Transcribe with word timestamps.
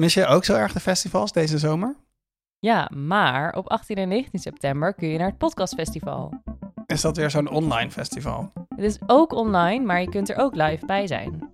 Mis 0.00 0.14
je 0.14 0.26
ook 0.26 0.44
zo 0.44 0.54
erg 0.54 0.72
de 0.72 0.80
festivals 0.80 1.32
deze 1.32 1.58
zomer? 1.58 1.96
Ja, 2.58 2.90
maar 2.94 3.54
op 3.54 3.68
18 3.68 3.96
en 3.96 4.08
19 4.08 4.40
september 4.40 4.94
kun 4.94 5.08
je 5.08 5.18
naar 5.18 5.28
het 5.28 5.38
podcastfestival. 5.38 6.42
Is 6.86 7.00
dat 7.00 7.16
weer 7.16 7.30
zo'n 7.30 7.50
online 7.50 7.90
festival? 7.90 8.52
Het 8.68 8.84
is 8.84 8.98
ook 9.06 9.32
online, 9.32 9.84
maar 9.84 10.00
je 10.00 10.08
kunt 10.08 10.30
er 10.30 10.36
ook 10.36 10.54
live 10.54 10.86
bij 10.86 11.06
zijn. 11.06 11.50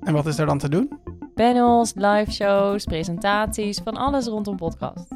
En 0.00 0.12
wat 0.12 0.26
is 0.26 0.38
er 0.38 0.46
dan 0.46 0.58
te 0.58 0.68
doen? 0.68 1.00
Panels, 1.34 1.92
live 1.94 2.30
shows, 2.32 2.84
presentaties, 2.84 3.80
van 3.84 3.96
alles 3.96 4.26
rondom 4.26 4.56
podcast. 4.56 5.08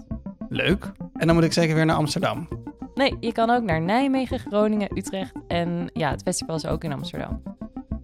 Leuk. 0.49 0.93
En 1.13 1.27
dan 1.27 1.35
moet 1.35 1.45
ik 1.45 1.53
zeker 1.53 1.75
weer 1.75 1.87
naar 1.87 1.97
Amsterdam. 1.97 2.49
Nee, 2.95 3.17
je 3.21 3.33
kan 3.33 3.51
ook 3.51 3.63
naar 3.63 3.81
Nijmegen, 3.81 4.39
Groningen, 4.39 4.99
Utrecht 4.99 5.33
en 5.47 5.91
ja, 5.93 6.11
het 6.11 6.23
festival 6.23 6.57
is 6.57 6.67
ook 6.67 6.85
in 6.85 6.93
Amsterdam. 6.93 7.43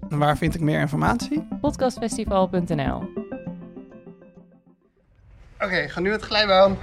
En 0.09 0.19
waar 0.19 0.37
vind 0.37 0.55
ik 0.55 0.61
meer 0.61 0.81
informatie? 0.81 1.49
Podcastfestival.nl 1.61 3.16
Oké, 5.67 5.89
ga 5.89 6.01
nu 6.01 6.13
het 6.13 6.23
glijbaan. 6.23 6.79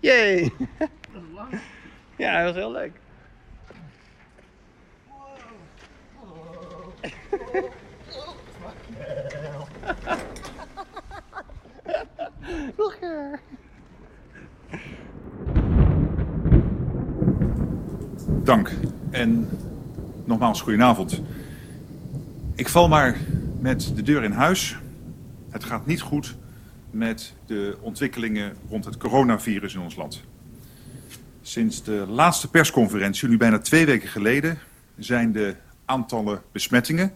Yay! 0.00 0.52
Ja, 2.16 2.36
dat 2.36 2.54
was 2.54 2.54
heel 2.54 2.72
leuk. 2.72 2.92
Nog 12.76 12.92
een 12.92 12.98
keer. 13.00 13.40
Dank. 18.44 18.70
En 19.10 19.48
nogmaals, 20.30 20.60
goedenavond. 20.60 21.22
Ik 22.54 22.68
val 22.68 22.88
maar 22.88 23.16
met 23.60 23.92
de 23.94 24.02
deur 24.02 24.22
in 24.22 24.32
huis. 24.32 24.76
Het 25.50 25.64
gaat 25.64 25.86
niet 25.86 26.00
goed 26.00 26.36
met 26.90 27.34
de 27.46 27.78
ontwikkelingen 27.80 28.56
rond 28.68 28.84
het 28.84 28.96
coronavirus 28.96 29.74
in 29.74 29.80
ons 29.80 29.96
land. 29.96 30.22
Sinds 31.42 31.82
de 31.82 32.06
laatste 32.08 32.50
persconferentie, 32.50 33.28
nu 33.28 33.36
bijna 33.36 33.58
twee 33.58 33.86
weken 33.86 34.08
geleden, 34.08 34.58
zijn 34.98 35.32
de 35.32 35.56
aantallen 35.84 36.42
besmettingen, 36.52 37.12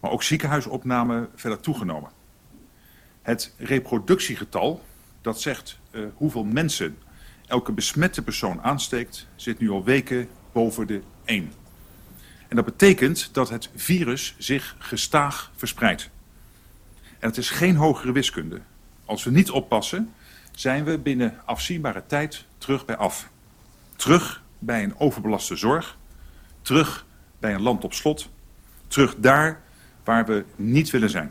maar 0.00 0.10
ook 0.10 0.22
ziekenhuisopnamen 0.22 1.28
verder 1.34 1.60
toegenomen. 1.60 2.10
Het 3.22 3.54
reproductiegetal, 3.56 4.82
dat 5.20 5.40
zegt 5.40 5.78
uh, 5.90 6.02
hoeveel 6.14 6.44
mensen 6.44 6.98
elke 7.46 7.72
besmette 7.72 8.22
persoon 8.22 8.62
aansteekt, 8.62 9.26
zit 9.36 9.58
nu 9.58 9.70
al 9.70 9.84
weken 9.84 10.28
boven 10.52 10.86
de 10.86 11.02
1. 11.24 11.52
En 12.48 12.56
dat 12.56 12.64
betekent 12.64 13.28
dat 13.32 13.48
het 13.48 13.70
virus 13.74 14.34
zich 14.38 14.76
gestaag 14.78 15.50
verspreidt. 15.56 16.10
En 17.18 17.28
het 17.28 17.36
is 17.36 17.50
geen 17.50 17.76
hogere 17.76 18.12
wiskunde. 18.12 18.60
Als 19.04 19.24
we 19.24 19.30
niet 19.30 19.50
oppassen, 19.50 20.12
zijn 20.52 20.84
we 20.84 20.98
binnen 20.98 21.34
afzienbare 21.44 22.02
tijd 22.06 22.44
terug 22.58 22.84
bij 22.84 22.96
af. 22.96 23.30
Terug 23.96 24.42
bij 24.58 24.82
een 24.82 24.98
overbelaste 24.98 25.56
zorg. 25.56 25.96
Terug 26.62 27.06
bij 27.38 27.54
een 27.54 27.62
land 27.62 27.84
op 27.84 27.92
slot. 27.92 28.28
Terug 28.86 29.14
daar 29.18 29.60
waar 30.04 30.26
we 30.26 30.44
niet 30.56 30.90
willen 30.90 31.10
zijn. 31.10 31.30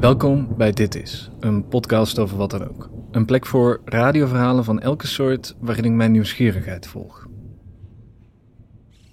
Welkom 0.00 0.56
bij 0.56 0.72
Dit 0.72 0.94
Is, 0.94 1.30
een 1.40 1.68
podcast 1.68 2.18
over 2.18 2.36
wat 2.36 2.50
dan 2.50 2.68
ook. 2.68 2.95
Een 3.16 3.24
plek 3.24 3.46
voor 3.46 3.80
radioverhalen 3.84 4.64
van 4.64 4.80
elke 4.80 5.06
soort 5.06 5.54
waarin 5.58 5.84
ik 5.84 5.90
mijn 5.90 6.12
nieuwsgierigheid 6.12 6.86
volg. 6.86 7.26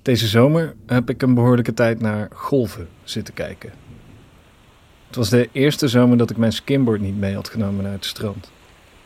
Deze 0.01 0.27
zomer 0.27 0.75
heb 0.85 1.09
ik 1.09 1.21
een 1.21 1.33
behoorlijke 1.33 1.73
tijd 1.73 1.99
naar 1.99 2.27
golven 2.33 2.87
zitten 3.03 3.33
kijken. 3.33 3.71
Het 5.07 5.15
was 5.15 5.29
de 5.29 5.49
eerste 5.51 5.87
zomer 5.87 6.17
dat 6.17 6.29
ik 6.29 6.37
mijn 6.37 6.51
skimboard 6.51 7.01
niet 7.01 7.17
mee 7.17 7.35
had 7.35 7.49
genomen 7.49 7.83
naar 7.83 7.91
het 7.91 8.05
strand. 8.05 8.51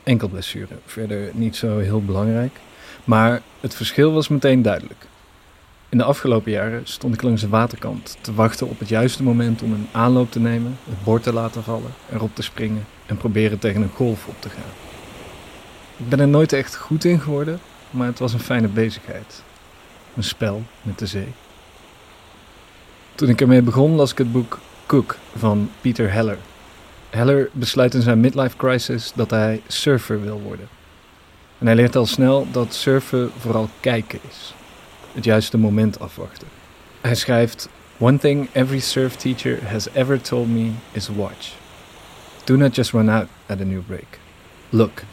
Enkel 0.04 0.28
blessure, 0.28 0.76
verder 0.86 1.32
niet 1.34 1.56
zo 1.56 1.78
heel 1.78 2.04
belangrijk. 2.04 2.60
Maar 3.04 3.42
het 3.60 3.76
verschil 3.76 4.14
was 4.14 4.28
meteen 4.28 4.62
duidelijk. 4.62 5.06
In 5.90 5.98
de 5.98 6.04
afgelopen 6.04 6.52
jaren 6.52 6.82
stond 6.88 7.14
ik 7.14 7.22
langs 7.22 7.42
de 7.42 7.50
waterkant 7.50 8.18
te 8.22 8.34
wachten 8.34 8.68
op 8.68 8.80
het 8.80 8.90
juiste 8.90 9.24
moment 9.24 9.62
om 9.62 9.74
een 9.74 9.88
aanloop 9.92 10.32
te 10.32 10.40
nemen, 10.40 10.78
het 10.90 11.04
bord 11.04 11.24
te 11.24 11.34
laten 11.34 11.64
vallen, 11.64 11.92
erop 12.12 12.36
te 12.36 12.42
springen 12.42 12.86
en 13.06 13.18
proberen 13.18 13.60
tegen 13.60 13.82
een 13.82 13.90
golf 13.90 14.28
op 14.28 14.42
te 14.42 14.50
gaan. 14.50 14.87
Ik 15.98 16.10
ben 16.10 16.20
er 16.20 16.28
nooit 16.28 16.54
echt 16.54 16.76
goed 16.76 17.06
in 17.06 17.20
geworden, 17.20 17.60
maar 17.90 18.08
het 18.08 18.20
was 18.20 18.34
een 18.34 18.40
fijne 18.40 18.68
bezigheid. 18.68 19.44
Een 20.16 20.24
spel 20.24 20.64
met 20.82 21.00
de 21.00 21.06
zee. 21.06 21.28
Toen 23.16 23.30
ik 23.30 23.42
ermee 23.42 23.62
begon, 23.62 23.96
las 23.96 24.12
ik 24.12 24.18
het 24.18 24.32
boek 24.32 24.60
Cook 24.86 25.18
van 25.36 25.70
Peter 25.82 26.12
Heller. 26.12 26.38
Heller 27.10 27.50
besluit 27.52 27.94
in 27.94 28.02
zijn 28.02 28.20
midlife 28.20 28.58
crisis 28.58 29.12
dat 29.16 29.30
hij 29.30 29.62
surfer 29.68 30.22
wil 30.22 30.42
worden. 30.42 30.68
En 31.58 31.66
hij 31.66 31.76
leert 31.76 31.96
al 31.96 32.06
snel 32.06 32.48
dat 32.52 32.74
surfen 32.74 33.32
vooral 33.38 33.70
kijken 33.80 34.20
is. 34.30 34.54
Het 35.14 35.24
juiste 35.24 35.58
moment 35.58 36.00
afwachten. 36.00 36.48
Hij 37.02 37.16
schrijft: 37.16 37.70
One 37.98 38.18
thing 38.18 38.50
every 38.52 38.80
surf 38.80 39.16
teacher 39.16 39.70
has 39.70 39.88
ever 39.94 40.22
told 40.22 40.48
me 40.48 40.72
is 40.92 41.08
watch. 41.08 41.54
Do 42.44 42.56
not 42.56 42.76
just 42.76 42.92
run 42.92 43.10
out 43.10 43.28
at 43.46 43.62
a 43.62 43.64
new 43.64 43.82
break. 43.88 44.20
Look. 44.70 45.04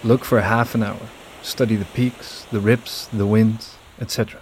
Look 0.00 0.24
for 0.24 0.40
half 0.40 0.74
an 0.74 0.82
hour. 0.82 1.08
Study 1.40 1.78
the 1.78 1.84
peaks, 1.92 2.44
the 2.50 2.60
rips, 2.60 3.08
the 3.16 3.30
wind, 3.30 3.78
etc. 3.98 4.36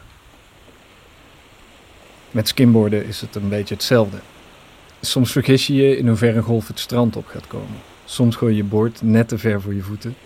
Met 2.30 2.48
skimboarden 2.48 3.06
is 3.06 3.20
het 3.20 3.34
een 3.34 3.48
beetje 3.48 3.74
hetzelfde. 3.74 4.16
Soms 5.00 5.32
vergis 5.32 5.66
je 5.66 5.74
je 5.74 5.96
in 5.96 6.08
hoeverre 6.08 6.36
een 6.36 6.42
golf 6.42 6.68
het 6.68 6.78
strand 6.78 7.16
op 7.16 7.26
gaat 7.26 7.46
komen. 7.46 7.76
Soms 8.04 8.36
gooi 8.36 8.52
je 8.52 8.62
je 8.62 8.68
boord 8.68 9.02
net 9.02 9.28
te 9.28 9.38
ver 9.38 9.60
voor 9.60 9.74
je 9.74 9.82
voeten. 9.82 10.16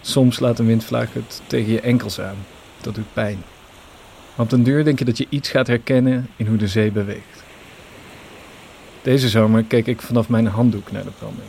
Soms 0.00 0.38
laat 0.38 0.58
een 0.58 0.66
windvlaag 0.66 1.12
het 1.12 1.42
tegen 1.46 1.72
je 1.72 1.80
enkels 1.80 2.20
aan. 2.20 2.36
Dat 2.80 2.94
doet 2.94 3.12
pijn. 3.12 3.38
Maar 4.34 4.44
op 4.44 4.50
den 4.50 4.62
duur 4.62 4.84
denk 4.84 4.98
je 4.98 5.04
dat 5.04 5.18
je 5.18 5.26
iets 5.28 5.48
gaat 5.48 5.66
herkennen 5.66 6.28
in 6.36 6.46
hoe 6.46 6.56
de 6.56 6.68
zee 6.68 6.90
beweegt. 6.90 7.42
Deze 9.02 9.28
zomer 9.28 9.64
keek 9.64 9.86
ik 9.86 10.02
vanaf 10.02 10.28
mijn 10.28 10.46
handdoek 10.46 10.92
naar 10.92 11.04
de 11.04 11.10
branding. 11.10 11.48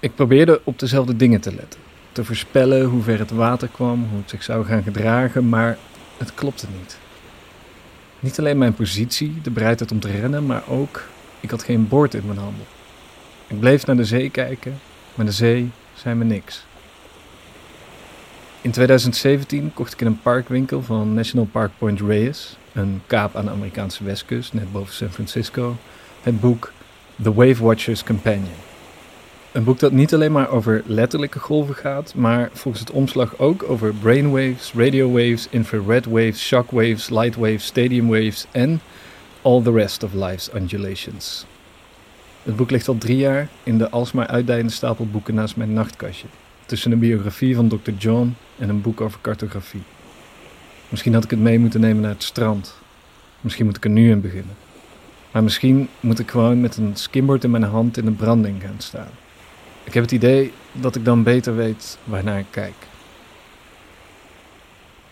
Ik 0.00 0.14
probeerde 0.14 0.60
op 0.64 0.78
dezelfde 0.78 1.16
dingen 1.16 1.40
te 1.40 1.54
letten. 1.54 1.80
Te 2.12 2.24
voorspellen 2.24 2.84
hoe 2.84 3.02
ver 3.02 3.18
het 3.18 3.30
water 3.30 3.68
kwam, 3.68 4.06
hoe 4.10 4.18
het 4.20 4.30
zich 4.30 4.42
zou 4.42 4.64
gaan 4.64 4.82
gedragen, 4.82 5.48
maar 5.48 5.78
het 6.16 6.34
klopte 6.34 6.66
niet. 6.78 6.98
Niet 8.20 8.38
alleen 8.38 8.58
mijn 8.58 8.74
positie, 8.74 9.40
de 9.42 9.50
bereidheid 9.50 9.92
om 9.92 10.00
te 10.00 10.10
rennen, 10.10 10.46
maar 10.46 10.62
ook 10.68 11.02
ik 11.40 11.50
had 11.50 11.62
geen 11.62 11.88
boord 11.88 12.14
in 12.14 12.26
mijn 12.26 12.38
handen. 12.38 12.66
Ik 13.46 13.60
bleef 13.60 13.86
naar 13.86 13.96
de 13.96 14.04
zee 14.04 14.30
kijken, 14.30 14.80
maar 15.14 15.26
de 15.26 15.32
zee 15.32 15.70
zei 15.94 16.14
me 16.14 16.24
niks. 16.24 16.64
In 18.60 18.70
2017 18.70 19.70
kocht 19.74 19.92
ik 19.92 20.00
in 20.00 20.06
een 20.06 20.20
parkwinkel 20.22 20.82
van 20.82 21.14
National 21.14 21.48
Park 21.52 21.70
Point 21.78 22.00
Reyes, 22.00 22.56
een 22.72 23.02
kaap 23.06 23.36
aan 23.36 23.44
de 23.44 23.50
Amerikaanse 23.50 24.04
westkust, 24.04 24.52
net 24.52 24.72
boven 24.72 24.94
San 24.94 25.10
Francisco, 25.10 25.76
het 26.22 26.40
boek 26.40 26.72
The 27.22 27.34
Wave 27.34 27.64
Watcher's 27.64 28.04
Companion. 28.04 28.71
Een 29.52 29.64
boek 29.64 29.78
dat 29.78 29.92
niet 29.92 30.14
alleen 30.14 30.32
maar 30.32 30.48
over 30.48 30.82
letterlijke 30.86 31.38
golven 31.38 31.74
gaat, 31.74 32.14
maar 32.14 32.50
volgens 32.52 32.84
het 32.84 32.90
omslag 32.92 33.38
ook 33.38 33.62
over 33.62 33.94
brainwaves, 33.94 34.72
radio 34.76 35.10
waves, 35.10 35.46
infrared 35.50 36.04
waves, 36.04 36.46
shockwaves, 36.46 37.10
light 37.10 37.36
waves, 37.36 37.64
stadium 37.64 38.08
waves 38.08 38.46
en 38.50 38.80
all 39.42 39.62
the 39.62 39.72
rest 39.72 40.02
of 40.02 40.12
life's 40.14 40.50
undulations. 40.54 41.46
Het 42.42 42.56
boek 42.56 42.70
ligt 42.70 42.88
al 42.88 42.98
drie 42.98 43.16
jaar 43.16 43.48
in 43.62 43.78
de 43.78 43.90
alsmaar 43.90 44.26
uitdijende 44.26 44.72
stapel 44.72 45.06
boeken 45.06 45.34
naast 45.34 45.56
mijn 45.56 45.72
nachtkastje, 45.72 46.26
tussen 46.66 46.92
een 46.92 46.98
biografie 46.98 47.54
van 47.54 47.68
Dr. 47.68 47.90
John 47.98 48.34
en 48.58 48.68
een 48.68 48.80
boek 48.80 49.00
over 49.00 49.18
cartografie. 49.20 49.82
Misschien 50.88 51.14
had 51.14 51.24
ik 51.24 51.30
het 51.30 51.40
mee 51.40 51.58
moeten 51.58 51.80
nemen 51.80 52.02
naar 52.02 52.10
het 52.10 52.22
strand. 52.22 52.74
Misschien 53.40 53.66
moet 53.66 53.76
ik 53.76 53.84
er 53.84 53.90
nu 53.90 54.10
in 54.10 54.20
beginnen. 54.20 54.54
Maar 55.32 55.42
misschien 55.42 55.88
moet 56.00 56.18
ik 56.18 56.30
gewoon 56.30 56.60
met 56.60 56.76
een 56.76 56.96
skimboard 56.96 57.44
in 57.44 57.50
mijn 57.50 57.62
hand 57.62 57.96
in 57.96 58.04
de 58.04 58.10
branding 58.10 58.62
gaan 58.62 58.74
staan. 58.78 59.10
Ik 59.84 59.94
heb 59.94 60.02
het 60.02 60.12
idee 60.12 60.52
dat 60.72 60.96
ik 60.96 61.04
dan 61.04 61.22
beter 61.22 61.56
weet 61.56 61.98
waarnaar 62.04 62.38
ik 62.38 62.46
kijk. 62.50 62.74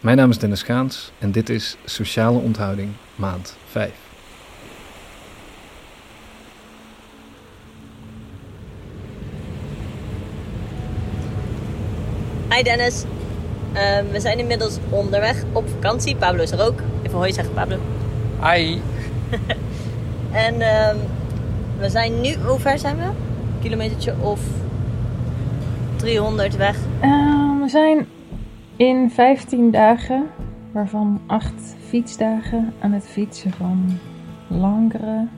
Mijn 0.01 0.17
naam 0.17 0.31
is 0.31 0.39
Dennis 0.39 0.63
Gaans 0.63 1.13
en 1.19 1.33
dit 1.33 1.49
is 1.49 1.77
Sociale 1.85 2.39
Onthouding 2.39 2.93
maand 3.15 3.57
5. 3.67 3.93
Hi 12.49 12.63
Dennis. 12.63 13.05
Ehm, 13.73 14.05
we 14.11 14.21
zijn 14.21 14.39
inmiddels 14.39 14.79
onderweg 14.89 15.43
op 15.53 15.69
vakantie. 15.69 16.17
Pablo 16.17 16.43
is 16.43 16.51
er 16.51 16.65
ook. 16.67 16.81
Even 17.03 17.19
hoi 17.19 17.33
zeggen, 17.33 17.55
Pablo. 17.55 17.79
Hi. 18.43 18.79
En 20.33 20.61
ehm, 20.61 20.97
we 21.79 21.89
zijn 21.89 22.21
nu, 22.21 22.35
hoe 22.35 22.59
ver 22.61 22.79
zijn 22.79 22.97
we? 22.97 23.30
Kilometertje 23.61 24.15
of 24.21 24.41
300 25.97 26.57
weg? 26.57 26.79
Ehm, 27.01 27.61
we 27.61 27.69
zijn 27.69 28.07
in 28.77 29.11
15 29.11 29.71
dagen, 29.71 30.27
waarvan 30.73 31.21
8 31.27 31.77
fietsdagen, 31.89 32.73
aan 32.81 32.93
het 32.93 33.07
fietsen 33.07 33.51
van 33.51 33.99
Langeren, 34.47 35.31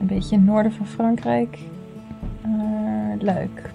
een 0.00 0.06
beetje 0.06 0.34
in 0.34 0.40
het 0.40 0.50
noorden 0.50 0.72
van 0.72 0.86
Frankrijk, 0.86 1.58
naar 2.42 3.16
Luik. 3.20 3.70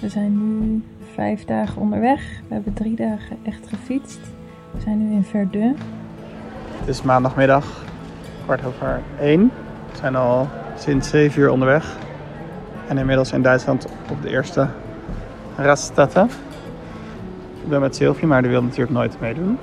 We 0.00 0.08
zijn 0.08 0.60
nu 0.60 0.82
vijf 1.14 1.44
dagen 1.44 1.80
onderweg. 1.80 2.40
We 2.48 2.54
hebben 2.54 2.72
drie 2.72 2.96
dagen 2.96 3.36
echt 3.42 3.68
gefietst. 3.68 4.20
We 4.70 4.80
zijn 4.80 5.08
nu 5.08 5.14
in 5.14 5.24
Verdun. 5.24 5.76
Het 6.78 6.88
is 6.88 7.02
maandagmiddag, 7.02 7.84
kwart 8.44 8.64
over 8.64 9.00
één. 9.20 9.50
We 9.90 9.96
zijn 9.96 10.16
al 10.16 10.48
sinds 10.78 11.08
7 11.08 11.40
uur 11.40 11.50
onderweg. 11.50 11.96
En 12.88 12.98
inmiddels 12.98 13.32
in 13.32 13.42
Duitsland 13.42 13.86
op 14.10 14.22
de 14.22 14.28
eerste 14.28 14.68
Raststad. 15.56 16.16
Ik 17.62 17.68
ben 17.68 17.80
met 17.80 17.96
Sylvie, 17.96 18.26
maar 18.26 18.42
die 18.42 18.50
wil 18.50 18.62
natuurlijk 18.62 18.90
nooit 18.90 19.20
meedoen. 19.20 19.58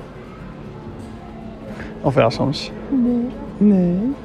Of 2.02 2.14
wel 2.14 2.30
soms. 2.32 2.72
Nee. 2.90 3.30
Nee. 3.58 4.16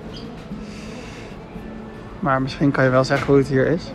Maar 2.21 2.43
misschien 2.43 2.71
kan 2.71 2.85
je 2.85 2.91
wel 2.91 3.05
zeggen 3.05 3.27
hoe 3.27 3.37
het 3.37 3.49
hier 3.49 3.67
is. 3.67 3.93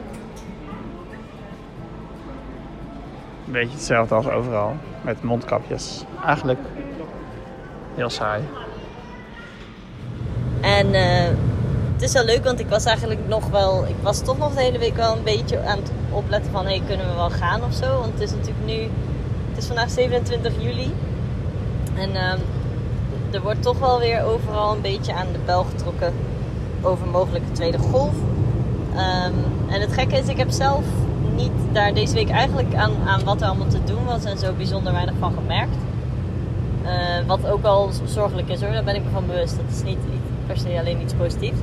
Een 3.45 3.51
beetje 3.51 3.73
hetzelfde 3.73 4.15
als 4.15 4.27
overal. 4.29 4.75
Met 5.01 5.23
mondkapjes. 5.23 6.05
Eigenlijk 6.25 6.59
heel 7.95 8.09
saai. 8.09 8.43
En 10.61 10.93
eh, 10.93 11.29
het 11.97 12.05
is 12.05 12.13
wel 12.13 12.25
leuk, 12.25 12.43
want 12.43 12.59
ik 12.59 12.69
was 12.69 12.85
eigenlijk 12.85 13.27
nog 13.27 13.49
wel... 13.49 13.87
Ik 13.87 13.95
was 14.01 14.21
toch 14.21 14.37
nog 14.37 14.53
de 14.53 14.61
hele 14.61 14.77
week 14.77 14.95
wel 14.95 15.15
een 15.15 15.23
beetje 15.23 15.65
aan 15.65 15.77
het 15.77 15.91
opletten 16.11 16.51
van... 16.51 16.65
Hey, 16.65 16.81
kunnen 16.87 17.07
we 17.07 17.13
wel 17.13 17.29
gaan 17.29 17.63
of 17.63 17.73
zo? 17.73 17.99
Want 17.99 18.13
het 18.13 18.21
is 18.21 18.31
natuurlijk 18.31 18.65
nu... 18.65 18.81
Het 19.49 19.57
is 19.57 19.65
vandaag 19.65 19.89
27 19.89 20.53
juli. 20.59 20.93
En 21.95 22.15
ehm, 22.15 22.37
er 23.31 23.41
wordt 23.41 23.61
toch 23.61 23.79
wel 23.79 23.99
weer 23.99 24.23
overal 24.23 24.75
een 24.75 24.81
beetje 24.81 25.13
aan 25.13 25.27
de 25.31 25.39
bel 25.45 25.63
getrokken... 25.63 26.13
over 26.81 27.07
mogelijke 27.07 27.51
tweede 27.51 27.77
golf. 27.77 28.13
Ehm, 28.95 29.33
en 29.69 29.81
het 29.81 29.93
gekke 29.93 30.17
is, 30.17 30.27
ik 30.27 30.37
heb 30.37 30.51
zelf 30.51 30.83
niet 31.35 31.51
daar 31.71 31.93
deze 31.93 32.13
week 32.13 32.29
eigenlijk 32.29 32.73
aan, 32.73 32.91
aan 33.07 33.23
wat 33.23 33.41
er 33.41 33.47
allemaal 33.47 33.67
te 33.67 33.83
doen 33.83 34.05
was... 34.05 34.23
en 34.23 34.37
zo 34.37 34.53
bijzonder 34.53 34.93
weinig 34.93 35.15
van 35.19 35.33
gemerkt. 35.33 35.77
Eh, 36.83 37.25
wat 37.27 37.47
ook 37.47 37.63
al 37.63 37.89
zorgelijk 38.05 38.49
is 38.49 38.61
hoor, 38.61 38.71
daar 38.71 38.83
ben 38.83 38.95
ik 38.95 39.03
me 39.03 39.09
van 39.13 39.27
bewust. 39.27 39.55
Dat 39.55 39.75
is 39.75 39.83
niet 39.83 39.99
per 40.45 40.57
se 40.57 40.79
alleen 40.79 41.01
iets 41.01 41.13
positiefs. 41.13 41.59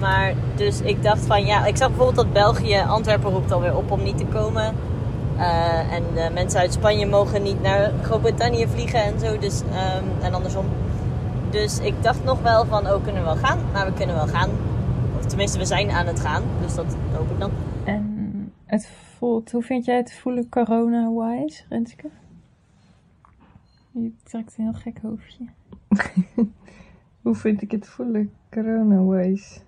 Maar 0.00 0.34
dus 0.56 0.80
ik 0.80 1.02
dacht 1.02 1.26
van 1.26 1.44
ja, 1.44 1.66
ik 1.66 1.76
zag 1.76 1.88
bijvoorbeeld 1.88 2.16
dat 2.16 2.32
België, 2.32 2.84
Antwerpen 2.88 3.30
roept 3.30 3.52
alweer 3.52 3.76
op 3.76 3.90
om 3.90 4.02
niet 4.02 4.18
te 4.18 4.26
komen. 4.26 4.74
Eh, 5.36 5.92
en 5.92 6.02
de 6.14 6.30
mensen 6.34 6.60
uit 6.60 6.72
Spanje 6.72 7.06
mogen 7.06 7.42
niet 7.42 7.62
naar 7.62 7.92
Groot-Brittannië 8.02 8.66
vliegen 8.66 9.02
en 9.02 9.18
zo. 9.18 9.38
Dus, 9.38 9.62
ehm, 9.72 10.04
en 10.22 10.34
andersom. 10.34 10.66
Dus 11.50 11.78
ik 11.78 12.02
dacht 12.02 12.24
nog 12.24 12.42
wel 12.42 12.64
van, 12.64 12.86
oh 12.86 13.02
kunnen 13.02 13.22
we 13.22 13.28
wel 13.28 13.36
gaan? 13.36 13.58
Maar 13.72 13.86
we 13.86 13.92
kunnen 13.92 14.14
wel 14.16 14.26
gaan. 14.26 14.50
Of 15.18 15.26
tenminste, 15.26 15.58
we 15.58 15.64
zijn 15.64 15.90
aan 15.90 16.06
het 16.06 16.20
gaan. 16.20 16.42
Dus 16.60 16.74
dat 16.74 16.96
hoop 17.12 17.30
ik 17.30 17.38
dan. 17.38 17.50
En 17.84 18.52
het 18.64 18.88
voelt, 19.18 19.52
hoe 19.52 19.62
vind 19.62 19.84
jij 19.84 19.96
het 19.96 20.12
voelen 20.12 20.48
corona-wise, 20.48 21.62
Renske? 21.68 22.08
Je 23.92 24.12
trekt 24.24 24.54
een 24.58 24.64
heel 24.64 24.72
gek 24.72 24.98
hoofdje. 25.02 25.44
Hoe 27.22 27.34
vind 27.34 27.62
ik 27.62 27.70
het 27.70 27.88
voelen, 27.88 28.32
corona-wise? 28.50 29.60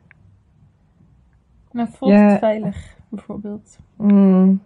Maar 1.73 1.89
voelt 1.89 2.13
Ja. 2.13 2.29
het 2.29 2.39
veilig, 2.39 2.97
bijvoorbeeld? 3.09 3.79
Mm, 3.97 4.61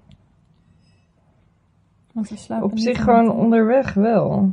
Want 2.13 2.29
we 2.29 2.37
slapen 2.37 2.71
op 2.71 2.79
zich 2.79 3.03
gewoon 3.03 3.31
onderweg 3.31 3.95
wel. 3.95 4.53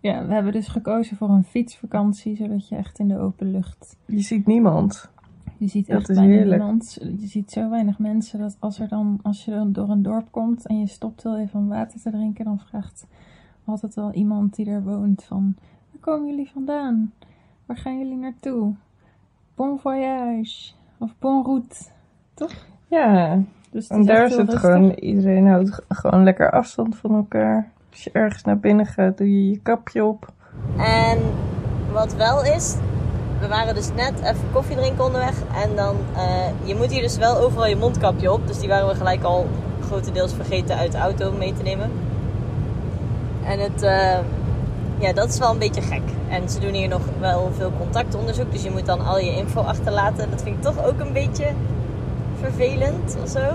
Ja, 0.00 0.26
we 0.26 0.32
hebben 0.32 0.52
dus 0.52 0.68
gekozen 0.68 1.16
voor 1.16 1.28
een 1.28 1.44
fietsvakantie, 1.44 2.36
zodat 2.36 2.68
je 2.68 2.76
echt 2.76 2.98
in 2.98 3.08
de 3.08 3.18
open 3.18 3.50
lucht... 3.50 3.96
Je 4.06 4.20
ziet 4.20 4.46
niemand. 4.46 5.10
Je 5.56 5.66
ziet 5.68 5.86
Dat 5.86 5.98
echt 5.98 6.08
is 6.08 6.16
bijna 6.16 6.44
niemand. 6.44 6.98
Je 7.00 7.26
ziet 7.26 7.50
zo 7.50 7.70
weinig 7.70 7.98
mensen 7.98 8.38
dat 8.38 8.56
als, 8.58 8.78
er 8.78 8.88
dan, 8.88 9.18
als 9.22 9.44
je 9.44 9.50
dan 9.50 9.72
door 9.72 9.88
een 9.88 10.02
dorp 10.02 10.26
komt 10.30 10.66
en 10.66 10.78
je 10.78 10.86
stopt 10.86 11.22
heel 11.22 11.38
even 11.38 11.60
om 11.60 11.68
water 11.68 12.00
te 12.00 12.10
drinken, 12.10 12.44
dan 12.44 12.58
vraagt 12.58 13.06
altijd 13.64 13.94
wel 13.94 14.12
iemand 14.12 14.54
die 14.54 14.66
er 14.66 14.82
woont 14.82 15.24
van... 15.24 15.54
Waar 15.90 16.00
komen 16.00 16.28
jullie 16.30 16.50
vandaan? 16.50 17.12
Waar 17.66 17.76
gaan 17.76 17.98
jullie 17.98 18.16
naartoe? 18.16 18.74
Bon 19.54 19.78
voyage. 19.78 20.72
Of 21.02 21.10
bon 21.18 21.44
route. 21.44 21.76
Ja, 22.88 23.38
Dus 23.70 23.86
en 23.88 24.04
daar 24.04 24.24
is 24.24 24.36
het 24.36 24.40
rustig. 24.40 24.60
gewoon, 24.60 24.90
iedereen 24.90 25.46
houdt 25.46 25.80
gewoon 25.88 26.24
lekker 26.24 26.50
afstand 26.50 26.96
van 26.96 27.14
elkaar. 27.14 27.70
Als 27.90 28.04
je 28.04 28.10
ergens 28.12 28.42
naar 28.44 28.58
binnen 28.58 28.86
gaat, 28.86 29.18
doe 29.18 29.30
je 29.30 29.50
je 29.50 29.58
kapje 29.58 30.04
op. 30.04 30.32
En 30.78 31.18
wat 31.92 32.14
wel 32.14 32.44
is, 32.44 32.76
we 33.40 33.48
waren 33.48 33.74
dus 33.74 33.92
net 33.94 34.20
even 34.20 34.50
koffie 34.52 34.76
drinken 34.76 35.04
onderweg. 35.04 35.42
En 35.64 35.76
dan, 35.76 35.96
eh, 36.16 36.68
je 36.68 36.74
moet 36.74 36.90
hier 36.92 37.02
dus 37.02 37.16
wel 37.16 37.36
overal 37.38 37.66
je 37.66 37.76
mondkapje 37.76 38.32
op. 38.32 38.46
Dus 38.46 38.58
die 38.58 38.68
waren 38.68 38.88
we 38.88 38.94
gelijk 38.94 39.22
al 39.22 39.46
grotendeels 39.84 40.34
vergeten 40.34 40.76
uit 40.76 40.92
de 40.92 40.98
auto 40.98 41.32
mee 41.32 41.52
te 41.54 41.62
nemen. 41.62 41.90
En 43.44 43.58
het, 43.58 43.82
eh, 43.82 44.18
ja, 45.02 45.12
dat 45.12 45.28
is 45.28 45.38
wel 45.38 45.50
een 45.50 45.58
beetje 45.58 45.82
gek. 45.82 46.02
En 46.28 46.48
ze 46.48 46.60
doen 46.60 46.72
hier 46.72 46.88
nog 46.88 47.02
wel 47.20 47.52
veel 47.52 47.72
contactonderzoek. 47.78 48.52
Dus 48.52 48.62
je 48.62 48.70
moet 48.70 48.86
dan 48.86 49.00
al 49.00 49.18
je 49.18 49.36
info 49.36 49.60
achterlaten. 49.60 50.30
Dat 50.30 50.42
vind 50.42 50.56
ik 50.56 50.62
toch 50.62 50.84
ook 50.84 51.00
een 51.00 51.12
beetje 51.12 51.48
vervelend 52.40 53.16
of 53.22 53.28
zo. 53.28 53.50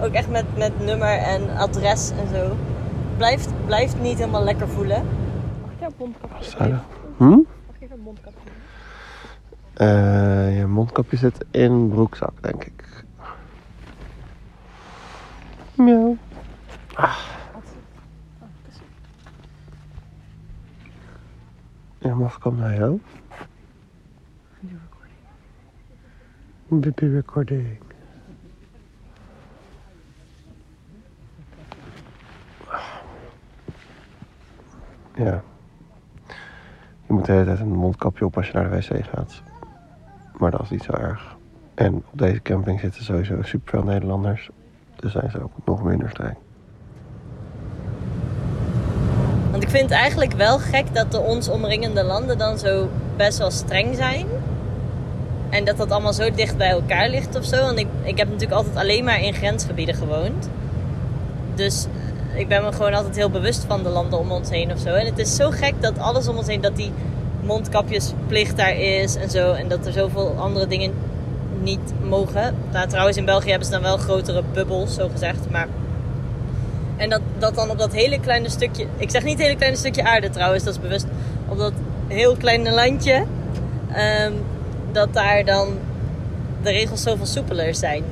Ook 0.00 0.12
echt 0.12 0.30
met, 0.30 0.44
met 0.56 0.84
nummer 0.84 1.18
en 1.18 1.56
adres 1.56 2.10
en 2.10 2.28
zo. 2.28 2.56
Blijft, 3.16 3.48
blijft 3.66 4.00
niet 4.00 4.18
helemaal 4.18 4.44
lekker 4.44 4.68
voelen. 4.68 5.04
Hm? 7.16 7.38
Eh, 9.74 10.58
je 10.58 10.66
mondkapje 10.66 11.16
zit 11.16 11.44
in 11.50 11.88
broekzak, 11.88 12.32
denk 12.40 12.64
ik. 12.64 13.04
Miauw. 15.74 16.16
Ah. 16.94 17.16
Ja, 22.06 22.14
mag 22.14 22.36
ik 22.36 22.42
hem 22.42 22.56
naar 22.56 22.76
jou? 22.76 23.00
Baby 26.68 27.04
recording. 27.04 27.78
Ja. 35.14 35.42
Je 37.06 37.12
moet 37.12 37.24
de 37.24 37.32
hele 37.32 37.44
tijd 37.44 37.60
een 37.60 37.68
mondkapje 37.68 38.24
op 38.24 38.36
als 38.36 38.46
je 38.46 38.52
naar 38.52 38.70
de 38.70 38.76
wc 38.76 39.04
gaat. 39.04 39.42
Maar 40.38 40.50
dat 40.50 40.62
is 40.62 40.70
niet 40.70 40.82
zo 40.82 40.92
erg. 40.92 41.36
En 41.74 41.94
op 41.94 42.18
deze 42.18 42.42
camping 42.42 42.80
zitten 42.80 43.04
sowieso 43.04 43.42
superveel 43.42 43.84
Nederlanders. 43.84 44.50
Dus 44.96 45.12
zijn 45.12 45.30
ze 45.30 45.42
ook 45.42 45.52
nog 45.64 45.82
minder 45.82 46.10
streng. 46.10 46.36
Want 49.56 49.68
ik 49.68 49.74
vind 49.74 49.90
het 49.90 49.98
eigenlijk 49.98 50.32
wel 50.32 50.58
gek 50.58 50.94
dat 50.94 51.12
de 51.12 51.18
ons 51.18 51.48
omringende 51.48 52.04
landen 52.04 52.38
dan 52.38 52.58
zo 52.58 52.88
best 53.16 53.38
wel 53.38 53.50
streng 53.50 53.96
zijn. 53.96 54.26
En 55.50 55.64
dat 55.64 55.76
dat 55.76 55.90
allemaal 55.90 56.12
zo 56.12 56.30
dicht 56.30 56.56
bij 56.56 56.70
elkaar 56.70 57.08
ligt 57.08 57.36
of 57.36 57.44
zo. 57.44 57.60
Want 57.60 57.78
ik, 57.78 57.86
ik 58.02 58.18
heb 58.18 58.26
natuurlijk 58.26 58.56
altijd 58.56 58.76
alleen 58.76 59.04
maar 59.04 59.20
in 59.20 59.34
grensgebieden 59.34 59.94
gewoond. 59.94 60.48
Dus 61.54 61.86
ik 62.34 62.48
ben 62.48 62.64
me 62.64 62.72
gewoon 62.72 62.94
altijd 62.94 63.16
heel 63.16 63.30
bewust 63.30 63.64
van 63.64 63.82
de 63.82 63.88
landen 63.88 64.18
om 64.18 64.30
ons 64.30 64.50
heen 64.50 64.72
of 64.72 64.78
zo. 64.78 64.88
En 64.88 65.06
het 65.06 65.18
is 65.18 65.36
zo 65.36 65.50
gek 65.50 65.74
dat 65.80 65.98
alles 65.98 66.28
om 66.28 66.36
ons 66.36 66.46
heen, 66.46 66.60
dat 66.60 66.76
die 66.76 66.92
mondkapjesplicht 67.42 68.56
daar 68.56 68.76
is 68.76 69.14
en 69.14 69.30
zo. 69.30 69.52
En 69.52 69.68
dat 69.68 69.86
er 69.86 69.92
zoveel 69.92 70.34
andere 70.38 70.66
dingen 70.66 70.92
niet 71.62 71.92
mogen. 72.02 72.54
Nou, 72.72 72.88
trouwens, 72.88 73.16
in 73.16 73.24
België 73.24 73.48
hebben 73.48 73.66
ze 73.66 73.72
dan 73.72 73.82
wel 73.82 73.96
grotere 73.96 74.42
bubbels, 74.52 74.94
zo 74.94 75.08
gezegd. 75.08 75.50
Maar 75.50 75.68
en 76.96 77.10
dat, 77.10 77.20
dat 77.38 77.54
dan 77.54 77.70
op 77.70 77.78
dat 77.78 77.92
hele 77.92 78.20
kleine 78.20 78.48
stukje. 78.48 78.86
Ik 78.96 79.10
zeg 79.10 79.24
niet 79.24 79.38
hele 79.38 79.56
kleine 79.56 79.76
stukje 79.76 80.04
aarde 80.04 80.30
trouwens, 80.30 80.64
dat 80.64 80.74
is 80.74 80.80
bewust. 80.80 81.06
Op 81.48 81.58
dat 81.58 81.72
heel 82.08 82.36
kleine 82.36 82.70
landje. 82.70 83.24
ehm, 83.92 84.32
dat 84.92 85.14
daar 85.14 85.44
dan 85.44 85.68
de 86.62 86.70
regels 86.70 87.02
zoveel 87.02 87.26
soepeler 87.26 87.74
zijn. 87.74 88.04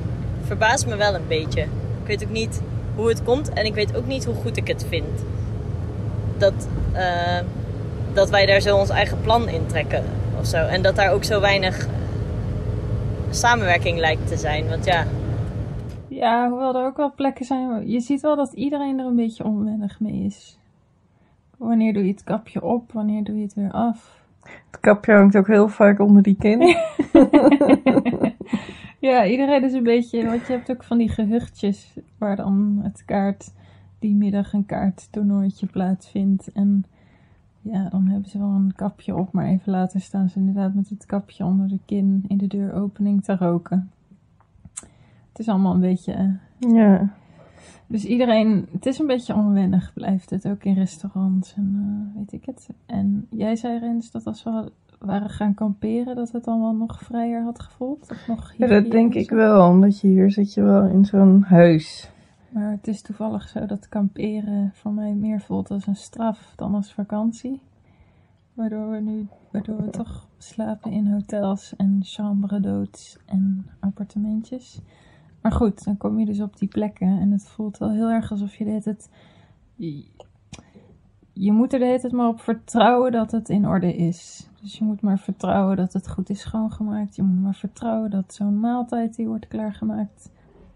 Verbaast 0.45 0.85
me 0.85 0.95
wel 0.95 1.13
een 1.15 1.27
beetje. 1.27 1.61
Ik 1.61 2.07
weet 2.07 2.23
ook 2.23 2.29
niet 2.29 2.61
hoe 2.95 3.07
het 3.09 3.23
komt 3.23 3.53
en 3.53 3.65
ik 3.65 3.73
weet 3.73 3.95
ook 3.97 4.07
niet 4.07 4.25
hoe 4.25 4.35
goed 4.35 4.57
ik 4.57 4.67
het 4.67 4.85
vind. 4.89 5.23
Dat, 6.37 6.53
eh, 6.91 7.39
dat 8.13 8.29
wij 8.29 8.45
daar 8.45 8.59
zo 8.59 8.77
ons 8.77 8.89
eigen 8.89 9.21
plan 9.21 9.49
in 9.49 9.65
trekken 9.67 10.03
of 10.39 10.45
zo. 10.45 10.57
En 10.57 10.81
dat 10.81 10.95
daar 10.95 11.11
ook 11.11 11.23
zo 11.23 11.39
weinig 11.41 11.87
samenwerking 13.29 13.99
lijkt 13.99 14.27
te 14.27 14.37
zijn. 14.37 14.69
Want 14.69 14.85
ja, 14.85 15.05
Ja, 16.15 16.49
hoewel 16.49 16.75
er 16.75 16.85
ook 16.85 16.97
wel 16.97 17.13
plekken 17.13 17.45
zijn. 17.45 17.89
Je 17.89 17.99
ziet 17.99 18.21
wel 18.21 18.35
dat 18.35 18.53
iedereen 18.53 18.99
er 18.99 19.05
een 19.05 19.15
beetje 19.15 19.43
onwennig 19.43 19.99
mee 19.99 20.23
is. 20.23 20.59
Wanneer 21.57 21.93
doe 21.93 22.03
je 22.05 22.11
het 22.11 22.23
kapje 22.23 22.63
op? 22.63 22.91
Wanneer 22.91 23.23
doe 23.23 23.35
je 23.35 23.43
het 23.43 23.53
weer 23.53 23.71
af? 23.71 24.23
Het 24.41 24.79
kapje 24.79 25.13
hangt 25.13 25.37
ook 25.37 25.47
heel 25.47 25.67
vaak 25.67 25.99
onder 25.99 26.21
die 26.21 26.35
kin. 26.35 26.59
Ja, 28.99 29.25
iedereen 29.25 29.63
is 29.63 29.73
een 29.73 29.83
beetje. 29.83 30.25
Want 30.25 30.47
je 30.47 30.53
hebt 30.53 30.71
ook 30.71 30.83
van 30.83 30.97
die 30.97 31.09
gehuchtjes 31.09 31.99
waar 32.17 32.35
dan 32.35 32.79
het 32.83 33.05
kaart. 33.05 33.53
die 33.99 34.15
middag 34.15 34.53
een 34.53 34.65
kaarttoernooitje 34.65 35.67
plaatsvindt. 35.67 36.51
En 36.51 36.85
ja, 37.61 37.89
dan 37.89 38.07
hebben 38.07 38.29
ze 38.29 38.37
wel 38.37 38.47
een 38.47 38.73
kapje 38.75 39.15
op, 39.15 39.31
maar 39.31 39.47
even 39.47 39.71
later 39.71 40.01
staan 40.01 40.29
ze 40.29 40.39
inderdaad 40.39 40.73
met 40.73 40.89
het 40.89 41.05
kapje 41.05 41.45
onder 41.45 41.67
de 41.67 41.79
kin 41.85 42.25
in 42.27 42.37
de 42.37 42.47
deuropening 42.47 43.23
te 43.23 43.35
roken. 43.35 43.91
Het 45.35 45.45
is 45.45 45.49
allemaal 45.53 45.73
een 45.73 45.79
beetje. 45.79 46.13
eh, 46.13 46.71
Ja. 46.71 47.09
Dus 47.87 48.05
iedereen, 48.05 48.67
het 48.71 48.85
is 48.85 48.99
een 48.99 49.07
beetje 49.07 49.35
onwennig, 49.35 49.93
blijft 49.93 50.29
het 50.29 50.47
ook 50.47 50.63
in 50.63 50.73
restaurants 50.73 51.53
en 51.55 51.75
eh, 51.75 52.17
weet 52.17 52.31
ik 52.31 52.45
het. 52.45 52.69
En 52.85 53.27
jij 53.29 53.55
zei 53.55 53.79
Rens 53.79 54.11
dat 54.11 54.25
als 54.25 54.43
we 54.43 54.71
waren 54.99 55.29
gaan 55.29 55.53
kamperen, 55.53 56.15
dat 56.15 56.31
het 56.31 56.43
dan 56.43 56.59
wel 56.61 56.73
nog 56.75 56.99
vrijer 57.01 57.43
had 57.43 57.59
gevoeld? 57.59 58.11
Of 58.11 58.27
nog 58.27 58.53
ja, 58.57 58.67
dat 58.67 58.91
denk 58.91 59.13
ik 59.13 59.29
wel, 59.29 59.69
omdat 59.69 59.99
je 59.99 60.07
hier 60.07 60.31
zit 60.31 60.53
je 60.53 60.61
wel 60.61 60.83
in 60.85 61.05
zo'n 61.05 61.41
huis. 61.43 62.09
Maar 62.49 62.71
het 62.71 62.87
is 62.87 63.01
toevallig 63.01 63.47
zo 63.47 63.65
dat 63.65 63.89
kamperen 63.89 64.71
voor 64.73 64.91
mij 64.91 65.13
meer 65.13 65.41
voelt 65.41 65.71
als 65.71 65.87
een 65.87 65.95
straf 65.95 66.53
dan 66.55 66.75
als 66.75 66.93
vakantie. 66.93 67.61
Waardoor 68.53 68.89
we 68.89 68.99
nu, 68.99 69.27
waardoor 69.51 69.81
we 69.81 69.89
toch 69.89 70.27
slapen 70.37 70.91
in 70.91 71.07
hotels 71.11 71.73
en 71.77 71.99
chambre 72.03 72.59
d'hôtes 72.59 73.25
en 73.25 73.65
appartementjes. 73.79 74.81
Maar 75.45 75.53
goed, 75.53 75.83
dan 75.83 75.97
kom 75.97 76.19
je 76.19 76.25
dus 76.25 76.41
op 76.41 76.57
die 76.57 76.67
plekken 76.67 77.19
en 77.19 77.31
het 77.31 77.47
voelt 77.47 77.77
wel 77.77 77.91
heel 77.91 78.09
erg 78.09 78.31
alsof 78.31 78.55
je 78.55 78.63
de 78.63 78.69
hele 78.69 78.81
tijd... 78.81 79.09
Je 81.33 81.51
moet 81.51 81.73
er 81.73 81.79
de 81.79 81.85
hele 81.85 81.99
tijd 81.99 82.13
maar 82.13 82.27
op 82.27 82.39
vertrouwen 82.39 83.11
dat 83.11 83.31
het 83.31 83.49
in 83.49 83.67
orde 83.67 83.95
is. 83.95 84.49
Dus 84.61 84.77
je 84.77 84.83
moet 84.83 85.01
maar 85.01 85.19
vertrouwen 85.19 85.75
dat 85.75 85.93
het 85.93 86.09
goed 86.09 86.29
is 86.29 86.39
schoongemaakt. 86.39 87.15
Je 87.15 87.23
moet 87.23 87.41
maar 87.41 87.55
vertrouwen 87.55 88.09
dat 88.09 88.33
zo'n 88.33 88.59
maaltijd 88.59 89.15
die 89.15 89.27
wordt 89.27 89.47
klaargemaakt 89.47 90.29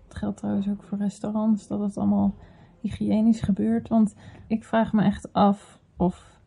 het 0.10 0.18
geldt 0.18 0.38
trouwens 0.38 0.70
ook 0.70 0.84
voor 0.84 0.98
restaurants, 0.98 1.68
dat 1.68 1.80
het 1.80 1.98
allemaal 1.98 2.36
hygiënisch 2.82 3.42
gebeurt. 3.42 3.88
Want 3.88 4.16
ik 4.48 4.64
vraag 4.64 4.94
me 4.94 5.04
echt 5.04 5.34
af 5.34 5.80
of 5.98 6.40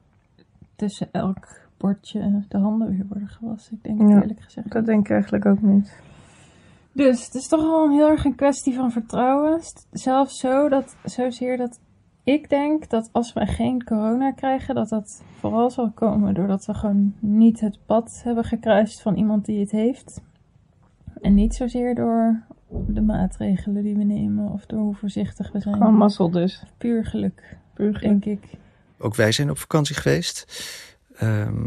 tussen 0.76 1.08
elk 1.12 1.68
bordje 1.76 2.44
de 2.48 2.58
handen 2.58 2.88
weer 2.88 3.06
worden 3.08 3.28
gewassen. 3.28 3.76
Ik 3.76 3.82
denk 3.82 4.00
het 4.00 4.08
Ja, 4.08 4.20
eerlijk 4.20 4.40
gezegd. 4.40 4.72
Dat 4.72 4.86
denk 4.86 5.04
ik 5.04 5.10
eigenlijk 5.10 5.46
ook 5.46 5.62
niet. 5.62 6.02
Dus 6.92 7.24
het 7.24 7.34
is 7.34 7.48
toch 7.48 7.62
wel 7.62 7.84
een 7.84 7.92
heel 7.92 8.08
erg 8.08 8.24
een 8.24 8.34
kwestie 8.34 8.74
van 8.74 8.92
vertrouwen. 8.92 9.60
Zelfs 9.92 10.38
zo 10.38 10.68
dat, 10.68 10.96
zozeer 11.04 11.56
dat 11.56 11.80
ik 12.24 12.48
denk 12.48 12.90
dat 12.90 13.08
als 13.12 13.32
wij 13.32 13.46
geen 13.46 13.84
corona 13.84 14.32
krijgen, 14.32 14.74
dat 14.74 14.88
dat 14.88 15.22
vooral 15.38 15.70
zal 15.70 15.90
komen 15.90 16.34
doordat 16.34 16.66
we 16.66 16.74
gewoon 16.74 17.14
niet 17.18 17.60
het 17.60 17.78
pad 17.86 18.20
hebben 18.24 18.44
gekruist 18.44 19.02
van 19.02 19.16
iemand 19.16 19.44
die 19.44 19.60
het 19.60 19.70
heeft. 19.70 20.20
En 21.20 21.34
niet 21.34 21.54
zozeer 21.54 21.94
door 21.94 22.42
de 22.86 23.00
maatregelen 23.00 23.82
die 23.82 23.96
we 23.96 24.04
nemen 24.04 24.50
of 24.50 24.66
door 24.66 24.80
hoe 24.80 24.94
voorzichtig 24.94 25.52
we 25.52 25.60
zijn. 25.60 25.74
Gewoon 25.74 25.94
mazzel 25.94 26.30
dus. 26.30 26.62
Puur 26.78 27.06
geluk, 27.06 27.56
Puur 27.74 27.96
geluk. 27.96 28.22
denk 28.22 28.40
ik. 28.40 28.50
Ook 28.98 29.14
wij 29.14 29.32
zijn 29.32 29.50
op 29.50 29.58
vakantie 29.58 29.94
geweest. 29.94 30.62
Ehm, 31.16 31.66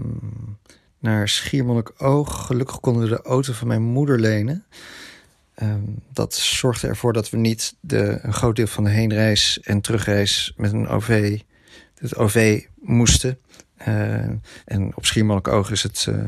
naar 1.00 1.28
Schiermonnikoog. 1.28 2.46
Gelukkig 2.46 2.80
konden 2.80 3.04
we 3.04 3.10
de 3.10 3.22
auto 3.22 3.54
van 3.54 3.68
mijn 3.68 3.82
moeder 3.84 4.20
lenen. 4.20 4.66
Ehm, 5.56 5.84
dat 6.14 6.34
zorgde 6.34 6.88
ervoor 6.88 7.14
dat 7.14 7.30
we 7.30 7.38
niet 7.38 7.76
de, 7.80 8.20
een 8.22 8.34
groot 8.34 8.56
deel 8.56 8.68
van 8.68 8.84
de 8.84 8.90
heenreis 8.90 9.60
en 9.62 9.82
terugreis 9.82 10.54
met 10.56 10.74
een 10.74 10.88
OV, 10.88 11.40
het 11.96 12.16
OV 12.16 12.66
moesten. 12.76 13.40
Eh, 13.76 14.30
en 14.66 14.92
op 14.96 15.06
Schiermonnikoog 15.06 15.72
is 15.72 15.84
het, 15.84 16.06
eh, 16.10 16.26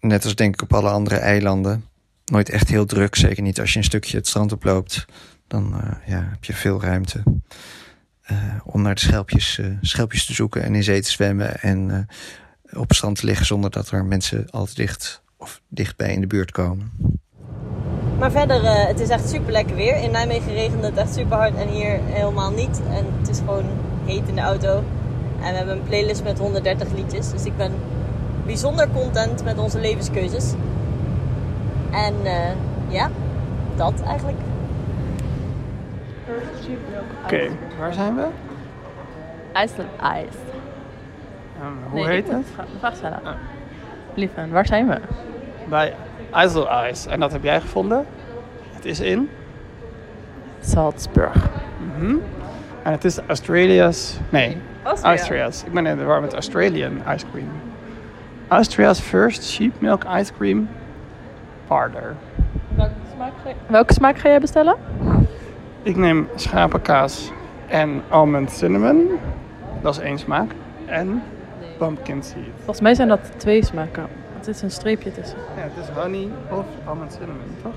net 0.00 0.24
als 0.24 0.34
denk 0.34 0.54
ik 0.54 0.62
op 0.62 0.74
alle 0.74 0.90
andere 0.90 1.16
eilanden, 1.16 1.84
nooit 2.24 2.48
echt 2.48 2.68
heel 2.68 2.86
druk. 2.86 3.14
Zeker 3.14 3.42
niet 3.42 3.60
als 3.60 3.72
je 3.72 3.78
een 3.78 3.84
stukje 3.84 4.16
het 4.16 4.26
strand 4.26 4.52
oploopt. 4.52 5.04
Dan 5.46 5.80
eh, 5.80 6.08
ja, 6.08 6.28
heb 6.30 6.44
je 6.44 6.54
veel 6.54 6.82
ruimte 6.82 7.22
om 8.64 8.82
naar 8.82 8.94
de 8.94 9.00
schelpjes, 9.00 9.60
schelpjes 9.80 10.26
te 10.26 10.32
zoeken 10.32 10.62
en 10.62 10.74
in 10.74 10.82
zee 10.82 11.02
te 11.02 11.10
zwemmen. 11.10 11.60
En 11.60 12.08
op 12.72 12.92
strand 12.92 13.18
te 13.18 13.26
liggen 13.26 13.46
zonder 13.46 13.70
dat 13.70 13.90
er 13.90 14.04
mensen 14.04 14.50
al 14.50 14.66
te 14.66 14.74
dicht 14.74 15.22
of 15.36 15.60
dichtbij 15.68 16.12
in 16.12 16.20
de 16.20 16.26
buurt 16.26 16.50
komen. 16.50 16.92
Maar 18.18 18.30
verder, 18.30 18.64
eh, 18.64 18.86
het 18.86 19.00
is 19.00 19.08
echt 19.08 19.28
super 19.28 19.52
lekker 19.52 19.76
weer. 19.76 19.96
In 19.96 20.10
Nijmegen 20.10 20.52
regende 20.52 20.86
het 20.86 20.96
echt 20.96 21.14
super 21.14 21.36
hard 21.36 21.54
en 21.54 21.68
hier 21.68 21.98
helemaal 22.02 22.50
niet. 22.50 22.82
En 22.90 23.06
het 23.18 23.28
is 23.28 23.38
gewoon 23.38 23.64
heet 24.04 24.28
in 24.28 24.34
de 24.34 24.40
auto. 24.40 24.82
En 25.42 25.50
we 25.50 25.56
hebben 25.56 25.76
een 25.76 25.82
playlist 25.82 26.24
met 26.24 26.38
130 26.38 26.88
liedjes. 26.94 27.30
Dus 27.30 27.44
ik 27.44 27.56
ben 27.56 27.72
bijzonder 28.46 28.88
content 28.94 29.44
met 29.44 29.58
onze 29.58 29.80
levenskeuzes. 29.80 30.52
En 31.90 32.14
eh, 32.24 32.50
ja, 32.88 33.10
dat 33.76 34.02
eigenlijk. 34.06 34.38
Oké, 37.24 37.48
waar 37.78 37.92
zijn 37.92 38.14
we? 38.14 38.26
IJsland 39.52 39.88
Ice. 40.00 40.38
En 41.60 41.90
hoe 41.90 42.06
heet 42.06 42.28
het? 42.28 42.46
Vraag 42.78 42.96
stellen. 42.96 43.20
Lieve, 44.14 44.48
waar 44.48 44.66
zijn 44.66 44.88
we? 44.88 45.00
Bij 45.68 45.94
IJssel 46.34 46.68
Ice. 46.88 47.08
En 47.10 47.20
dat 47.20 47.32
heb 47.32 47.42
jij 47.42 47.60
gevonden. 47.60 48.06
Het 48.74 48.84
is 48.84 49.00
in. 49.00 49.30
Salzburg. 50.60 51.48
Mhm. 51.96 52.16
En 52.82 52.92
het 52.92 53.04
is 53.04 53.18
Australia's. 53.26 54.18
Nee, 54.28 54.56
Austria. 54.82 55.10
Austria's. 55.10 55.64
Ik 55.64 55.72
ben 55.72 55.86
in 55.86 55.96
de 55.98 56.04
war 56.04 56.20
met 56.20 56.34
Australian 56.34 56.92
ice 57.14 57.24
cream. 57.30 57.48
Austria's 58.48 59.00
first 59.00 59.44
sheep 59.44 59.80
milk 59.80 60.04
ice 60.18 60.32
cream 60.32 60.68
parlor. 61.66 62.14
Welke 62.74 62.92
smaak. 63.14 63.32
Welke 63.66 63.92
smaak 63.92 64.18
ga 64.18 64.28
jij 64.28 64.40
bestellen? 64.40 64.76
Ik 65.82 65.96
neem 65.96 66.28
schapenkaas 66.34 67.30
en 67.66 68.02
almond 68.08 68.50
cinnamon. 68.50 69.08
Dat 69.82 69.96
is 69.96 70.02
één 70.02 70.18
smaak. 70.18 70.50
En 70.86 71.22
pumpkin 71.78 72.22
seed. 72.22 72.52
Volgens 72.56 72.80
mij 72.80 72.94
zijn 72.94 73.08
dat 73.08 73.32
twee 73.36 73.64
smaken. 73.64 74.06
Is 74.46 74.62
een 74.62 74.70
streepje 74.70 75.12
tussen. 75.12 75.38
Ja, 75.56 75.62
het 75.62 75.72
is 75.76 75.88
honey 75.88 76.28
of 76.50 76.64
almond 76.84 77.12
cinnamon, 77.12 77.56
toch? 77.62 77.74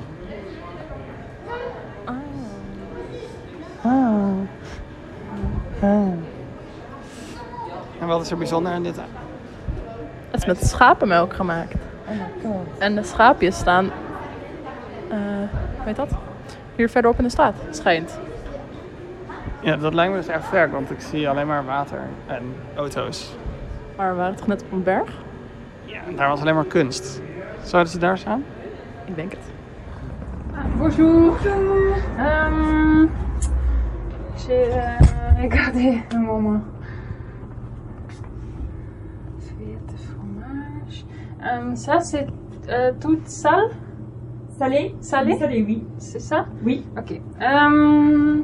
Ah. 2.05 2.15
Ah. 5.81 6.11
En 7.99 8.07
wat 8.07 8.21
is 8.21 8.31
er 8.31 8.37
bijzonder 8.37 8.71
aan 8.71 8.83
dit? 8.83 8.95
Het 8.95 10.41
is 10.41 10.45
met 10.45 10.65
schapenmelk 10.67 11.33
gemaakt. 11.33 11.75
En 12.77 12.95
de 12.95 13.03
schaapjes 13.03 13.57
staan, 13.57 13.91
eh 15.09 15.17
weet 15.85 15.95
dat? 15.95 16.09
Hier 16.75 16.89
verderop 16.89 17.17
in 17.17 17.23
de 17.23 17.29
straat, 17.29 17.55
schijnt. 17.69 18.19
Ja, 19.61 19.75
dat 19.77 19.93
lijkt 19.93 20.11
me 20.13 20.17
dus 20.17 20.27
echt 20.27 20.45
sterk, 20.45 20.71
want 20.71 20.91
ik 20.91 21.01
zie 21.01 21.29
alleen 21.29 21.47
maar 21.47 21.65
water 21.65 22.01
en 22.25 22.55
auto's. 22.75 23.35
Maar 23.95 24.09
we 24.09 24.15
waren 24.15 24.35
toch 24.35 24.47
net 24.47 24.63
op 24.63 24.71
een 24.71 24.83
berg? 24.83 25.25
Daar 26.15 26.29
was 26.29 26.41
alleen 26.41 26.55
maar 26.55 26.65
kunst. 26.65 27.21
Zouden 27.63 27.91
ze 27.91 27.99
daar 27.99 28.17
staan? 28.17 28.43
Ik 29.05 29.15
denk 29.15 29.31
het. 29.31 29.39
Bonjour. 30.77 31.37
Um, 32.19 33.09
regardé 35.37 36.03
un 36.13 36.21
moment. 36.21 36.63
Feuillette 39.39 39.85
de 39.85 39.97
fromage. 39.97 41.03
Um, 41.41 41.75
ça, 41.75 41.99
c'est 41.99 42.27
euh, 42.69 42.91
tout 42.99 43.19
sale 43.25 43.71
Salé 44.57 44.95
Salé 45.01 45.37
Salé, 45.37 45.63
oui. 45.63 45.83
C'est 45.97 46.21
ça 46.21 46.47
Oui. 46.63 46.85
Ok. 46.97 47.21
Um, 47.39 48.43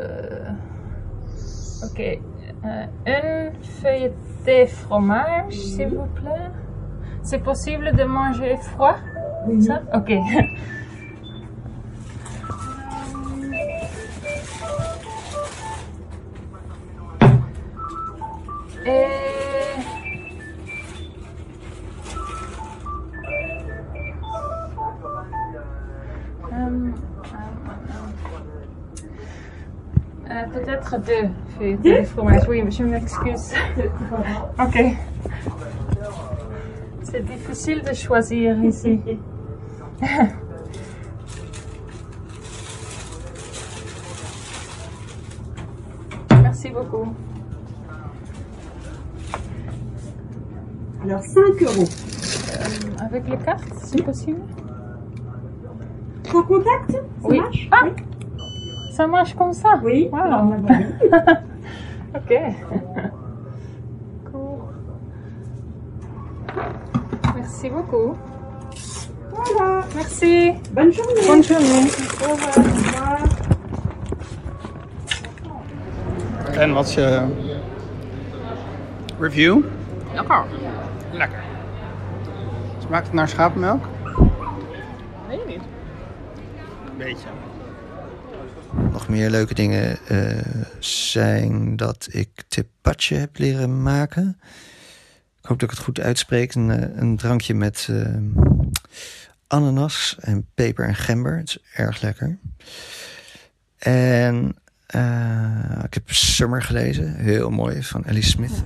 euh, 0.00 0.50
ok. 1.84 2.20
Euh, 2.64 2.86
une 3.06 3.52
feuilletée 3.62 4.66
fromage, 4.66 5.52
s'il 5.52 5.88
vous 5.88 6.06
plaît. 6.14 6.50
C'est 7.22 7.42
possible 7.42 7.92
de 7.96 8.04
manger 8.04 8.56
froid? 8.56 8.96
Oui. 9.46 9.62
ça? 9.62 9.82
Ok. 9.94 10.10
Et... 18.84 19.21
Peut-être 30.52 30.98
deux 31.00 31.28
feuilletées 31.58 32.00
de 32.00 32.06
fromage. 32.06 32.42
Oui, 32.48 32.62
je 32.70 32.82
m'excuse. 32.84 33.54
ok. 34.58 34.84
C'est 37.02 37.24
difficile 37.24 37.82
de 37.82 37.92
choisir 37.94 38.62
ici. 38.64 39.00
Merci 46.42 46.70
beaucoup. 46.70 47.14
Alors 51.04 51.22
5 51.22 51.62
euros. 51.62 51.84
Euh, 51.84 53.04
avec 53.04 53.28
les 53.28 53.36
cartes, 53.38 53.64
c'est 53.82 54.02
possible? 54.02 54.40
Sans 56.30 56.42
contact 56.44 56.92
Ça 56.92 56.98
Oui. 57.24 57.40
marche? 57.40 57.68
Ah 57.72 57.84
Ça 58.92 59.06
marche 59.06 59.34
comme 59.34 59.54
ça 59.54 59.80
Oui. 59.82 60.10
Wow. 60.12 60.54
Ok. 62.14 62.30
Cool. 64.30 64.58
Merci 67.34 67.70
beaucoup. 67.70 68.14
Voilà. 69.30 69.80
Merci. 69.94 70.52
Bonne 70.74 70.92
journée. 70.92 71.26
Bonne 71.26 71.42
journée. 71.42 71.90
Au 72.20 72.32
revoir. 72.32 73.18
En 76.60 76.72
wat 76.72 76.86
is 76.86 76.94
je 76.94 77.26
review? 79.18 79.64
Lekker. 80.14 80.44
Lekker. 81.12 81.42
Smaakt 82.78 83.06
het 83.06 83.14
naar 83.14 83.28
schapenmelk? 83.28 83.84
Weet 85.28 85.40
je 85.40 85.46
niet. 85.46 85.62
Beetje. 86.96 87.28
Meer 89.12 89.30
leuke 89.30 89.54
dingen 89.54 89.98
eh, 90.06 90.36
zijn 90.78 91.76
dat 91.76 92.08
ik 92.10 92.42
tepache 92.48 93.14
heb 93.14 93.38
leren 93.38 93.82
maken. 93.82 94.40
Ik 95.40 95.48
hoop 95.48 95.58
dat 95.58 95.70
ik 95.70 95.76
het 95.76 95.84
goed 95.84 96.00
uitspreek. 96.00 96.54
Een, 96.54 96.70
eh, 96.70 97.00
een 97.00 97.16
drankje 97.16 97.54
met 97.54 97.88
eh, 97.90 98.16
ananas 99.46 100.16
en 100.20 100.46
peper 100.54 100.86
en 100.86 100.94
gember. 100.94 101.36
Het 101.36 101.48
is 101.48 101.58
erg 101.74 102.02
lekker. 102.02 102.38
En 103.78 104.56
ik 105.82 105.94
heb 105.94 106.10
Summer 106.10 106.62
gelezen. 106.62 107.14
Heel 107.14 107.50
mooi, 107.50 107.82
van 107.82 108.04
Ellie 108.04 108.22
Smith. 108.22 108.64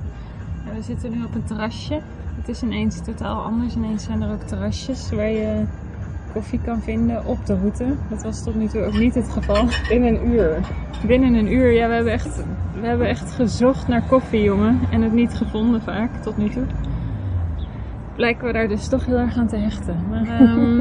We 0.75 0.83
zitten 0.83 1.11
nu 1.11 1.25
op 1.25 1.35
een 1.35 1.45
terrasje. 1.45 2.01
Het 2.37 2.49
is 2.49 2.63
ineens 2.63 3.05
totaal 3.05 3.43
anders. 3.43 3.75
Ineens 3.75 4.05
zijn 4.05 4.23
er 4.23 4.33
ook 4.33 4.43
terrasjes 4.43 5.11
waar 5.11 5.31
je 5.31 5.65
koffie 6.37 6.61
kan 6.65 6.81
vinden 6.81 7.25
op 7.25 7.47
de 7.47 7.59
route. 7.59 7.97
Dat 8.09 8.23
was 8.23 8.43
tot 8.43 8.55
nu 8.55 8.67
toe 8.67 8.83
ook 8.83 8.99
niet 8.99 9.15
het 9.15 9.29
geval. 9.29 9.69
Binnen 9.89 10.15
een 10.15 10.29
uur. 10.29 10.61
Binnen 11.07 11.35
een 11.35 11.53
uur, 11.53 11.71
ja, 11.71 11.89
we 11.89 11.95
hebben 11.95 12.13
echt, 12.13 12.45
we 12.81 12.87
hebben 12.87 13.09
echt 13.09 13.33
gezocht 13.33 13.89
naar 13.89 14.03
koffie, 14.03 14.43
jongen. 14.43 14.81
En 14.91 15.03
het 15.03 15.13
niet 15.13 15.35
gevonden 15.35 15.83
vaak, 15.83 16.23
tot 16.23 16.37
nu 16.37 16.49
toe. 16.49 16.67
Blijken 18.17 18.47
we 18.47 18.53
daar 18.53 18.69
dus 18.69 18.89
toch 18.89 19.07
heel 19.07 19.19
erg 19.19 19.37
aan 19.37 19.47
te 19.47 19.57
hechten. 19.57 19.97
Maar 20.09 20.41
ehm, 20.41 20.81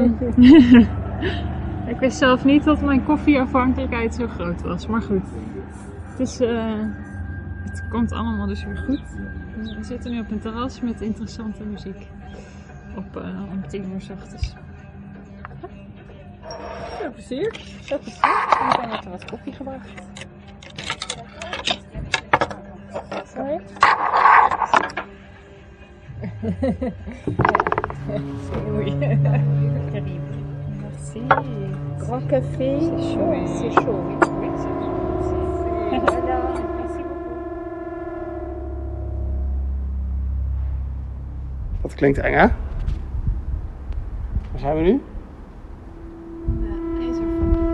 ik 1.92 1.98
wist 1.98 2.18
zelf 2.18 2.44
niet 2.44 2.64
dat 2.64 2.82
mijn 2.82 3.04
koffieafhankelijkheid 3.04 4.14
zo 4.14 4.26
groot 4.26 4.62
was. 4.62 4.86
Maar 4.86 5.02
goed. 5.02 5.24
Dus 6.18 6.40
eh, 6.40 6.64
het 7.64 7.88
komt 7.88 8.12
allemaal 8.12 8.46
dus 8.46 8.64
weer 8.64 8.78
goed. 8.86 9.02
We 9.76 9.84
zitten 9.84 10.10
nu 10.10 10.20
op 10.20 10.30
een 10.30 10.40
terras 10.40 10.80
met 10.80 11.00
interessante 11.00 11.64
muziek. 11.64 12.06
Op, 12.96 13.16
eh 13.16 13.42
om 13.52 13.68
tien 13.68 13.92
uur 13.92 14.00
s 14.00 14.10
ochtends. 14.10 14.54
Veel 16.98 17.10
plezier. 17.12 17.60
Er 17.88 19.10
wat 19.10 19.24
koffie 19.24 19.52
gebracht. 19.52 19.88
Sorry. 23.34 23.60
Dat 41.82 41.94
klinkt 41.94 42.18
eng, 42.18 42.32
hè? 42.32 42.46
Waar 44.50 44.60
zijn 44.60 44.76
we 44.76 44.82
nu? 44.82 45.02
De 46.60 46.96
ijzerfabriek. 47.00 47.66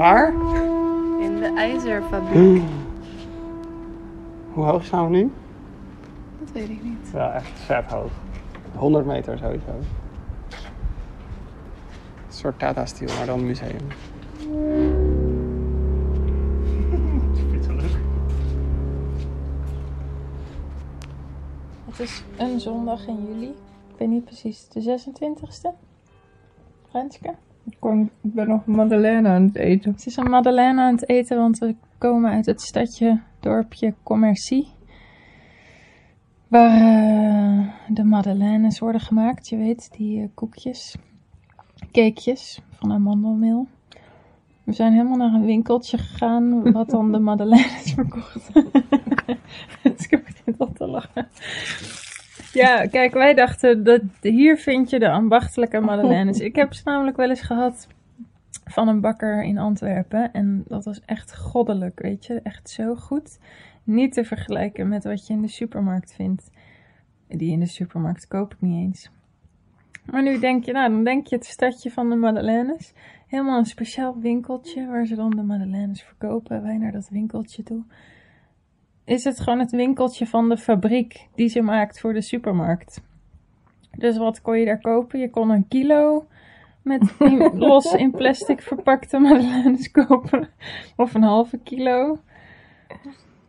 Waar? 0.00 0.32
In 1.20 1.38
de 1.38 1.52
ijzerfabriek. 1.56 2.62
Hoe 4.52 4.64
hoog 4.64 4.84
staan 4.84 5.10
we 5.10 5.16
nu? 5.16 5.32
Dat 6.38 6.50
weet 6.52 6.68
ik 6.68 6.82
niet. 6.82 7.10
Ja, 7.12 7.32
echt 7.32 7.58
vet 7.58 7.84
hoog. 7.84 8.10
100 8.74 9.06
meter 9.06 9.38
sowieso. 9.38 9.70
Een 9.70 9.84
soort 12.28 12.58
Tata 12.58 12.86
Steel, 12.86 13.16
maar 13.16 13.26
dan 13.26 13.46
museum. 13.46 13.76
Het 21.90 22.00
is 22.00 22.24
een 22.36 22.60
zondag 22.60 23.06
in 23.06 23.26
juli. 23.26 23.48
Ik 23.88 23.96
weet 23.96 24.08
niet 24.08 24.24
precies, 24.24 24.68
de 24.68 24.98
26e. 25.00 25.68
Renske? 26.92 27.34
Ik, 27.64 27.76
kom, 27.78 28.10
ik 28.20 28.34
ben 28.34 28.48
nog 28.48 28.66
Madeleine 28.66 29.28
aan 29.28 29.42
het 29.42 29.56
eten. 29.56 29.90
Het 29.90 30.06
is 30.06 30.16
een 30.16 30.30
madeleine 30.30 30.80
aan 30.80 30.94
het 30.94 31.08
eten, 31.08 31.36
want 31.36 31.58
we 31.58 31.74
komen 31.98 32.30
uit 32.30 32.46
het 32.46 32.60
stadje, 32.60 33.20
dorpje 33.40 33.94
Commercie. 34.02 34.68
Waar 36.48 36.80
eh, 36.80 37.68
de 37.88 38.04
madeleines 38.04 38.78
worden 38.78 39.00
gemaakt. 39.00 39.48
Je 39.48 39.56
weet, 39.56 39.88
die 39.96 40.22
eh, 40.22 40.28
koekjes, 40.34 40.96
cakejes 41.92 42.60
van 42.70 42.92
amandelmeel. 42.92 43.66
We 44.64 44.72
zijn 44.72 44.92
helemaal 44.92 45.16
naar 45.16 45.32
een 45.32 45.44
winkeltje 45.44 45.98
gegaan, 45.98 46.72
wat 46.72 46.90
dan 46.90 47.12
de 47.12 47.18
madeleines 47.30 47.92
verkocht. 47.92 48.52
dus 49.82 50.06
ik 50.08 50.24
begin 50.24 50.54
al 50.58 50.72
te 50.72 50.86
lachen. 50.86 51.28
Ja, 52.52 52.86
kijk, 52.86 53.12
wij 53.12 53.34
dachten 53.34 53.84
dat 53.84 54.02
hier 54.20 54.56
vind 54.56 54.90
je 54.90 54.98
de 54.98 55.10
ambachtelijke 55.10 55.80
madeleines. 55.80 56.38
Ik 56.38 56.56
heb 56.56 56.72
ze 56.72 56.82
namelijk 56.84 57.16
wel 57.16 57.28
eens 57.28 57.40
gehad 57.40 57.88
van 58.64 58.88
een 58.88 59.00
bakker 59.00 59.42
in 59.42 59.58
Antwerpen. 59.58 60.32
En 60.32 60.64
dat 60.66 60.84
was 60.84 61.00
echt 61.04 61.36
goddelijk, 61.36 62.00
weet 62.00 62.26
je. 62.26 62.40
Echt 62.42 62.70
zo 62.70 62.94
goed. 62.94 63.38
Niet 63.84 64.12
te 64.12 64.24
vergelijken 64.24 64.88
met 64.88 65.04
wat 65.04 65.26
je 65.26 65.32
in 65.32 65.42
de 65.42 65.48
supermarkt 65.48 66.14
vindt. 66.14 66.50
Die 67.28 67.52
in 67.52 67.60
de 67.60 67.66
supermarkt 67.66 68.28
koop 68.28 68.52
ik 68.52 68.60
niet 68.60 68.84
eens. 68.86 69.10
Maar 70.04 70.22
nu 70.22 70.38
denk 70.38 70.64
je, 70.64 70.72
nou, 70.72 70.90
dan 70.90 71.04
denk 71.04 71.26
je 71.26 71.36
het 71.36 71.44
stadje 71.44 71.90
van 71.90 72.10
de 72.10 72.16
Madeleines. 72.16 72.92
Helemaal 73.26 73.58
een 73.58 73.66
speciaal 73.66 74.18
winkeltje 74.20 74.86
waar 74.86 75.06
ze 75.06 75.14
dan 75.14 75.30
de 75.30 75.42
Madeleines 75.42 76.02
verkopen. 76.02 76.62
Wij 76.62 76.76
naar 76.76 76.92
dat 76.92 77.08
winkeltje 77.08 77.62
toe. 77.62 77.82
Is 79.10 79.24
het 79.24 79.40
gewoon 79.40 79.58
het 79.58 79.70
winkeltje 79.70 80.26
van 80.26 80.48
de 80.48 80.56
fabriek 80.56 81.28
die 81.34 81.48
ze 81.48 81.60
maakt 81.60 82.00
voor 82.00 82.12
de 82.12 82.20
supermarkt. 82.20 83.02
Dus 83.96 84.18
wat 84.18 84.42
kon 84.42 84.58
je 84.58 84.64
daar 84.64 84.80
kopen? 84.80 85.20
Je 85.20 85.30
kon 85.30 85.50
een 85.50 85.68
kilo 85.68 86.26
met 86.82 87.14
los 87.54 87.94
in 87.94 88.10
plastic 88.10 88.62
verpakte 88.62 89.18
madeleines 89.18 89.90
kopen. 89.90 90.48
Of 90.96 91.14
een 91.14 91.22
halve 91.22 91.58
kilo. 91.58 92.18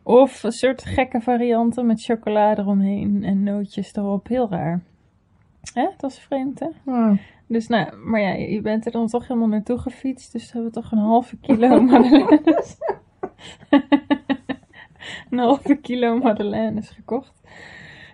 Of 0.03 0.43
een 0.43 0.51
soort 0.51 0.85
gekke 0.85 1.21
varianten 1.21 1.85
met 1.85 2.03
chocolade 2.03 2.61
eromheen 2.61 3.23
en 3.23 3.43
nootjes 3.43 3.95
erop. 3.95 4.27
Heel 4.27 4.49
raar. 4.49 4.81
Hè? 5.73 5.87
Dat 5.97 6.11
is 6.11 6.19
vreemd, 6.19 6.59
hè? 6.59 6.67
Dus 7.47 7.67
nou, 7.67 7.95
maar 7.95 8.21
ja, 8.21 8.31
je 8.33 8.61
bent 8.61 8.85
er 8.85 8.91
dan 8.91 9.07
toch 9.07 9.27
helemaal 9.27 9.49
naartoe 9.49 9.77
gefietst. 9.77 10.31
Dus 10.31 10.45
we 10.45 10.53
hebben 10.53 10.71
toch 10.71 10.91
een 10.91 10.97
halve 10.97 11.37
kilo 11.37 11.81
madeleines. 11.91 12.77
een 15.29 15.37
halve 15.37 15.75
kilo 15.75 16.17
madeleines 16.17 16.89
gekocht. 16.89 17.41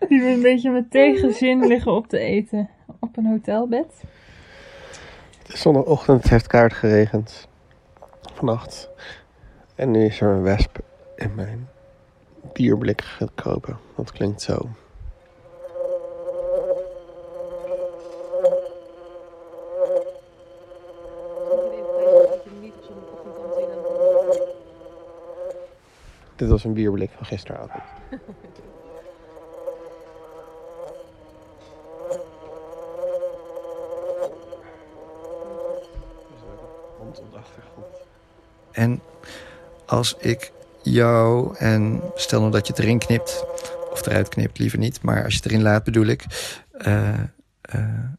Die 0.08 0.22
we 0.22 0.28
een 0.28 0.42
beetje 0.42 0.70
met 0.70 0.92
tegenzin 0.92 1.68
liggen 1.68 1.92
op 1.92 2.08
te 2.08 2.20
eten. 2.20 2.70
Op 3.00 3.18
een 3.18 3.26
hotelbed. 3.26 4.04
Is 5.48 5.62
zondagochtend, 5.62 6.30
heeft 6.30 6.48
kaart 6.48 6.74
geregend. 6.74 7.48
Vannacht. 8.34 8.90
En 9.76 9.92
nu 9.92 10.06
is 10.06 10.22
er 10.22 10.30
een 10.30 10.42
wesp 10.42 10.80
in 11.16 11.36
mijn 11.36 11.68
bierblik 12.54 13.02
gekropen. 13.02 13.78
Dat 13.96 14.12
klinkt 14.12 14.42
zo. 14.42 14.70
Dit 26.38 26.50
was 26.50 26.64
een 26.64 26.74
bierblik 26.74 27.12
van 27.16 27.26
gisteravond. 27.26 27.84
En 38.72 39.02
als 39.86 40.16
ik 40.18 40.52
jou, 40.82 41.56
en 41.56 42.02
stel 42.16 42.40
nou 42.40 42.52
dat 42.52 42.68
je 42.68 42.74
het 42.74 42.82
erin 42.82 43.00
knipt, 43.00 43.46
of 43.92 44.06
eruit 44.06 44.30
knipt, 44.30 44.60
liever 44.60 44.80
niet, 44.80 45.02
maar 45.02 45.24
als 45.24 45.34
je 45.34 45.40
het 45.40 45.52
erin 45.52 45.62
laat 45.62 45.84
bedoel 45.84 46.06
ik, 46.06 46.26
je 46.72 48.18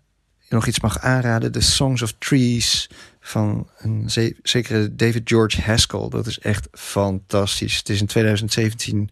nog 0.48 0.66
iets 0.66 0.80
mag 0.80 0.98
aanraden, 0.98 1.52
The 1.52 1.60
Songs 1.60 2.02
of 2.02 2.14
Trees 2.18 2.90
van 3.20 3.68
een 3.78 4.10
ze- 4.10 4.36
zekere 4.42 4.94
David 4.94 5.28
George 5.28 5.62
Haskell. 5.62 6.08
Dat 6.08 6.26
is 6.26 6.38
echt 6.38 6.68
fantastisch. 6.72 7.76
Het 7.76 7.88
is 7.88 8.00
in 8.00 8.06
2017 8.06 9.10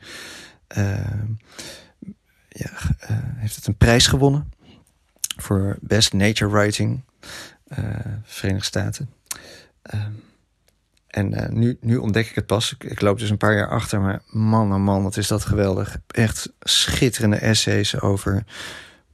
eh, 0.66 0.94
ja, 2.48 2.70
eh, 2.98 3.16
heeft 3.36 3.56
het 3.56 3.66
een 3.66 3.76
prijs 3.76 4.06
gewonnen 4.06 4.52
voor 5.36 5.76
Best 5.80 6.12
Nature 6.12 6.50
Writing, 6.50 7.02
uh, 7.78 7.78
Verenigde 8.24 8.66
Staten. 8.66 9.10
En 11.06 11.48
nu, 11.50 11.78
nu 11.80 11.96
ontdek 11.96 12.28
ik 12.28 12.34
het 12.34 12.46
pas. 12.46 12.72
Ik, 12.72 12.84
ik, 12.84 13.00
loop 13.00 13.18
dus 13.18 13.30
een 13.30 13.36
paar 13.36 13.54
jaar 13.54 13.68
achter, 13.68 14.00
maar 14.00 14.22
man, 14.26 14.72
oh 14.72 14.80
man, 14.80 15.02
wat 15.02 15.16
is 15.16 15.26
dat 15.28 15.44
geweldig. 15.44 15.98
Echt 16.06 16.52
schitterende 16.60 17.36
essays 17.36 18.00
over 18.00 18.44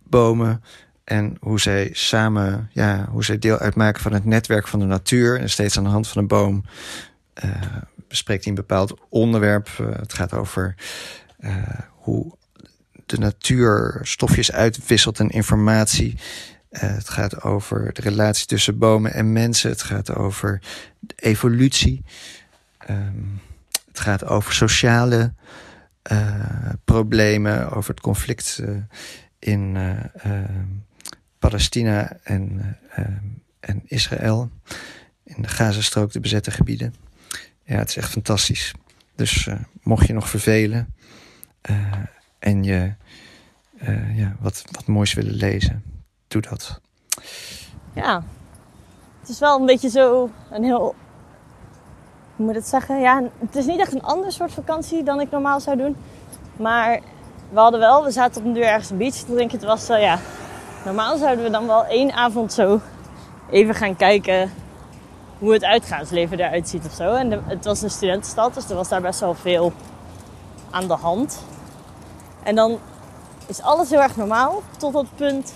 bomen 0.02 0.62
en 1.04 1.36
hoe 1.40 1.60
zij 1.60 1.90
samen, 1.92 2.70
ja, 2.72 3.08
hoe 3.10 3.24
zij 3.24 3.38
deel 3.38 3.58
uitmaken 3.58 4.02
van 4.02 4.12
het 4.12 4.24
netwerk 4.24 4.68
van 4.68 4.80
de 4.80 4.86
natuur. 4.86 5.40
En 5.40 5.50
steeds 5.50 5.78
aan 5.78 5.84
de 5.84 5.90
hand 5.90 6.08
van 6.08 6.22
een 6.22 6.28
boom 6.28 6.64
uh, 7.44 7.50
bespreekt 8.08 8.44
hij 8.44 8.52
een 8.52 8.58
bepaald 8.58 8.94
onderwerp. 9.08 9.68
Uh, 9.80 9.86
het 9.96 10.12
gaat 10.12 10.32
over 10.32 10.74
hoe 11.88 12.36
de 13.06 13.18
natuur 13.18 14.00
stofjes 14.02 14.52
uitwisselt 14.52 15.20
en 15.20 15.28
informatie. 15.28 16.16
Het 16.70 17.08
gaat 17.08 17.42
over 17.42 17.92
de 17.92 18.00
relatie 18.00 18.46
tussen 18.46 18.78
bomen 18.78 19.12
en 19.12 19.32
mensen. 19.32 19.70
Het 19.70 19.82
gaat 19.82 20.14
over 20.14 20.60
de 20.98 21.14
evolutie. 21.16 22.04
Um, 22.90 23.40
het 23.88 24.00
gaat 24.00 24.24
over 24.24 24.52
sociale 24.52 25.34
problemen, 26.84 27.70
over 27.70 27.90
het 27.90 28.00
conflict 28.00 28.62
in 29.38 29.76
Palestina 31.42 32.16
en, 32.22 32.78
en 33.60 33.82
Israël. 33.84 34.50
In 35.24 35.42
de 35.42 35.48
Gazastrook, 35.48 36.12
de 36.12 36.20
bezette 36.20 36.50
gebieden. 36.50 36.94
Ja, 37.64 37.76
het 37.76 37.88
is 37.88 37.96
echt 37.96 38.10
fantastisch. 38.10 38.74
Dus 39.14 39.48
mocht 39.82 40.06
je 40.06 40.12
nog 40.12 40.28
vervelen 40.28 40.94
en 42.38 42.64
je 42.64 42.92
ja, 44.14 44.36
wat, 44.40 44.64
wat 44.70 44.86
moois 44.86 45.14
willen 45.14 45.34
lezen, 45.34 45.82
doe 46.28 46.42
dat. 46.42 46.80
Ja, 47.94 48.24
het 49.20 49.28
is 49.28 49.38
wel 49.38 49.60
een 49.60 49.66
beetje 49.66 49.90
zo 49.90 50.30
een 50.50 50.64
heel. 50.64 50.94
Hoe 52.36 52.46
moet 52.46 52.50
ik 52.50 52.60
het 52.60 52.68
zeggen? 52.68 53.00
Ja, 53.00 53.22
het 53.38 53.56
is 53.56 53.66
niet 53.66 53.80
echt 53.80 53.92
een 53.92 54.02
ander 54.02 54.32
soort 54.32 54.52
vakantie 54.52 55.02
dan 55.02 55.20
ik 55.20 55.30
normaal 55.30 55.60
zou 55.60 55.76
doen. 55.76 55.96
Maar 56.56 57.00
we 57.50 57.58
hadden 57.58 57.80
wel, 57.80 58.04
we 58.04 58.10
zaten 58.10 58.40
op 58.40 58.46
een 58.46 58.54
deur 58.54 58.66
ergens 58.66 58.90
een 58.90 58.96
beach 58.96 59.14
te 59.14 59.34
drinken. 59.34 59.58
Het 59.58 59.66
was 59.66 59.86
ja. 59.86 60.18
Normaal 60.84 61.16
zouden 61.16 61.44
we 61.44 61.50
dan 61.50 61.66
wel 61.66 61.84
één 61.84 62.12
avond 62.12 62.52
zo 62.52 62.80
even 63.50 63.74
gaan 63.74 63.96
kijken 63.96 64.52
hoe 65.38 65.52
het 65.52 65.64
uitgaansleven 65.64 66.38
eruit 66.38 66.68
ziet 66.68 66.86
of 66.86 66.92
zo. 66.92 67.14
En 67.14 67.44
het 67.46 67.64
was 67.64 67.82
een 67.82 67.90
studentenstad, 67.90 68.54
dus 68.54 68.70
er 68.70 68.76
was 68.76 68.88
daar 68.88 69.00
best 69.00 69.20
wel 69.20 69.34
veel 69.34 69.72
aan 70.70 70.86
de 70.86 70.94
hand. 70.94 71.44
En 72.42 72.54
dan 72.54 72.78
is 73.46 73.62
alles 73.62 73.90
heel 73.90 74.02
erg 74.02 74.16
normaal. 74.16 74.62
Tot 74.78 74.94
het 74.94 75.16
punt 75.16 75.54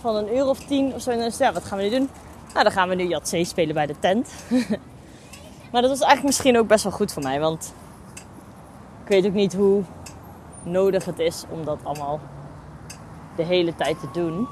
van 0.00 0.16
een 0.16 0.36
uur 0.36 0.46
of 0.46 0.58
tien 0.58 0.94
of 0.94 1.02
zo. 1.02 1.10
En 1.10 1.18
dan 1.18 1.26
is 1.26 1.38
ja, 1.38 1.52
wat 1.52 1.64
gaan 1.64 1.78
we 1.78 1.84
nu 1.84 1.90
doen? 1.90 2.08
Nou, 2.52 2.64
dan 2.64 2.72
gaan 2.72 2.88
we 2.88 2.94
nu 2.94 3.04
Jatzee 3.04 3.44
spelen 3.44 3.74
bij 3.74 3.86
de 3.86 3.98
tent. 3.98 4.32
maar 5.72 5.82
dat 5.82 5.90
was 5.90 6.00
eigenlijk 6.00 6.22
misschien 6.22 6.58
ook 6.58 6.66
best 6.66 6.82
wel 6.82 6.92
goed 6.92 7.12
voor 7.12 7.22
mij. 7.22 7.40
Want 7.40 7.74
ik 9.02 9.08
weet 9.08 9.26
ook 9.26 9.32
niet 9.32 9.54
hoe 9.54 9.82
nodig 10.62 11.04
het 11.04 11.18
is 11.18 11.44
om 11.50 11.64
dat 11.64 11.78
allemaal 11.82 12.20
de 13.36 13.44
hele 13.44 13.74
tijd 13.74 14.00
te 14.00 14.08
doen. 14.12 14.48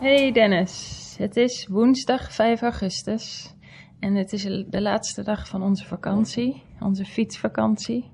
Hey 0.00 0.32
Dennis, 0.32 1.14
het 1.18 1.36
is 1.36 1.66
woensdag 1.66 2.32
5 2.32 2.62
augustus. 2.62 3.54
En 4.00 4.14
het 4.14 4.32
is 4.32 4.42
de 4.68 4.80
laatste 4.80 5.22
dag 5.22 5.48
van 5.48 5.62
onze 5.62 5.84
vakantie, 5.84 6.62
onze 6.80 7.04
fietsvakantie. 7.04 8.10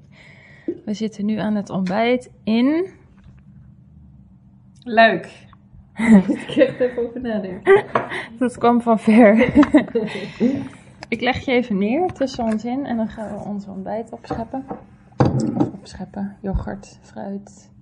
We 0.84 0.94
zitten 0.94 1.24
nu 1.24 1.36
aan 1.36 1.54
het 1.54 1.70
ontbijt 1.70 2.30
in 2.44 2.92
Leuk. 4.84 5.26
ik 6.28 6.44
kreeg 6.46 6.78
even 6.78 7.08
over 7.08 7.20
nadenken. 7.20 7.84
Dat 8.38 8.58
kwam 8.58 8.80
van 8.80 8.98
ver. 8.98 9.38
ik 11.14 11.20
leg 11.20 11.44
je 11.44 11.52
even 11.52 11.78
neer 11.78 12.12
tussen 12.12 12.44
ons 12.44 12.64
in 12.64 12.86
en 12.86 12.96
dan 12.96 13.08
gaan 13.08 13.38
we 13.38 13.44
ons 13.44 13.66
ontbijt 13.66 14.10
opscheppen. 14.10 14.64
Of 15.56 15.72
opscheppen, 15.72 16.36
yoghurt, 16.40 16.98
fruit. 17.02 17.72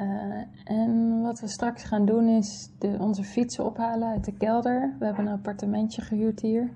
Uh, 0.00 0.04
en 0.64 1.20
wat 1.22 1.40
we 1.40 1.46
straks 1.46 1.82
gaan 1.82 2.04
doen 2.04 2.28
is 2.28 2.70
de, 2.78 2.96
onze 2.98 3.24
fietsen 3.24 3.64
ophalen 3.64 4.08
uit 4.08 4.24
de 4.24 4.32
kelder. 4.32 4.94
We 4.98 5.04
hebben 5.04 5.26
een 5.26 5.32
appartementje 5.32 6.02
gehuurd 6.02 6.40
hier. 6.40 6.70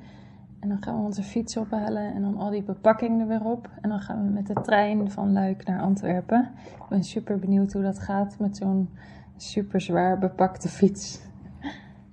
En 0.60 0.68
dan 0.68 0.82
gaan 0.82 0.96
we 0.96 1.04
onze 1.04 1.22
fiets 1.22 1.56
ophalen 1.56 2.14
en 2.14 2.22
dan 2.22 2.36
al 2.36 2.50
die 2.50 2.62
bepakking 2.62 3.20
er 3.20 3.26
weer 3.26 3.44
op. 3.44 3.70
En 3.80 3.88
dan 3.88 4.00
gaan 4.00 4.24
we 4.24 4.30
met 4.30 4.46
de 4.46 4.60
trein 4.62 5.10
van 5.10 5.32
Luik 5.32 5.64
naar 5.64 5.80
Antwerpen. 5.80 6.50
Ik 6.64 6.88
ben 6.88 7.04
super 7.04 7.38
benieuwd 7.38 7.72
hoe 7.72 7.82
dat 7.82 7.98
gaat 7.98 8.38
met 8.38 8.56
zo'n 8.56 8.88
super 9.36 9.80
zwaar 9.80 10.18
bepakte 10.18 10.68
fiets. 10.68 11.20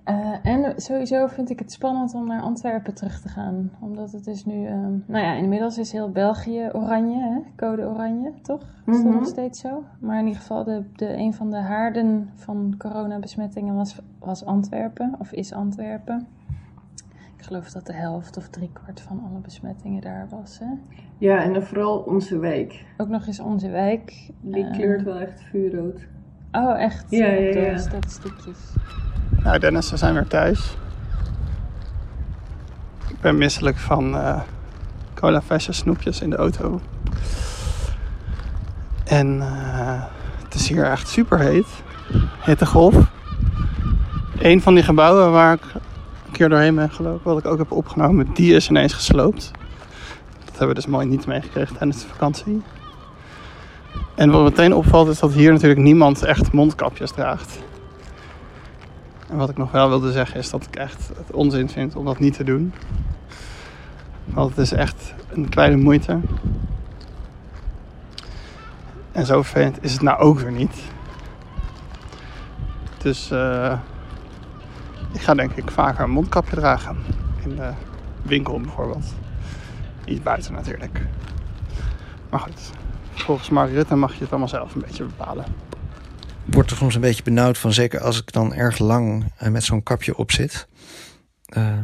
Uh, 0.09 0.35
en 0.43 0.73
sowieso 0.81 1.27
vind 1.27 1.49
ik 1.49 1.59
het 1.59 1.71
spannend 1.71 2.13
om 2.13 2.27
naar 2.27 2.41
Antwerpen 2.41 2.93
terug 2.93 3.21
te 3.21 3.29
gaan. 3.29 3.71
Omdat 3.79 4.11
het 4.11 4.27
is 4.27 4.45
nu, 4.45 4.67
um, 4.67 5.03
nou 5.07 5.25
ja, 5.25 5.33
inmiddels 5.33 5.77
is 5.77 5.91
heel 5.91 6.11
België 6.11 6.69
oranje, 6.73 7.19
hè? 7.19 7.39
code 7.55 7.81
oranje, 7.81 8.33
toch? 8.41 8.61
Is 8.61 8.67
mm 8.85 8.93
-hmm. 8.93 9.03
dat 9.03 9.13
nog 9.13 9.27
steeds 9.27 9.59
zo? 9.59 9.83
Maar 9.99 10.19
in 10.19 10.25
ieder 10.25 10.41
geval, 10.41 10.63
de, 10.63 10.83
de, 10.95 11.17
een 11.17 11.33
van 11.33 11.49
de 11.49 11.57
haarden 11.57 12.29
van 12.35 12.75
coronabesmettingen 12.77 13.75
was, 13.75 14.01
was 14.19 14.45
Antwerpen, 14.45 15.15
of 15.19 15.31
is 15.31 15.53
Antwerpen. 15.53 16.27
Ik 17.37 17.45
geloof 17.45 17.69
dat 17.69 17.85
de 17.85 17.93
helft 17.93 18.37
of 18.37 18.49
driekwart 18.49 19.01
van 19.01 19.21
alle 19.29 19.39
besmettingen 19.39 20.01
daar 20.01 20.27
was. 20.29 20.59
Hè? 20.59 20.73
Ja, 21.17 21.43
en 21.43 21.53
dan 21.53 21.63
vooral 21.63 21.97
onze 21.97 22.39
wijk. 22.39 22.85
Ook 22.97 23.09
nog 23.09 23.27
eens 23.27 23.39
onze 23.39 23.69
wijk. 23.69 24.29
Die 24.41 24.63
uh, 24.63 24.71
kleurt 24.71 25.03
wel 25.03 25.19
echt 25.19 25.41
vuurrood. 25.41 26.07
Oh, 26.51 26.81
echt? 26.81 27.11
Ja, 27.11 27.25
ja, 27.25 27.59
ja. 27.59 27.77
Statistiekjes. 27.77 28.73
Nou, 29.29 29.59
Dennis, 29.59 29.89
we 29.91 29.97
zijn 29.97 30.13
weer 30.13 30.27
thuis. 30.27 30.77
Ik 33.07 33.21
ben 33.21 33.37
misselijk 33.37 33.77
van 33.77 34.15
uh, 34.15 34.39
cola 35.13 35.41
flesjes 35.41 35.77
snoepjes 35.77 36.21
in 36.21 36.29
de 36.29 36.35
auto. 36.35 36.81
En 39.03 39.35
uh, 39.37 40.03
het 40.43 40.53
is 40.53 40.67
hier 40.67 40.83
echt 40.83 41.07
super 41.07 41.39
heet. 41.39 41.67
Hittegolf. 42.45 42.95
Een 44.39 44.61
van 44.61 44.73
die 44.73 44.83
gebouwen 44.83 45.31
waar 45.31 45.53
ik 45.53 45.63
een 46.25 46.31
keer 46.31 46.49
doorheen 46.49 46.75
ben 46.75 46.91
gelopen, 46.91 47.33
wat 47.33 47.37
ik 47.39 47.45
ook 47.45 47.57
heb 47.57 47.71
opgenomen, 47.71 48.33
die 48.33 48.53
is 48.53 48.69
ineens 48.69 48.93
gesloopt. 48.93 49.51
Dat 50.45 50.49
hebben 50.49 50.67
we 50.67 50.73
dus 50.73 50.85
mooi 50.85 51.05
niet 51.05 51.25
meegekregen 51.25 51.77
tijdens 51.77 52.01
de 52.01 52.07
vakantie. 52.07 52.61
En 54.15 54.29
wat 54.31 54.43
meteen 54.43 54.73
opvalt 54.73 55.07
is 55.07 55.19
dat 55.19 55.33
hier 55.33 55.51
natuurlijk 55.51 55.81
niemand 55.81 56.23
echt 56.23 56.51
mondkapjes 56.51 57.11
draagt. 57.11 57.59
En 59.29 59.37
wat 59.37 59.49
ik 59.49 59.57
nog 59.57 59.71
wel 59.71 59.89
wilde 59.89 60.11
zeggen 60.11 60.39
is 60.39 60.49
dat 60.49 60.65
ik 60.65 60.75
echt 60.75 61.07
het 61.07 61.31
onzin 61.31 61.69
vind 61.69 61.95
om 61.95 62.05
dat 62.05 62.19
niet 62.19 62.33
te 62.33 62.43
doen. 62.43 62.73
Want 64.25 64.49
het 64.49 64.59
is 64.59 64.71
echt 64.71 65.13
een 65.29 65.49
kleine 65.49 65.77
moeite. 65.77 66.19
En 69.11 69.25
zo 69.25 69.41
vervelend 69.41 69.83
is 69.83 69.91
het 69.91 70.01
nou 70.01 70.19
ook 70.19 70.39
weer 70.39 70.51
niet. 70.51 70.75
Dus 72.97 73.31
uh, 73.31 73.77
ik 75.11 75.21
ga 75.21 75.33
denk 75.33 75.51
ik 75.51 75.71
vaker 75.71 76.03
een 76.03 76.09
mondkapje 76.09 76.55
dragen. 76.55 76.97
In 77.43 77.55
de 77.55 77.71
winkel 78.21 78.59
bijvoorbeeld. 78.59 79.05
Niet 80.05 80.23
buiten 80.23 80.53
natuurlijk. 80.53 81.01
Maar 82.29 82.39
goed, 82.39 82.71
volgens 83.13 83.49
Mark 83.49 83.71
Rutte 83.71 83.95
mag 83.95 84.13
je 84.13 84.19
het 84.19 84.29
allemaal 84.29 84.47
zelf 84.47 84.75
een 84.75 84.81
beetje 84.81 85.03
bepalen. 85.03 85.45
Wordt 86.45 86.71
er 86.71 86.77
soms 86.77 86.95
een 86.95 87.01
beetje 87.01 87.23
benauwd 87.23 87.57
van, 87.57 87.73
zeker 87.73 87.99
als 87.99 88.21
ik 88.21 88.31
dan 88.31 88.53
erg 88.53 88.79
lang 88.79 89.23
uh, 89.43 89.49
met 89.49 89.63
zo'n 89.63 89.83
kapje 89.83 90.17
op 90.17 90.31
zit. 90.31 90.67
Uh, 91.57 91.83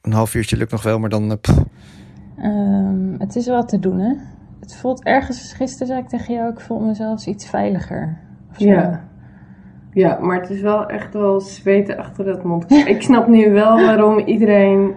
een 0.00 0.12
half 0.12 0.34
uurtje 0.34 0.56
lukt 0.56 0.70
nog 0.70 0.82
wel, 0.82 0.98
maar 0.98 1.10
dan. 1.10 1.30
Uh, 1.30 2.44
um, 2.44 3.14
het 3.18 3.36
is 3.36 3.46
wel 3.46 3.64
te 3.64 3.78
doen, 3.78 3.98
hè? 3.98 4.14
Het 4.60 4.76
voelt 4.76 5.04
ergens, 5.04 5.52
gisteren 5.52 5.86
zei 5.86 6.00
ik 6.00 6.08
tegen 6.08 6.34
jou, 6.34 6.52
ik 6.52 6.60
voel 6.60 6.80
mezelf 6.80 7.26
iets 7.26 7.48
veiliger. 7.48 8.18
Ja. 8.56 9.08
Ja, 9.92 10.18
maar 10.20 10.40
het 10.40 10.50
is 10.50 10.60
wel 10.60 10.86
echt 10.86 11.14
wel 11.14 11.40
zweten 11.40 11.98
achter 11.98 12.24
dat 12.24 12.44
mond. 12.44 12.70
ik 12.70 13.02
snap 13.02 13.28
nu 13.28 13.50
wel 13.52 13.76
waarom 13.76 14.18
iedereen 14.18 14.94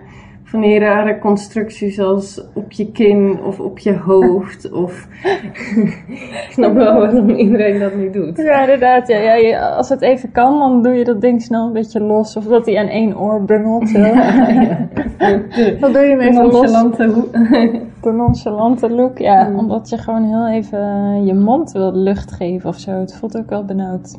van 0.48 0.62
die 0.62 0.80
rare 0.80 1.20
constructies 1.20 2.00
als 2.00 2.42
op 2.54 2.72
je 2.72 2.92
kin 2.92 3.40
of 3.44 3.60
op 3.60 3.80
je 3.80 3.98
hoofd. 3.98 4.72
Of 4.72 5.08
ik 6.08 6.48
snap 6.50 6.74
wel 6.74 7.00
waarom 7.00 7.30
iedereen 7.30 7.80
dat 7.80 7.96
niet 7.96 8.14
doet. 8.14 8.38
Ja, 8.38 8.60
inderdaad. 8.62 9.08
Ja, 9.08 9.34
ja, 9.34 9.70
als 9.70 9.90
het 9.90 10.02
even 10.02 10.32
kan, 10.32 10.60
dan 10.60 10.84
doe 10.84 10.94
je 10.94 11.04
dat 11.04 11.22
ding 11.22 11.42
snel 11.42 11.66
een 11.66 11.74
beetje 11.74 12.00
los. 12.00 12.36
Of 12.38 12.46
dat 12.46 12.66
hij 12.66 12.78
aan 12.78 12.88
één 12.88 13.20
oor 13.20 13.44
bungelt. 13.44 13.90
Ja, 13.90 14.08
ja. 14.08 14.88
dan 15.80 15.94
doe 15.94 16.02
je 16.02 16.10
hem 16.10 16.20
even 16.20 16.34
nonchalante 16.34 17.08
los. 17.08 17.26
De 18.02 18.12
nonchalante 18.12 18.90
look. 18.90 19.18
Ja, 19.18 19.50
mm. 19.50 19.60
omdat 19.60 19.90
je 19.90 19.98
gewoon 19.98 20.24
heel 20.24 20.48
even 20.48 21.26
je 21.26 21.34
mond 21.34 21.72
wil 21.72 21.96
lucht 21.96 22.32
geven 22.32 22.70
of 22.70 22.78
zo. 22.78 22.92
Het 22.92 23.16
voelt 23.16 23.38
ook 23.38 23.50
wel 23.50 23.66
benauwd. 23.66 24.18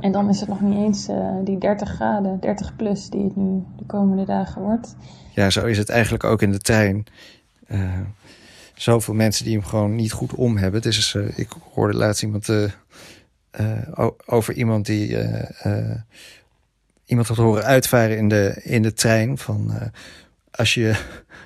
En 0.00 0.12
dan 0.12 0.28
is 0.28 0.40
het 0.40 0.48
nog 0.48 0.60
niet 0.60 0.76
eens 0.76 1.08
uh, 1.08 1.30
die 1.44 1.58
30 1.58 1.88
graden, 1.88 2.40
30 2.40 2.76
plus, 2.76 3.10
die 3.10 3.24
het 3.24 3.36
nu 3.36 3.62
de 3.76 3.84
komende 3.86 4.24
dagen 4.24 4.62
wordt. 4.62 4.96
Ja, 5.34 5.50
zo 5.50 5.66
is 5.66 5.78
het 5.78 5.88
eigenlijk 5.88 6.24
ook 6.24 6.42
in 6.42 6.50
de 6.50 6.58
trein. 6.58 7.04
Uh, 7.68 8.00
zoveel 8.74 9.14
mensen 9.14 9.44
die 9.44 9.54
hem 9.54 9.64
gewoon 9.64 9.94
niet 9.94 10.12
goed 10.12 10.34
om 10.34 10.56
hebben. 10.56 10.82
Dus 10.82 11.14
uh, 11.14 11.38
ik 11.38 11.48
hoorde 11.72 11.96
laatst 11.96 12.22
iemand 12.22 12.48
eh, 13.54 14.08
over 14.26 14.54
iemand 14.54 14.86
die 14.86 15.16
eh, 15.16 15.90
eh, 15.90 15.96
iemand 17.04 17.28
had 17.28 17.36
horen 17.36 17.64
uitvaren 17.64 18.16
in 18.16 18.28
de, 18.28 18.60
in 18.62 18.82
de 18.82 18.92
trein. 18.92 19.38
Van 19.38 19.72
eh, 19.72 19.86
als, 20.50 20.74
je, 20.74 20.88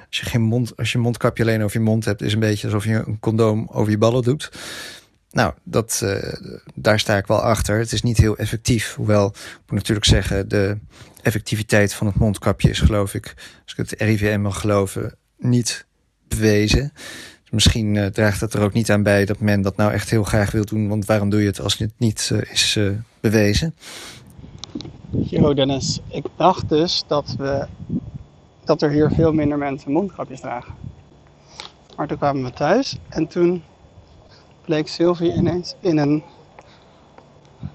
als, 0.09 0.19
je 0.19 0.27
geen 0.27 0.43
mond, 0.43 0.77
als 0.77 0.93
je 0.93 0.99
mondkapje 0.99 1.43
alleen 1.43 1.63
over 1.63 1.79
je 1.79 1.85
mond 1.85 2.05
hebt, 2.05 2.23
is 2.23 2.33
een 2.33 2.41
beetje 2.41 2.67
alsof 2.67 2.85
je 2.85 3.03
een 3.07 3.19
condoom 3.21 3.69
over 3.73 3.91
je 3.91 3.99
ballen 3.99 4.23
doet. 4.23 4.51
Nou, 5.39 5.53
dat, 5.63 6.01
eh, 6.05 6.33
daar 6.75 6.99
sta 6.99 7.17
ik 7.17 7.27
wel 7.27 7.41
achter. 7.41 7.79
Het 7.79 7.93
is 7.93 8.03
niet 8.03 8.17
heel 8.17 8.37
effectief. 8.37 8.95
Hoewel, 8.95 9.27
ik 9.27 9.59
moet 9.67 9.79
natuurlijk 9.79 10.07
zeggen, 10.07 10.49
de 10.49 10.79
effectiviteit 11.23 11.95
van 11.95 12.07
het 12.07 12.17
mondkapje 12.17 12.71
is, 12.71 12.81
geloof 12.81 13.15
ik, 13.15 13.35
als 13.63 13.73
ik 13.73 13.77
het 13.77 14.01
RIVM 14.01 14.41
mag 14.41 14.61
geloven, 14.61 15.17
niet 15.37 15.87
bewezen. 16.29 16.93
Dus 17.43 17.51
misschien 17.51 17.97
eh, 17.97 18.07
draagt 18.07 18.41
het 18.41 18.55
er 18.55 18.61
ook 18.61 18.73
niet 18.73 18.91
aan 18.91 19.03
bij 19.03 19.25
dat 19.25 19.41
men 19.41 19.63
dat 19.63 19.77
nou 19.77 19.93
echt 19.93 20.11
heel 20.11 20.25
graag 20.25 20.51
wil 20.51 20.65
doen. 20.65 20.89
Want 20.89 21.05
waarom 21.05 21.31
doe 21.31 21.41
je 21.41 21.47
het 21.47 21.61
als 21.61 21.79
het 21.79 21.93
niet 21.97 22.31
eh, 22.33 22.53
is 22.53 22.79
bewezen? 23.21 23.75
Yo 25.11 25.55
Dennis, 25.55 26.01
ik 26.09 26.27
dacht 26.37 26.69
dus 26.69 27.05
dat, 27.07 27.35
we, 27.39 27.67
dat 28.65 28.83
er 28.83 28.91
hier 28.91 29.11
veel 29.15 29.33
minder 29.33 29.59
mensen 29.59 29.93
mondkapjes 29.93 30.41
dragen. 30.41 30.75
Maar 31.97 32.07
toen 32.07 32.19
kwamen 32.19 32.45
we 32.45 32.53
thuis 32.53 32.99
en 33.09 33.27
toen 33.27 33.63
bleek 34.69 34.89
Sylvie 34.89 35.35
ineens 35.35 35.75
in 35.81 35.99
een 35.99 36.23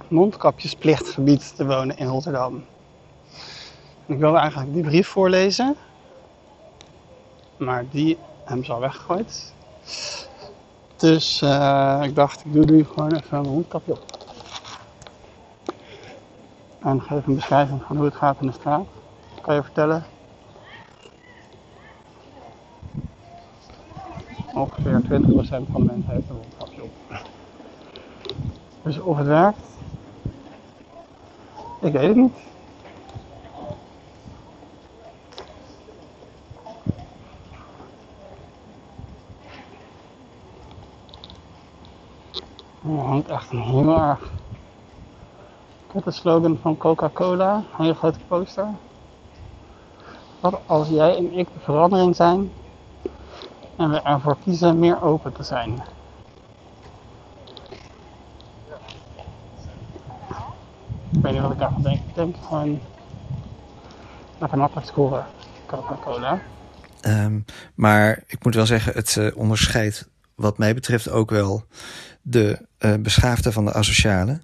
mondkapjesplichtgebied 0.08 1.56
te 1.56 1.66
wonen 1.66 1.98
in 1.98 2.08
Rotterdam. 2.08 2.64
Ik 4.06 4.18
wilde 4.18 4.38
eigenlijk 4.38 4.74
die 4.74 4.84
brief 4.84 5.08
voorlezen, 5.08 5.76
maar 7.58 7.86
die 7.90 8.18
ze 8.64 8.74
al 8.74 8.80
weggegooid. 8.80 9.54
Dus 10.96 11.42
eh, 11.42 12.00
ik 12.04 12.16
dacht, 12.16 12.46
ik 12.46 12.54
doe 12.54 12.66
nu 12.66 12.86
gewoon 12.86 13.12
even 13.12 13.28
mijn 13.30 13.54
mondkapje 13.54 13.92
op. 13.92 14.06
En 16.80 17.02
geef 17.02 17.28
een 17.28 17.36
beschrijving 17.36 17.82
van 17.88 17.96
hoe 17.96 18.06
het 18.06 18.16
gaat 18.16 18.38
in 18.40 18.48
de 18.48 18.54
straat. 18.54 18.86
Kan 19.42 19.56
je 19.56 19.64
vertellen? 19.64 20.06
Ongeveer 24.54 25.02
20% 25.02 25.06
van 25.72 25.82
de 25.82 25.84
mensen 25.86 26.12
heeft 26.12 26.30
een 26.30 26.36
mondkapje. 26.36 26.63
Dus 28.84 29.00
of 29.00 29.18
het 29.18 29.28
werkt, 29.28 29.60
ik 31.82 31.92
weet 31.92 32.08
het 32.08 32.16
niet. 32.16 32.38
Er 42.84 43.00
hangt 43.00 43.28
echt 43.30 43.52
een 43.52 43.62
heel 43.62 44.00
erg 44.00 44.32
met 45.94 46.04
de 46.04 46.12
slogan 46.12 46.58
van 46.62 46.78
Coca-Cola, 46.78 47.56
een 47.56 47.64
hele 47.78 47.94
grote 47.94 48.20
poster. 48.28 48.68
Wat 50.40 50.60
als 50.66 50.88
jij 50.88 51.18
en 51.18 51.38
ik 51.38 51.48
de 51.54 51.60
verandering 51.60 52.16
zijn 52.16 52.52
en 53.76 53.90
we 53.90 54.02
ervoor 54.02 54.38
kiezen 54.44 54.80
meer 54.80 55.04
open 55.04 55.34
te 55.34 55.44
zijn. 55.44 55.84
Wat 61.44 61.52
ik 61.52 61.60
daarvan 61.60 61.82
denk. 61.82 61.98
Ik 61.98 62.16
denk 62.16 62.36
gewoon 62.48 62.80
makkelijk 64.40 64.88
scoren. 64.88 65.26
Coca-Cola. 65.66 66.42
Maar 67.76 68.24
ik 68.28 68.44
moet 68.44 68.56
wel 68.56 68.66
zeggen, 68.66 68.94
het 68.94 69.18
eh, 69.18 69.38
onderscheidt 69.38 70.10
wat 70.36 70.58
mij 70.58 70.74
betreft 70.74 71.10
ook 71.10 71.30
wel 71.30 71.66
de 72.22 72.66
eh 72.78 72.94
beschaafde 73.00 73.52
van 73.52 73.66
de 73.66 73.74
asociale. 73.74 74.42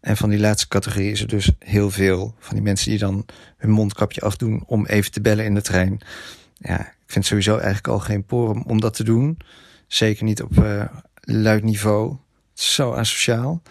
En 0.00 0.16
van 0.16 0.30
die 0.30 0.38
laatste 0.38 0.68
categorie 0.68 1.10
is 1.10 1.20
er 1.20 1.28
dus 1.28 1.50
heel 1.58 1.90
veel 1.90 2.34
van 2.38 2.54
die 2.54 2.64
mensen 2.64 2.90
die 2.90 2.98
dan 2.98 3.24
hun 3.56 3.70
mondkapje 3.70 4.20
afdoen 4.20 4.62
om 4.66 4.86
even 4.86 5.10
te 5.10 5.20
bellen 5.20 5.44
in 5.44 5.54
de 5.54 5.62
trein. 5.62 6.00
Ja, 6.54 6.80
ik 6.80 7.06
vind 7.06 7.26
sowieso 7.26 7.54
eigenlijk 7.54 7.88
al 7.88 7.98
geen 7.98 8.24
porum 8.24 8.62
om 8.66 8.80
dat 8.80 8.94
te 8.94 9.04
doen. 9.04 9.38
Zeker 9.86 10.24
niet 10.24 10.42
op 10.42 10.58
eh, 10.58 10.84
luid 11.20 11.62
niveau. 11.62 12.16
Het 12.50 12.60
zo 12.60 12.92
asociaal. 12.92 13.62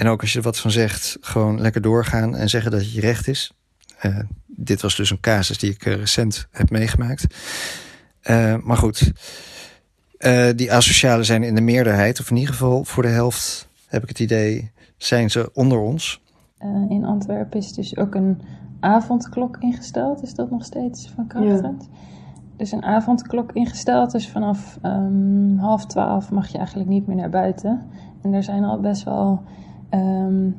En 0.00 0.06
ook 0.06 0.20
als 0.20 0.32
je 0.32 0.38
er 0.38 0.44
wat 0.44 0.58
van 0.58 0.70
zegt, 0.70 1.16
gewoon 1.20 1.60
lekker 1.60 1.80
doorgaan 1.80 2.36
en 2.36 2.48
zeggen 2.48 2.70
dat 2.70 2.80
het 2.80 2.92
je 2.92 3.00
recht 3.00 3.28
is. 3.28 3.52
Eh, 3.98 4.18
dit 4.46 4.82
was 4.82 4.96
dus 4.96 5.10
een 5.10 5.20
casus 5.20 5.58
die 5.58 5.70
ik 5.70 5.84
eh, 5.86 5.94
recent 5.94 6.46
heb 6.50 6.70
meegemaakt. 6.70 7.26
Eh, 8.20 8.56
maar 8.62 8.76
goed, 8.76 9.12
Eh, 10.18 10.48
die 10.56 10.72
asocialen 10.72 11.24
zijn 11.24 11.42
in 11.42 11.54
de 11.54 11.60
meerderheid, 11.60 12.20
of 12.20 12.30
in 12.30 12.36
ieder 12.36 12.54
geval 12.54 12.84
voor 12.84 13.02
de 13.02 13.08
helft, 13.08 13.68
heb 13.86 14.02
ik 14.02 14.08
het 14.08 14.18
idee, 14.18 14.70
zijn 14.96 15.30
ze 15.30 15.50
onder 15.52 15.78
ons. 15.78 16.22
Eh, 16.58 16.68
in 16.88 17.04
Antwerpen 17.04 17.58
is 17.58 17.72
dus 17.72 17.96
ook 17.96 18.14
een 18.14 18.40
avondklok 18.80 19.56
ingesteld. 19.60 20.22
Is 20.22 20.34
dat 20.34 20.50
nog 20.50 20.64
steeds 20.64 21.10
van 21.14 21.26
kracht? 21.26 21.62
Ja. 21.62 21.74
Dus 22.56 22.72
een 22.72 22.82
avondklok 22.84 23.52
ingesteld. 23.52 24.10
Dus 24.10 24.28
vanaf 24.28 24.78
ehm, 24.82 25.56
half 25.56 25.86
twaalf 25.86 26.30
mag 26.30 26.48
je 26.48 26.58
eigenlijk 26.58 26.88
niet 26.88 27.06
meer 27.06 27.16
naar 27.16 27.30
buiten. 27.30 27.82
En 28.22 28.32
er 28.32 28.42
zijn 28.42 28.64
al 28.64 28.80
best 28.80 29.02
wel 29.04 29.42
ehm, 29.90 30.50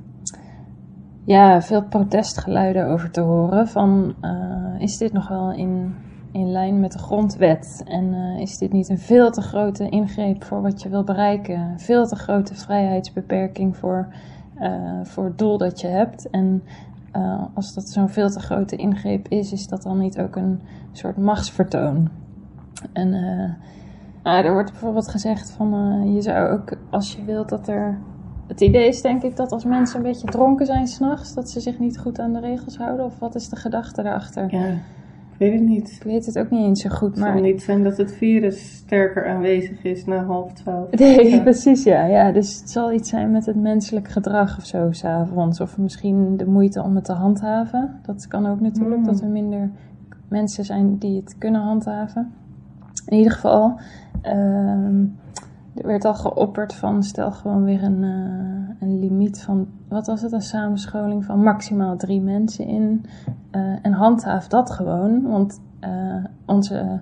ja, 1.24 1.62
veel 1.62 1.84
protestgeluiden 1.84 2.88
over 2.88 3.12
te 3.12 3.22
horen. 3.22 3.68
Van 3.68 4.16
eh, 4.22 4.76
is 4.80 4.98
dit 4.98 5.14
nog 5.14 5.28
wel 5.28 5.52
in, 5.52 5.96
in 6.32 6.52
lijn 6.52 6.80
met 6.80 6.92
de 6.92 7.00
grondwet? 7.00 7.82
En 7.86 8.14
eh, 8.14 8.42
is 8.42 8.58
dit 8.58 8.72
niet 8.72 8.90
een 8.90 9.00
veel 9.00 9.32
te 9.32 9.42
grote 9.42 9.90
ingreep 9.90 10.44
voor 10.44 10.62
wat 10.62 10.82
je 10.82 10.90
wil 10.90 11.04
bereiken? 11.04 11.80
Veel 11.80 12.08
te 12.08 12.16
grote 12.16 12.56
vrijheidsbeperking 12.56 13.78
voor, 13.78 14.08
eh, 14.56 15.00
voor 15.04 15.26
het 15.26 15.38
doel 15.38 15.58
dat 15.58 15.82
je 15.82 15.88
hebt. 15.88 16.30
En 16.30 16.64
als 17.54 17.74
dat 17.74 17.90
zo'n 17.90 18.10
veel 18.10 18.30
te 18.30 18.40
grote 18.40 18.76
ingreep 18.76 19.28
is, 19.28 19.52
is 19.52 19.68
dat 19.68 19.84
dan 19.84 19.98
niet 19.98 20.20
ook 20.20 20.36
een 20.36 20.62
soort 20.92 21.18
machtsvertoon? 21.18 22.10
En 22.94 23.10
nou, 24.24 24.46
er 24.46 24.54
wordt 24.54 24.72
bijvoorbeeld 24.72 25.08
gezegd 25.08 25.52
van 25.52 26.02
je 26.14 26.22
zou 26.22 26.50
ook, 26.50 26.78
als 26.90 27.16
je 27.16 27.24
wilt 27.24 27.50
dat 27.50 27.68
er. 27.68 27.98
Het 28.52 28.62
idee 28.62 28.88
is 28.88 29.02
denk 29.02 29.24
ik 29.24 29.36
dat 29.36 29.52
als 29.52 29.66
mensen 29.66 29.98
een 29.98 30.04
beetje 30.04 30.28
dronken 30.28 30.66
zijn 30.66 30.88
s'nachts, 30.88 31.34
dat 31.34 31.50
ze 31.50 31.60
zich 31.60 31.80
niet 31.80 31.98
goed 32.00 32.20
aan 32.20 32.34
de 32.34 32.40
regels 32.40 32.78
houden. 32.78 33.06
Of 33.06 33.20
wat 33.20 33.36
is 33.36 33.50
de 33.50 33.56
gedachte 33.56 34.02
daarachter? 34.04 34.48
Ja, 34.56 34.66
ik 34.68 35.38
weet 35.38 35.54
het 35.54 35.62
niet. 35.62 35.92
Ik 35.92 36.04
weet 36.04 36.26
het 36.26 36.40
ook 36.40 36.50
niet 36.50 36.66
eens 36.66 36.82
zo 36.82 36.90
goed. 36.90 37.10
Het 37.10 37.20
Maar 37.20 37.32
zal 37.34 37.42
niet 37.42 37.62
zijn 37.62 37.84
dat 37.84 37.98
het 37.98 38.14
virus 38.14 38.76
sterker 38.76 39.28
aanwezig 39.30 39.84
is 39.84 40.06
na 40.06 40.24
half 40.24 40.54
twaalf. 40.54 40.92
Nee, 40.92 41.30
Ja. 41.30 41.42
precies 41.42 41.84
ja. 41.84 42.06
ja. 42.06 42.32
Dus 42.32 42.60
het 42.60 42.70
zal 42.70 42.92
iets 42.94 43.10
zijn 43.10 43.32
met 43.32 43.46
het 43.46 43.56
menselijk 43.56 44.08
gedrag 44.08 44.58
of 44.58 44.66
zo 44.66 44.92
s'avonds. 44.92 45.62
Of 45.62 45.78
misschien 45.78 46.38
de 46.38 46.46
moeite 46.48 46.82
om 46.82 46.96
het 46.96 47.06
te 47.06 47.14
handhaven. 47.14 48.00
Dat 48.06 48.28
kan 48.28 48.46
ook 48.48 48.60
natuurlijk, 48.60 48.98
Mm. 49.00 49.06
dat 49.06 49.22
er 49.22 49.28
minder 49.30 49.70
mensen 50.28 50.66
zijn 50.66 50.98
die 50.98 51.16
het 51.20 51.38
kunnen 51.38 51.62
handhaven. 51.62 52.32
In 53.06 53.18
ieder 53.18 53.32
geval, 53.32 53.80
ehm, 54.22 55.04
er 55.76 55.88
werd 55.88 56.06
al 56.06 56.14
geopperd 56.14 56.74
van 56.74 57.04
stel 57.04 57.32
gewoon 57.32 57.64
weer 57.64 57.84
een, 57.84 58.04
eh, 58.04 58.88
een 58.88 59.00
limiet 59.00 59.42
van, 59.42 59.68
wat 59.88 60.08
was 60.08 60.22
het, 60.22 60.32
een 60.32 60.42
samenscholing 60.42 61.26
van 61.26 61.44
maximaal 61.44 61.98
drie 61.98 62.22
mensen 62.22 62.66
in. 62.66 63.06
Eh, 63.52 63.62
en 63.82 63.92
handhaaf 63.92 64.48
dat 64.48 64.72
gewoon, 64.72 65.22
want 65.22 65.62
eh, 65.80 66.24
onze 66.46 67.00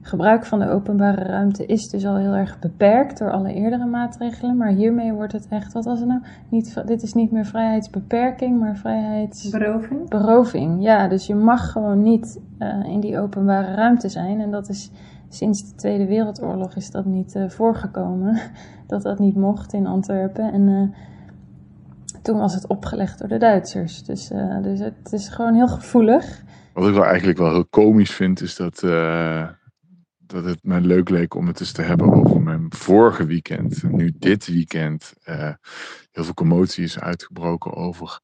gebruik 0.00 0.44
van 0.46 0.58
de 0.58 0.68
openbare 0.68 1.22
ruimte 1.22 1.66
is 1.66 1.88
dus 1.88 2.06
al 2.06 2.16
heel 2.16 2.34
erg 2.34 2.58
beperkt 2.58 3.18
door 3.18 3.30
alle 3.30 3.54
eerdere 3.54 3.86
maatregelen. 3.86 4.56
Maar 4.56 4.68
hiermee 4.68 5.12
wordt 5.12 5.32
het 5.32 5.46
echt, 5.48 5.72
wat 5.72 5.84
was 5.84 5.98
het 5.98 6.08
nou? 6.08 6.20
Niet, 6.48 6.82
dit 6.86 7.02
is 7.02 7.14
niet 7.14 7.30
meer 7.30 7.44
vrijheidsbeperking, 7.44 8.60
maar 8.60 8.76
vrijheidsberoving. 8.76 10.08
Beroving? 10.08 10.82
Ja, 10.82 11.08
dus 11.08 11.26
je 11.26 11.34
mag 11.34 11.72
gewoon 11.72 12.02
niet 12.02 12.40
in 12.84 13.00
die 13.00 13.18
openbare 13.18 13.74
ruimte 13.74 14.08
zijn. 14.08 14.40
En 14.40 14.50
dat 14.50 14.68
is 14.68 14.90
sinds 15.34 15.68
de 15.68 15.74
Tweede 15.74 16.06
Wereldoorlog 16.06 16.76
is 16.76 16.90
dat 16.90 17.04
niet 17.04 17.34
eh, 17.34 17.48
voorgekomen. 17.48 18.40
Dat 18.86 19.02
dat 19.02 19.18
niet 19.18 19.36
mocht 19.36 19.72
in 19.72 19.86
Antwerpen. 19.86 20.52
En 20.52 20.68
eh, 20.68 22.20
toen 22.22 22.38
was 22.38 22.54
het 22.54 22.66
opgelegd 22.66 23.18
door 23.18 23.28
de 23.28 23.38
Duitsers. 23.38 24.04
Dus, 24.04 24.30
eh, 24.30 24.62
dus 24.62 24.78
het 24.78 25.12
is 25.12 25.28
gewoon 25.28 25.54
heel 25.54 25.68
gevoelig. 25.68 26.42
Wat 26.72 26.88
ik 26.88 26.94
wel 26.94 27.04
eigenlijk 27.04 27.38
wel 27.38 27.50
heel 27.50 27.66
komisch 27.66 28.10
vind, 28.10 28.40
is 28.40 28.56
dat, 28.56 28.80
dat 30.18 30.44
het 30.44 30.58
me 30.62 30.80
leuk 30.80 31.08
leek 31.08 31.34
om 31.34 31.46
het 31.46 31.60
eens 31.60 31.72
te 31.72 31.82
hebben 31.82 32.12
over 32.12 32.40
mijn 32.40 32.66
vorige 32.68 33.26
weekend. 33.26 33.82
En 33.82 33.96
nu 33.96 34.14
dit 34.18 34.46
weekend 34.46 35.14
heel 36.12 36.24
veel 36.24 36.34
commotie 36.34 36.84
is 36.84 37.00
uitgebroken 37.00 37.74
over 37.74 38.20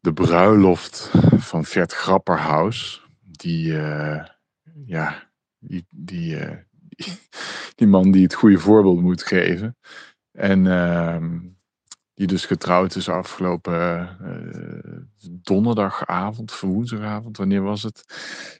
de 0.00 0.12
bruiloft 0.12 1.10
van 1.36 1.64
Vert 1.64 1.92
Grapperhaus. 1.92 3.06
Die, 3.20 3.72
ja, 4.86 5.14
die, 5.66 5.86
die, 5.90 6.36
eh, 6.36 6.56
die, 7.76 7.86
man 7.86 8.10
die 8.10 8.22
het 8.22 8.34
goede 8.34 8.58
voorbeeld 8.58 9.00
moet 9.00 9.22
geven. 9.22 9.76
En 10.32 10.66
ehm, 10.66 11.38
die 12.14 12.26
dus 12.26 12.46
getrouwd 12.46 12.96
is 12.96 13.08
afgelopen 13.08 14.08
eh, 14.20 15.00
donderdagavond, 15.42 16.60
woensdagavond, 16.60 17.36
wanneer 17.36 17.62
was 17.62 17.82
het? 17.82 18.04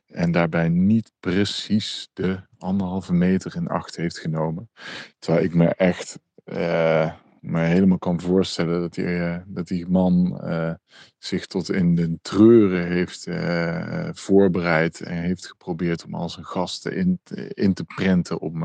En 0.07 0.33
daarbij 0.33 0.69
niet 0.69 1.13
precies 1.21 2.09
de 2.13 2.41
anderhalve 2.59 3.13
meter 3.13 3.57
in 3.57 3.69
acht 3.69 3.97
heeft 3.97 4.19
genomen. 4.19 4.71
Terwijl 5.19 5.45
ik 5.45 5.55
me 5.55 5.69
echt, 5.69 6.19
eh, 6.45 7.13
me 7.45 7.61
helemaal 7.61 7.99
kan 7.99 8.21
voorstellen 8.21 8.81
dat 8.81 8.95
die, 8.95 9.05
eh, 9.05 9.37
dat 9.47 9.69
die 9.69 9.87
man 9.89 10.41
eh, 10.41 10.73
zich 11.19 11.47
tot 11.47 11.71
in 11.71 11.95
de 11.95 12.19
treuren 12.23 12.87
heeft 12.87 13.27
eh, 13.27 14.09
voorbereid 14.13 15.01
en 15.01 15.23
heeft 15.23 15.47
geprobeerd 15.47 16.05
om 16.05 16.15
al 16.15 16.29
zijn 16.29 16.45
gasten 16.45 16.97
in, 16.97 17.21
in 17.49 17.75
te 17.75 17.85
prenten 17.85 18.41
om, 18.41 18.65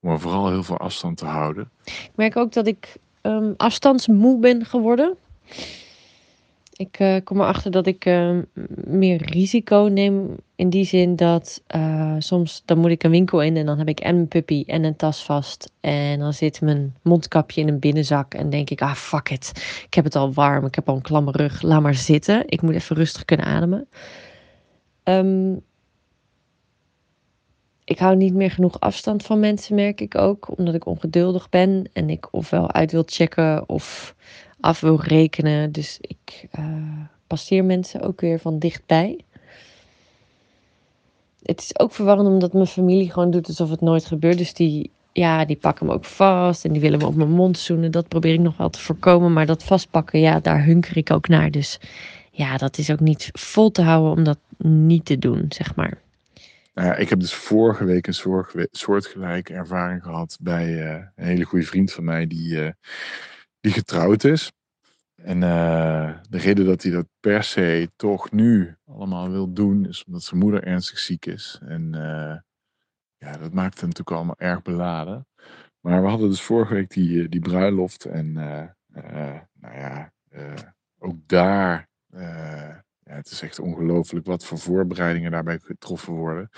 om 0.00 0.18
vooral 0.18 0.50
heel 0.50 0.62
veel 0.62 0.78
afstand 0.78 1.16
te 1.16 1.26
houden. 1.26 1.70
Ik 1.84 2.10
merk 2.14 2.36
ook 2.36 2.52
dat 2.52 2.66
ik 2.66 2.96
ehm, 3.20 3.52
afstandsmoe 3.56 4.38
ben 4.38 4.64
geworden. 4.64 5.16
Ik 6.72 7.20
kom 7.24 7.40
erachter 7.40 7.70
dat 7.70 7.86
ik 7.86 8.04
ehm, 8.04 8.42
meer 8.86 9.22
risico 9.22 9.88
neem 9.92 10.36
in 10.58 10.70
die 10.70 10.84
zin 10.84 11.16
dat 11.16 11.62
eh, 11.66 12.14
soms 12.18 12.62
dan 12.64 12.78
moet 12.78 12.90
ik 12.90 13.02
een 13.02 13.10
winkel 13.10 13.42
in 13.42 13.56
en 13.56 13.66
dan 13.66 13.78
heb 13.78 13.88
ik 13.88 14.00
en 14.00 14.14
mijn 14.14 14.28
puppy 14.28 14.64
en 14.66 14.84
een 14.84 14.96
tas 14.96 15.24
vast. 15.24 15.72
En 15.80 16.18
dan 16.18 16.32
zit 16.32 16.60
mijn 16.60 16.96
mondkapje 17.02 17.60
in 17.60 17.68
een 17.68 17.78
binnenzak 17.78 18.34
en 18.34 18.50
denk 18.50 18.70
ik, 18.70 18.82
ah 18.82 18.94
fuck 18.94 19.30
it. 19.30 19.52
Ik 19.86 19.94
heb 19.94 20.04
het 20.04 20.16
al 20.16 20.32
warm, 20.32 20.66
ik 20.66 20.74
heb 20.74 20.88
al 20.88 20.94
een 20.94 21.02
klamme 21.02 21.30
rug, 21.30 21.62
laat 21.62 21.82
maar 21.82 21.94
zitten. 21.94 22.42
Ik 22.46 22.62
moet 22.62 22.74
even 22.74 22.96
rustig 22.96 23.24
kunnen 23.24 23.46
ademen. 23.46 23.88
Ehm, 25.02 25.54
ik 27.84 27.98
hou 27.98 28.16
niet 28.16 28.34
meer 28.34 28.50
genoeg 28.50 28.80
afstand 28.80 29.22
van 29.22 29.40
mensen, 29.40 29.74
merk 29.74 30.00
ik 30.00 30.14
ook. 30.14 30.58
Omdat 30.58 30.74
ik 30.74 30.86
ongeduldig 30.86 31.48
ben 31.48 31.90
en 31.92 32.10
ik 32.10 32.28
ofwel 32.30 32.72
uit 32.72 32.92
wil 32.92 33.04
checken 33.06 33.68
of 33.68 34.14
af 34.60 34.80
wil 34.80 35.00
rekenen. 35.00 35.72
Dus 35.72 35.98
ik 36.00 36.46
eh, 36.50 36.64
passeer 37.26 37.64
mensen 37.64 38.00
ook 38.00 38.20
weer 38.20 38.38
van 38.38 38.58
dichtbij. 38.58 39.24
Het 41.42 41.60
is 41.60 41.78
ook 41.78 41.92
verwarrend 41.92 42.28
omdat 42.28 42.52
mijn 42.52 42.66
familie 42.66 43.12
gewoon 43.12 43.30
doet 43.30 43.46
alsof 43.48 43.70
het 43.70 43.80
nooit 43.80 44.04
gebeurt. 44.04 44.38
Dus 44.38 44.54
die, 44.54 44.90
ja, 45.12 45.44
die 45.44 45.56
pakken 45.56 45.86
me 45.86 45.92
ook 45.92 46.04
vast 46.04 46.64
en 46.64 46.72
die 46.72 46.80
willen 46.80 46.98
me 46.98 47.06
op 47.06 47.14
mijn 47.14 47.30
mond 47.30 47.58
zoenen. 47.58 47.90
Dat 47.90 48.08
probeer 48.08 48.32
ik 48.32 48.40
nog 48.40 48.56
wel 48.56 48.70
te 48.70 48.80
voorkomen. 48.80 49.32
Maar 49.32 49.46
dat 49.46 49.64
vastpakken, 49.64 50.20
ja, 50.20 50.40
daar 50.40 50.64
hunker 50.64 50.96
ik 50.96 51.10
ook 51.10 51.28
naar. 51.28 51.50
Dus 51.50 51.80
ja, 52.30 52.56
dat 52.56 52.78
is 52.78 52.90
ook 52.90 53.00
niet 53.00 53.28
vol 53.32 53.70
te 53.70 53.82
houden 53.82 54.12
om 54.12 54.24
dat 54.24 54.38
niet 54.58 55.04
te 55.04 55.18
doen, 55.18 55.44
zeg 55.48 55.74
maar. 55.74 55.98
Nou 56.74 56.88
ja, 56.88 56.96
ik 56.96 57.08
heb 57.08 57.20
dus 57.20 57.34
vorige 57.34 57.84
week 57.84 58.06
een 58.06 58.14
soortge- 58.14 58.68
soortgelijke 58.70 59.52
ervaring 59.52 60.02
gehad 60.02 60.36
bij 60.40 60.82
eh, 60.82 61.02
een 61.16 61.24
hele 61.26 61.44
goede 61.44 61.64
vriend 61.64 61.92
van 61.92 62.04
mij 62.04 62.26
die, 62.26 62.64
eh, 62.64 62.70
die 63.60 63.72
getrouwd 63.72 64.24
is. 64.24 64.50
En 65.22 65.42
eh, 65.42 66.18
de 66.28 66.38
reden 66.38 66.66
dat 66.66 66.82
hij 66.82 66.92
dat 66.92 67.06
per 67.20 67.42
se 67.42 67.90
toch 67.96 68.30
nu 68.30 68.76
allemaal 68.86 69.30
wil 69.30 69.52
doen, 69.52 69.86
is 69.86 70.04
omdat 70.04 70.22
zijn 70.22 70.40
moeder 70.40 70.64
ernstig 70.64 70.98
ziek 70.98 71.26
is. 71.26 71.60
En 71.64 71.94
eh, 71.94 72.36
ja, 73.16 73.36
dat 73.36 73.52
maakt 73.52 73.80
hem 73.80 73.88
natuurlijk 73.88 74.16
allemaal 74.16 74.38
erg 74.38 74.62
beladen. 74.62 75.26
Maar 75.80 76.02
we 76.02 76.08
hadden 76.08 76.28
dus 76.28 76.42
vorige 76.42 76.74
week 76.74 76.90
die, 76.90 77.22
eh, 77.22 77.28
die 77.28 77.40
bruiloft. 77.40 78.04
En 78.04 78.32
nou 78.32 79.74
ja, 79.74 80.12
ook 80.98 81.16
daar. 81.26 81.88
ja, 83.02 83.14
het 83.14 83.30
is 83.30 83.42
echt 83.42 83.58
ongelooflijk 83.58 84.26
wat 84.26 84.44
voor 84.44 84.58
voorbereidingen 84.58 85.30
daarbij 85.30 85.58
getroffen 85.58 86.12
worden. 86.12 86.48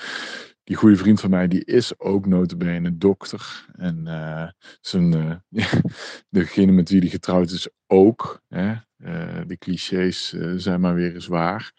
Die 0.65 0.77
goede 0.77 0.97
vriend 0.97 1.21
van 1.21 1.31
mij, 1.31 1.49
die 1.49 1.65
is 1.65 1.99
ook 1.99 2.27
notabene 2.27 2.99
dokter. 2.99 3.67
En 3.77 4.07
eh, 4.07 4.49
zijn, 4.81 5.43
eh, 5.51 5.67
degene 6.29 6.73
met 6.73 6.91
wie 6.91 7.01
die 7.01 7.11
getrouwd 7.11 7.51
is 7.51 7.69
ook. 7.87 8.43
Hè? 8.49 8.75
Eh, 8.97 9.41
de 9.47 9.57
clichés 9.59 10.29
zijn 10.57 10.81
maar 10.81 10.95
weer 10.95 11.15
eens 11.15 11.27
waar. 11.27 11.73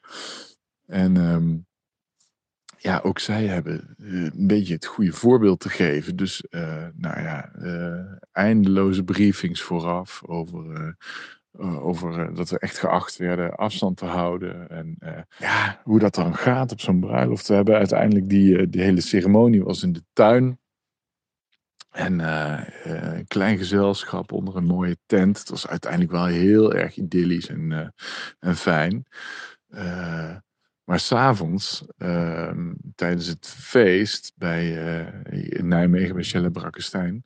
En 0.86 1.18
ehm, 1.18 1.58
ja, 2.78 3.00
ook 3.04 3.20
zij 3.20 3.46
hebben 3.46 3.96
een 3.98 4.48
beetje 4.48 4.74
het 4.74 4.86
goede 4.86 5.12
voorbeeld 5.12 5.60
te 5.60 5.70
geven. 5.70 6.16
Dus 6.16 6.44
nou 6.96 7.22
ja, 7.22 7.52
eindeloze 8.32 9.04
briefings 9.04 9.62
vooraf 9.62 10.22
over, 10.26 10.96
eh, 11.52 11.86
over 11.86 12.20
eh, 12.20 12.36
dat 12.36 12.50
we 12.50 12.60
echt 12.60 12.78
geacht 12.78 13.18
werden 13.18 13.56
afstand 13.56 13.98
te 13.98 14.06
houden. 14.06 14.70
En 14.70 14.96
eh, 15.00 15.22
ja, 15.38 15.82
hoe 15.84 16.00
dat 16.00 16.16
dan 16.16 16.36
gaat 16.36 16.72
op 16.72 16.80
zo'n 16.80 17.00
bruiloft. 17.00 17.48
We 17.48 17.54
hebben 17.54 17.76
uiteindelijk 17.76 18.30
die, 18.30 18.70
die 18.70 18.82
hele 18.82 19.02
ceremonie 19.02 19.64
was 19.64 19.84
in 19.84 19.94
de 19.94 20.04
tuin. 20.14 20.60
En 21.92 22.20
een 22.20 23.28
klein 23.28 23.58
gezelschap 23.58 24.32
onder 24.32 24.56
een 24.56 24.66
mooie 24.66 24.98
tent. 25.06 25.40
Het 25.40 25.50
was 25.50 25.68
uiteindelijk 25.68 26.12
wel 26.12 26.26
heel 26.26 26.74
erg 26.74 26.96
idyllisch 26.96 27.48
en, 27.48 27.94
en 28.40 28.56
fijn. 28.56 29.06
Maar 30.84 31.00
s'avonds, 31.00 31.86
ehm 31.98 32.74
tijdens 32.96 33.28
het 33.28 33.48
feest 33.48 34.34
bij, 34.36 34.72
in 35.30 35.68
Nijmegen 35.68 36.16
bij 36.16 36.24
Shelle 36.24 36.52
Brakkestein, 36.52 37.26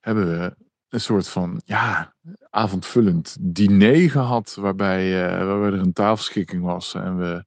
hebben 0.00 0.38
we 0.38 0.56
een 0.90 1.00
soort 1.00 1.28
van 1.28 1.60
ja, 1.64 2.14
avondvullend 2.50 3.36
diner 3.40 4.10
gehad. 4.10 4.56
Waarbij, 4.60 5.24
eh, 5.24 5.46
waarbij 5.46 5.70
er 5.70 5.78
een 5.78 5.92
tafelschikking 5.92 6.62
was 6.62 6.94
en 6.94 7.18
we. 7.18 7.44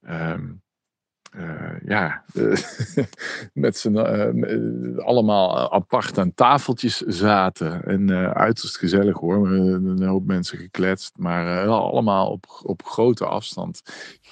ehm, 0.00 0.50
eh, 1.32 1.80
ja, 1.84 2.24
met 3.52 3.78
z'n 3.78 3.96
eh, 3.96 4.98
allemaal 5.04 5.72
apart 5.72 6.18
aan 6.18 6.34
tafeltjes 6.34 6.96
zaten. 6.96 7.84
En 7.84 8.10
uiterst 8.34 8.78
gezellig 8.78 9.18
hoor. 9.18 9.50
Een 9.50 10.02
hoop 10.02 10.26
mensen 10.26 10.58
gekletst, 10.58 11.12
maar 11.16 11.66
allemaal 11.68 12.30
op, 12.30 12.60
op 12.62 12.84
grote 12.84 13.26
afstand. 13.26 13.82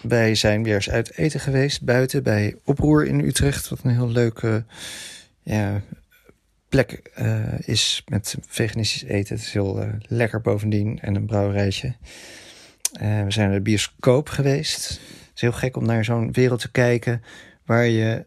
Wij 0.03 0.35
zijn 0.35 0.63
weer 0.63 0.75
eens 0.75 0.91
uit 0.91 1.17
eten 1.17 1.41
geweest 1.41 1.85
buiten 1.85 2.23
bij 2.23 2.57
Oproer 2.65 3.07
in 3.07 3.21
Utrecht. 3.21 3.69
Wat 3.69 3.83
een 3.83 3.91
heel 3.91 4.09
leuke 4.09 4.65
ja, 5.43 5.81
plek 6.71 7.11
eh, 7.15 7.59
is 7.59 8.03
met 8.07 8.37
veganistisch 8.47 9.03
eten. 9.03 9.37
Het 9.37 9.45
is 9.45 9.53
heel 9.53 9.83
eh, 9.83 9.89
lekker 10.07 10.41
bovendien 10.41 10.99
en 11.01 11.15
een 11.15 11.27
brouwerijtje. 11.27 11.95
Eh, 12.93 13.23
we 13.23 13.31
zijn 13.31 13.49
naar 13.49 13.57
de 13.57 13.63
bioscoop 13.63 14.29
geweest. 14.29 14.89
Het 14.89 15.31
is 15.35 15.41
heel 15.41 15.53
gek 15.53 15.77
om 15.77 15.87
naar 15.87 16.05
zo'n 16.05 16.33
wereld 16.33 16.61
te 16.61 16.71
kijken 16.71 17.23
waar 17.65 17.87
je 17.87 18.25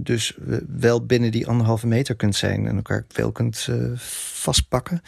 dus 0.00 0.38
wel 0.66 1.06
binnen 1.06 1.30
die 1.30 1.46
anderhalve 1.46 1.86
meter 1.86 2.14
kunt 2.14 2.36
zijn 2.36 2.66
en 2.66 2.76
elkaar 2.76 3.04
wel 3.12 3.32
kunt 3.32 3.68
vastpakken. 3.94 5.02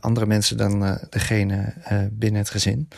Andere 0.00 0.26
mensen 0.26 0.56
dan 0.56 0.98
degene 1.10 1.74
binnen 2.10 2.40
het 2.40 2.50
gezin. 2.50 2.88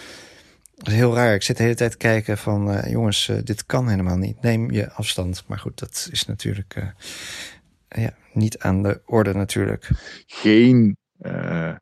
Dat 0.76 0.86
is 0.86 0.94
heel 0.94 1.14
raar. 1.14 1.34
Ik 1.34 1.42
zit 1.42 1.56
de 1.56 1.62
hele 1.62 1.74
tijd 1.74 1.90
te 1.90 1.96
kijken 1.96 2.38
van... 2.38 2.82
jongens, 2.88 3.30
dit 3.44 3.66
kan 3.66 3.88
helemaal 3.88 4.16
niet. 4.16 4.42
Neem 4.42 4.70
je 4.70 4.92
afstand. 4.92 5.44
Maar 5.46 5.58
goed, 5.58 5.78
dat 5.78 6.08
is 6.10 6.26
natuurlijk 6.26 6.94
ja, 7.88 8.14
niet 8.33 8.59
aan 8.59 8.83
de 8.83 9.03
orde 9.05 9.35
natuurlijk. 9.35 9.88
Geen, 10.27 10.96
eh, 11.18 11.75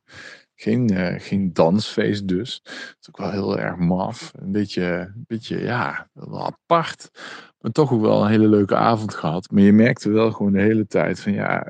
geen, 0.54 0.88
eh, 0.90 1.20
geen 1.20 1.52
dansfeest 1.52 2.28
dus. 2.28 2.60
Het 2.64 2.96
is 3.00 3.08
ook 3.08 3.16
wel 3.16 3.30
heel 3.30 3.58
erg 3.58 3.76
maf. 3.76 4.32
Een 4.34 4.52
beetje, 4.52 4.84
een 5.14 5.24
beetje 5.26 5.60
ja, 5.60 6.08
wel 6.12 6.46
apart. 6.46 7.10
Maar 7.58 7.72
toch 7.72 7.92
ook 7.92 8.00
wel 8.00 8.22
een 8.22 8.30
hele 8.30 8.48
leuke 8.48 8.76
avond 8.76 9.14
gehad. 9.14 9.50
Maar 9.50 9.62
je 9.62 9.72
merkte 9.72 10.10
wel 10.10 10.32
gewoon 10.32 10.52
de 10.52 10.60
hele 10.60 10.86
tijd 10.86 11.20
van 11.20 11.32
ja... 11.32 11.66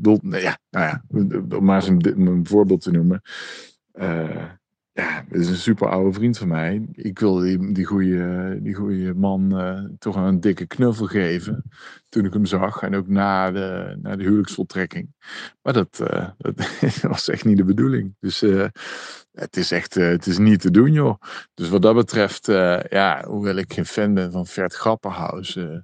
nou 0.00 0.38
ja, 0.38 0.58
nou 0.70 0.86
ja, 0.86 1.02
om 1.56 1.64
maar 1.64 1.76
eens 1.76 1.88
een, 1.88 2.26
een 2.26 2.46
voorbeeld 2.46 2.80
te 2.80 2.90
noemen. 2.90 3.22
Eh, 3.92 4.50
ja, 4.98 5.24
dit 5.28 5.40
is 5.40 5.48
een 5.48 5.56
super 5.56 5.88
oude 5.88 6.12
vriend 6.12 6.38
van 6.38 6.48
mij. 6.48 6.88
Ik 6.92 7.18
wilde 7.18 7.44
die, 7.44 7.72
die, 7.72 7.84
goede, 7.84 8.58
die 8.62 8.74
goede 8.74 9.14
man 9.14 9.58
eh, 9.58 9.84
toch 9.98 10.16
een 10.16 10.40
dikke 10.40 10.66
knuffel 10.66 11.06
geven. 11.06 11.62
Toen 12.08 12.24
ik 12.24 12.32
hem 12.32 12.44
zag. 12.46 12.82
En 12.82 12.94
ook 12.94 13.08
na 13.08 13.50
de, 13.50 13.98
na 14.02 14.16
de 14.16 14.22
huwelijksvoltrekking. 14.22 15.14
Maar 15.62 15.72
dat, 15.72 16.00
eh, 16.00 16.28
dat 16.38 17.00
was 17.12 17.28
echt 17.28 17.44
niet 17.44 17.56
de 17.56 17.64
bedoeling. 17.64 18.16
Dus 18.20 18.42
eh, 18.42 18.66
het 19.32 19.56
is 19.56 19.70
echt 19.70 19.94
het 19.94 20.26
is 20.26 20.38
niet 20.38 20.60
te 20.60 20.70
doen, 20.70 20.92
joh. 20.92 21.20
Dus 21.54 21.68
wat 21.68 21.82
dat 21.82 21.94
betreft, 21.94 22.46
ja, 22.88 23.24
hoewel 23.26 23.56
ik 23.56 23.72
geen 23.72 23.86
fan 23.86 24.14
ben 24.14 24.32
van 24.32 24.46
Vert 24.46 24.74
Grapperhaus, 24.74 25.56
eh, 25.56 25.78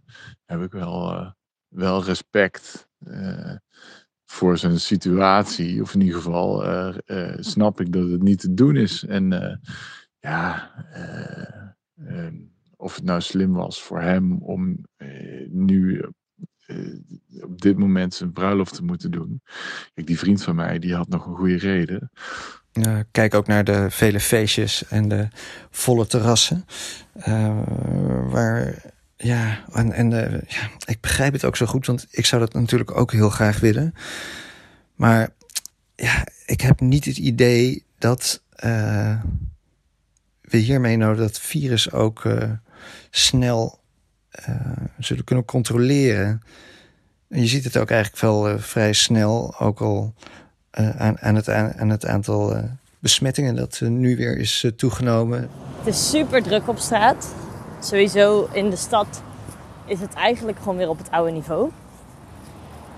heb 0.45 0.63
ik 0.63 0.73
wel, 0.73 1.33
wel 1.69 2.05
respect 2.05 2.89
voor 4.35 4.59
zijn 4.59 4.81
situatie. 4.81 5.83
Of 5.83 5.95
in 5.95 6.01
ieder 6.01 6.17
geval 6.17 6.65
eh, 6.65 6.95
eh, 7.07 7.37
snap 7.41 7.81
ik 7.81 7.93
dat 7.93 8.11
het 8.11 8.23
niet 8.23 8.41
te 8.41 8.55
doen 8.55 8.77
is. 8.77 9.05
En 9.05 9.33
eh, 9.33 9.57
ja, 10.21 10.71
eh, 10.93 12.27
eh, 12.27 12.33
of 12.77 12.95
het 12.95 13.05
nou 13.05 13.21
slim 13.21 13.53
was 13.53 13.83
voor 13.83 14.01
hem 14.01 14.43
om 14.43 14.87
nu 15.49 16.05
op 17.41 17.61
dit 17.61 17.79
moment 17.79 18.15
zijn 18.15 18.33
bruiloft 18.33 18.75
te 18.75 18.85
moeten 18.85 19.11
doen. 19.11 19.43
Kijk, 19.95 20.07
die 20.07 20.19
vriend 20.19 20.43
van 20.43 20.55
mij, 20.55 20.79
die 20.79 20.95
had 20.95 21.09
nog 21.09 21.27
een 21.27 21.37
goede 21.37 21.57
reden. 21.57 22.11
Kijk 23.11 23.35
ook 23.35 23.47
naar 23.47 23.65
de 23.65 23.91
vele 23.91 24.21
feestjes 24.21 24.87
en 24.89 25.09
de 25.09 25.29
volle 25.71 26.07
terrassen. 26.07 26.65
waar, 28.31 28.94
ja, 29.25 29.65
en, 29.73 29.93
en 29.93 30.13
eh, 30.13 30.41
ja, 30.49 30.71
ik 30.87 31.01
begrijp 31.01 31.33
het 31.33 31.45
ook 31.45 31.57
zo 31.57 31.67
goed, 31.67 31.87
want 31.87 32.07
ik 32.11 32.27
zou 32.27 32.41
dat 32.41 32.53
natuurlijk 32.53 32.97
ook 32.97 33.13
heel 33.13 33.31
graag 33.31 33.61
willen. 33.61 33.95
Maar 34.95 35.29
ja, 35.95 36.27
ik 36.47 36.61
heb 36.61 36.81
niet 36.81 37.05
het 37.05 37.17
idee 37.17 37.85
dat 37.99 38.43
eh, 38.57 39.21
we 40.41 40.57
hiermee 40.57 40.97
nou 40.97 41.17
dat 41.17 41.41
virus 41.41 41.93
ook 41.93 42.25
eh, 42.25 42.51
snel 43.11 43.83
zullen 44.99 45.25
kunnen 45.25 45.45
controleren. 45.45 46.43
En 47.29 47.41
je 47.41 47.47
ziet 47.47 47.65
het 47.65 47.77
ook 47.77 47.91
eigenlijk 47.91 48.23
wel 48.23 48.59
vrij 48.59 48.93
snel, 48.93 49.61
ook 49.61 49.81
al 49.81 50.15
aan, 50.71 51.19
aan, 51.21 51.35
het, 51.35 51.49
aan, 51.49 51.89
het 51.89 52.07
aantal 52.07 52.71
besmettingen 52.99 53.55
dat 53.55 53.81
nu 53.81 54.17
weer 54.17 54.39
is 54.39 54.67
toegenomen. 54.77 55.49
Het 55.79 55.95
is 55.95 56.11
super 56.11 56.43
druk 56.43 56.69
op 56.69 56.79
straat. 56.79 57.35
Sowieso 57.85 58.49
in 58.53 58.71
de 58.71 58.77
stad 58.77 59.23
is 59.85 60.01
het 60.01 60.15
eigenlijk 60.15 60.59
gewoon 60.59 60.77
weer 60.77 60.89
op 60.89 60.99
het 60.99 61.11
oude 61.11 61.31
niveau. 61.31 61.71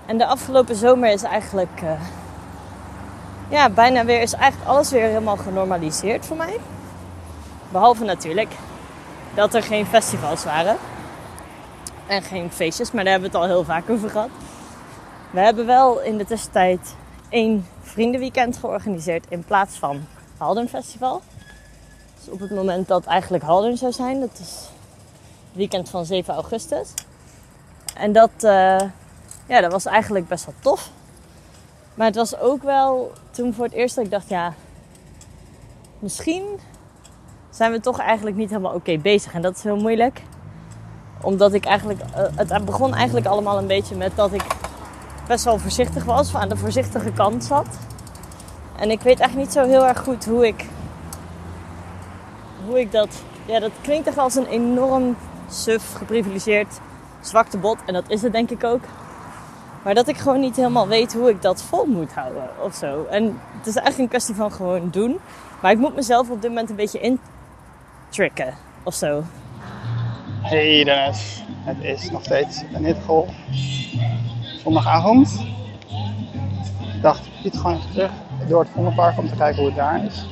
En 0.05 0.17
de 0.17 0.25
afgelopen 0.25 0.75
zomer 0.75 1.11
is 1.11 1.23
eigenlijk 1.23 1.81
ja, 3.49 3.69
bijna 3.69 4.05
weer 4.05 4.21
is 4.21 4.33
eigenlijk 4.33 4.69
alles 4.69 4.91
weer 4.91 5.07
helemaal 5.07 5.37
genormaliseerd 5.37 6.25
voor 6.25 6.37
mij. 6.37 6.59
Behalve 7.71 8.03
natuurlijk 8.03 8.51
dat 9.35 9.53
er 9.53 9.63
geen 9.63 9.85
festivals 9.85 10.43
waren. 10.43 10.77
En 12.05 12.21
geen 12.21 12.51
feestjes, 12.51 12.91
maar 12.91 13.03
daar 13.03 13.13
hebben 13.13 13.31
we 13.31 13.37
het 13.37 13.45
al 13.47 13.55
heel 13.55 13.65
vaak 13.65 13.89
over 13.89 14.09
gehad. 14.09 14.29
We 15.31 15.39
hebben 15.39 15.65
wel 15.65 16.01
in 16.01 16.17
de 16.17 16.25
tussentijd 16.25 16.95
één 17.29 17.67
vriendenweekend 17.81 18.57
georganiseerd 18.57 19.25
in 19.29 19.43
plaats 19.43 19.77
van 19.77 20.05
Haldern 20.37 20.69
Festival. 20.69 21.21
Dus 22.19 22.33
op 22.33 22.39
het 22.39 22.51
moment 22.51 22.87
dat 22.87 23.05
eigenlijk 23.05 23.43
Haldern 23.43 23.77
zou 23.77 23.91
zijn, 23.91 24.19
dat 24.19 24.39
is 24.41 24.75
weekend 25.57 25.89
van 25.89 26.05
7 26.05 26.33
augustus. 26.33 26.93
En 27.95 28.11
dat, 28.11 28.31
uh, 28.41 28.79
ja, 29.47 29.61
dat 29.61 29.71
was 29.71 29.85
eigenlijk 29.85 30.27
best 30.27 30.45
wel 30.45 30.55
tof. 30.59 30.89
Maar 31.93 32.07
het 32.07 32.15
was 32.15 32.39
ook 32.39 32.63
wel 32.63 33.11
toen 33.31 33.53
voor 33.53 33.65
het 33.65 33.73
eerst 33.73 33.95
dat 33.95 34.05
ik 34.05 34.11
dacht, 34.11 34.29
ja, 34.29 34.53
misschien 35.99 36.59
zijn 37.49 37.71
we 37.71 37.79
toch 37.79 37.99
eigenlijk 37.99 38.35
niet 38.35 38.49
helemaal 38.49 38.73
oké 38.73 38.97
bezig. 38.97 39.33
En 39.33 39.41
dat 39.41 39.55
is 39.55 39.63
heel 39.63 39.77
moeilijk. 39.77 40.21
Omdat 41.21 41.53
ik 41.53 41.65
eigenlijk, 41.65 41.99
uh, 42.01 42.23
het 42.35 42.65
begon 42.65 42.93
eigenlijk 42.93 43.25
allemaal 43.25 43.57
een 43.57 43.67
beetje 43.67 43.95
met 43.95 44.15
dat 44.15 44.33
ik 44.33 44.45
best 45.27 45.43
wel 45.43 45.57
voorzichtig 45.57 46.03
was, 46.03 46.35
aan 46.35 46.49
de 46.49 46.57
voorzichtige 46.57 47.11
kant 47.11 47.43
zat. 47.43 47.67
En 48.79 48.91
ik 48.91 49.01
weet 49.01 49.19
eigenlijk 49.19 49.49
niet 49.49 49.57
zo 49.57 49.69
heel 49.69 49.87
erg 49.87 49.99
goed 49.99 50.25
hoe 50.25 50.47
ik, 50.47 50.65
hoe 52.67 52.79
ik 52.79 52.91
dat, 52.91 53.23
ja, 53.45 53.59
dat 53.59 53.71
klinkt 53.81 54.05
toch 54.05 54.17
als 54.17 54.35
een 54.35 54.47
enorm 54.47 55.15
suf, 55.49 55.93
geprivilegeerd 55.93 56.79
zwakte 57.21 57.57
bot. 57.57 57.77
En 57.85 57.93
dat 57.93 58.03
is 58.07 58.21
het 58.21 58.31
denk 58.31 58.49
ik 58.49 58.63
ook. 58.63 58.81
Maar 59.83 59.93
dat 59.93 60.07
ik 60.07 60.17
gewoon 60.17 60.39
niet 60.39 60.55
helemaal 60.55 60.87
weet 60.87 61.13
hoe 61.13 61.29
ik 61.29 61.41
dat 61.41 61.63
vol 61.63 61.85
moet 61.85 62.13
houden 62.13 62.49
of 62.61 62.75
zo. 62.75 63.05
En 63.05 63.23
het 63.57 63.67
is 63.67 63.75
eigenlijk 63.75 63.97
een 63.97 64.07
kwestie 64.07 64.35
van 64.35 64.51
gewoon 64.51 64.89
doen. 64.91 65.19
Maar 65.61 65.71
ik 65.71 65.77
moet 65.77 65.95
mezelf 65.95 66.29
op 66.29 66.41
dit 66.41 66.49
moment 66.49 66.69
een 66.69 66.75
beetje 66.75 67.17
intricken 68.09 68.53
of 68.83 68.93
zo. 68.93 69.23
Hey 70.41 70.83
Dennis, 70.83 71.43
het 71.63 71.77
is 71.81 72.11
nog 72.11 72.23
steeds 72.23 72.63
een 72.73 72.85
hitgolf. 72.85 73.29
Zondagavond. 74.63 75.45
Ik 76.95 77.01
dacht, 77.01 77.25
ik 77.25 77.31
fiets 77.41 77.57
gewoon 77.57 77.77
even 77.77 77.91
terug 77.91 78.11
door 78.47 78.59
het 78.59 78.69
Vondelpark 78.73 79.17
om 79.17 79.27
te 79.27 79.35
kijken 79.35 79.57
hoe 79.57 79.67
het 79.67 79.75
daar 79.75 80.05
is. 80.05 80.25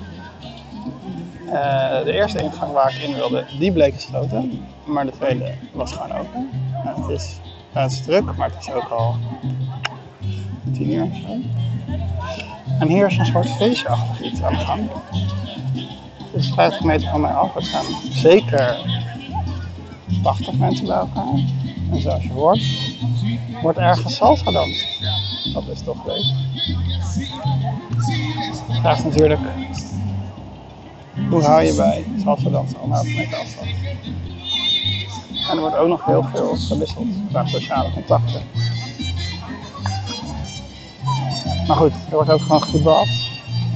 Uh, 1.45 2.03
de 2.03 2.11
eerste 2.11 2.41
ingang 2.41 2.71
waar 2.71 2.95
ik 2.95 3.01
in 3.01 3.13
wilde, 3.13 3.45
die 3.59 3.71
bleek 3.71 3.93
gesloten. 3.93 4.65
Maar 4.85 5.05
de 5.05 5.11
tweede 5.11 5.53
was 5.71 5.91
gewoon 5.91 6.11
open. 6.11 6.49
Nou, 6.83 7.01
het 7.01 7.09
is 7.09 7.39
is 7.83 8.01
druk, 8.01 8.35
maar 8.35 8.49
het 8.49 8.59
is 8.59 8.73
ook 8.73 8.89
al 8.89 9.15
tien 10.73 10.91
uur 10.91 11.03
of 11.03 11.15
zo. 11.15 11.37
En 12.79 12.87
hier 12.87 13.07
is 13.07 13.17
een 13.17 13.25
soort 13.25 13.49
feestje-achtig 13.49 14.21
iets 14.21 14.41
aan 14.41 14.53
de 14.53 14.59
gang. 14.59 14.89
Het 16.31 16.43
is 16.43 16.49
50 16.53 16.83
meter 16.83 17.09
van 17.09 17.21
mij 17.21 17.31
af. 17.31 17.53
Het 17.53 17.65
zijn 17.65 17.85
zeker 18.11 18.77
80 20.23 20.53
mensen 20.53 20.85
bij 20.85 20.95
elkaar. 20.95 21.39
En 21.91 22.01
zoals 22.01 22.23
je 22.23 22.31
hoort, 22.31 22.63
wordt 23.61 23.77
ergens 23.77 24.15
salsa 24.15 24.51
dan. 24.51 24.69
Dat 25.53 25.67
is 25.67 25.81
toch 25.81 26.05
leuk. 26.05 26.23
Het 28.67 28.79
vraagt 28.79 29.03
natuurlijk, 29.03 29.41
hoe 31.29 31.43
hou 31.43 31.63
je 31.63 31.73
bij 31.73 32.05
salsa 32.23 32.49
dansen 32.49 32.79
anderhalve 32.79 33.09
meter 33.09 33.37
afstand? 33.37 33.67
En 35.49 35.55
er 35.55 35.59
wordt 35.59 35.75
ook 35.75 35.87
nog 35.87 36.05
heel 36.05 36.23
veel 36.23 36.55
gewisseld 36.55 37.07
qua 37.29 37.45
sociale 37.45 37.91
contacten. 37.91 38.41
Maar 41.67 41.77
goed, 41.77 41.91
er 41.91 42.15
wordt 42.15 42.29
ook 42.29 42.41
gewoon 42.41 42.61
gevoetbald. 42.61 43.07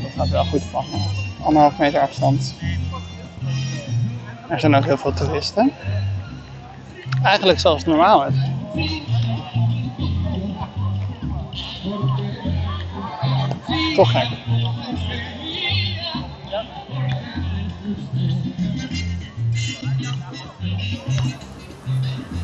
Dat 0.01 0.11
gaat 0.15 0.29
wel 0.29 0.45
goed 0.45 0.63
van 0.63 0.85
anderhalf 1.43 1.77
meter 1.77 2.01
afstand. 2.01 2.55
Er 4.47 4.59
zijn 4.59 4.75
ook 4.75 4.85
heel 4.85 4.97
veel 4.97 5.13
toeristen. 5.13 5.71
Eigenlijk 7.23 7.59
zoals 7.59 7.77
het 7.77 7.87
normaal 7.87 8.25
is. 8.25 8.35
Toch 13.95 14.11
gek. 14.11 14.27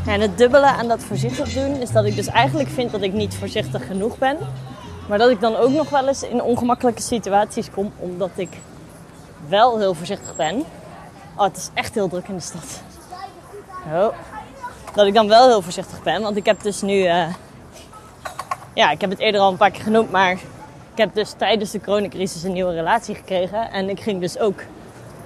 En 0.07 0.21
het 0.21 0.37
dubbele 0.37 0.65
aan 0.65 0.87
dat 0.87 1.03
voorzichtig 1.03 1.53
doen 1.53 1.81
is 1.81 1.91
dat 1.91 2.05
ik 2.05 2.15
dus 2.15 2.27
eigenlijk 2.27 2.69
vind 2.69 2.91
dat 2.91 3.01
ik 3.01 3.13
niet 3.13 3.35
voorzichtig 3.35 3.85
genoeg 3.85 4.17
ben. 4.17 4.37
Maar 5.07 5.17
dat 5.17 5.29
ik 5.29 5.41
dan 5.41 5.55
ook 5.55 5.69
nog 5.69 5.89
wel 5.89 6.07
eens 6.07 6.23
in 6.23 6.41
ongemakkelijke 6.41 7.01
situaties 7.01 7.71
kom 7.71 7.91
omdat 7.99 8.29
ik 8.35 8.49
wel 9.47 9.79
heel 9.79 9.93
voorzichtig 9.93 10.35
ben. 10.35 10.63
Oh, 11.35 11.43
het 11.43 11.57
is 11.57 11.69
echt 11.73 11.93
heel 11.93 12.07
druk 12.07 12.27
in 12.27 12.35
de 12.35 12.41
stad. 12.41 12.81
Oh. 13.93 14.07
Dat 14.93 15.07
ik 15.07 15.13
dan 15.13 15.27
wel 15.27 15.47
heel 15.47 15.61
voorzichtig 15.61 16.03
ben, 16.03 16.21
want 16.21 16.37
ik 16.37 16.45
heb 16.45 16.61
dus 16.61 16.81
nu. 16.81 16.93
Uh... 16.93 17.27
ja, 18.73 18.91
ik 18.91 19.01
heb 19.01 19.09
het 19.09 19.19
eerder 19.19 19.41
al 19.41 19.51
een 19.51 19.57
paar 19.57 19.71
keer 19.71 19.83
genoemd, 19.83 20.11
maar 20.11 20.31
ik 20.31 21.01
heb 21.01 21.13
dus 21.13 21.33
tijdens 21.37 21.71
de 21.71 21.81
coronacrisis 21.81 22.43
een 22.43 22.53
nieuwe 22.53 22.73
relatie 22.73 23.15
gekregen. 23.15 23.71
En 23.71 23.89
ik 23.89 23.99
ging 23.99 24.21
dus 24.21 24.39
ook 24.39 24.59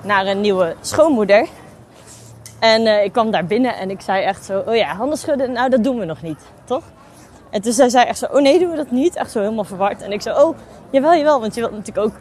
naar 0.02 0.26
een 0.26 0.42
nieuwe 0.42 0.76
schoonmoeder. 0.82 1.48
En 2.60 2.82
uh, 2.82 3.03
ik 3.03 3.12
kwam 3.12 3.32
daar 3.32 3.45
binnen 3.45 3.76
en 3.76 3.89
ik 3.89 4.01
zei 4.01 4.24
echt 4.24 4.45
zo, 4.45 4.64
oh 4.66 4.76
ja, 4.76 4.95
handen 4.95 5.18
schudden, 5.18 5.51
nou 5.51 5.70
dat 5.70 5.84
doen 5.84 5.99
we 5.99 6.05
nog 6.05 6.22
niet, 6.22 6.39
toch? 6.64 6.84
En 7.49 7.62
toen 7.62 7.74
zei 7.74 7.89
zij 7.89 8.05
echt 8.05 8.18
zo, 8.18 8.26
oh 8.26 8.41
nee, 8.41 8.60
doen 8.60 8.70
we 8.70 8.76
dat 8.76 8.91
niet? 8.91 9.16
Echt 9.16 9.32
zo 9.32 9.39
helemaal 9.39 9.64
verward. 9.64 10.01
En 10.01 10.12
ik 10.12 10.22
zo, 10.22 10.34
oh, 10.34 10.57
jawel, 10.89 11.16
jawel, 11.16 11.39
want 11.39 11.55
je 11.55 11.62
wilt 11.62 11.74
natuurlijk 11.74 12.05
ook 12.05 12.20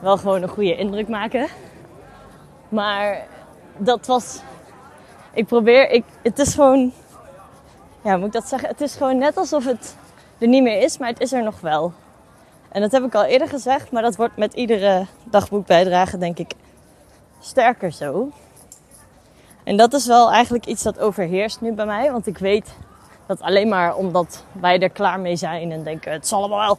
wel 0.00 0.16
gewoon 0.16 0.42
een 0.42 0.48
goede 0.48 0.76
indruk 0.76 1.08
maken. 1.08 1.46
Maar 2.68 3.26
dat 3.76 4.06
was, 4.06 4.40
ik 5.32 5.46
probeer, 5.46 5.90
ik, 5.90 6.04
het 6.22 6.38
is 6.38 6.54
gewoon, 6.54 6.92
ja, 8.02 8.16
moet 8.16 8.26
ik 8.26 8.32
dat 8.32 8.48
zeggen? 8.48 8.68
Het 8.68 8.80
is 8.80 8.94
gewoon 8.96 9.18
net 9.18 9.36
alsof 9.36 9.64
het 9.64 9.96
er 10.38 10.48
niet 10.48 10.62
meer 10.62 10.82
is, 10.82 10.98
maar 10.98 11.08
het 11.08 11.20
is 11.20 11.32
er 11.32 11.42
nog 11.42 11.60
wel. 11.60 11.92
En 12.68 12.80
dat 12.80 12.92
heb 12.92 13.04
ik 13.04 13.14
al 13.14 13.24
eerder 13.24 13.48
gezegd, 13.48 13.90
maar 13.90 14.02
dat 14.02 14.16
wordt 14.16 14.36
met 14.36 14.54
iedere 14.54 15.06
dagboekbijdrage 15.24 16.18
denk 16.18 16.38
ik 16.38 16.52
sterker 17.40 17.92
zo. 17.92 18.32
En 19.66 19.76
dat 19.76 19.92
is 19.92 20.06
wel 20.06 20.32
eigenlijk 20.32 20.66
iets 20.66 20.82
dat 20.82 20.98
overheerst 20.98 21.60
nu 21.60 21.72
bij 21.72 21.86
mij. 21.86 22.12
Want 22.12 22.26
ik 22.26 22.38
weet 22.38 22.74
dat 23.26 23.40
alleen 23.40 23.68
maar 23.68 23.96
omdat 23.96 24.44
wij 24.52 24.78
er 24.80 24.90
klaar 24.90 25.20
mee 25.20 25.36
zijn 25.36 25.72
en 25.72 25.82
denken 25.82 26.12
het 26.12 26.26
zal 26.26 26.38
allemaal 26.38 26.66
wel. 26.66 26.78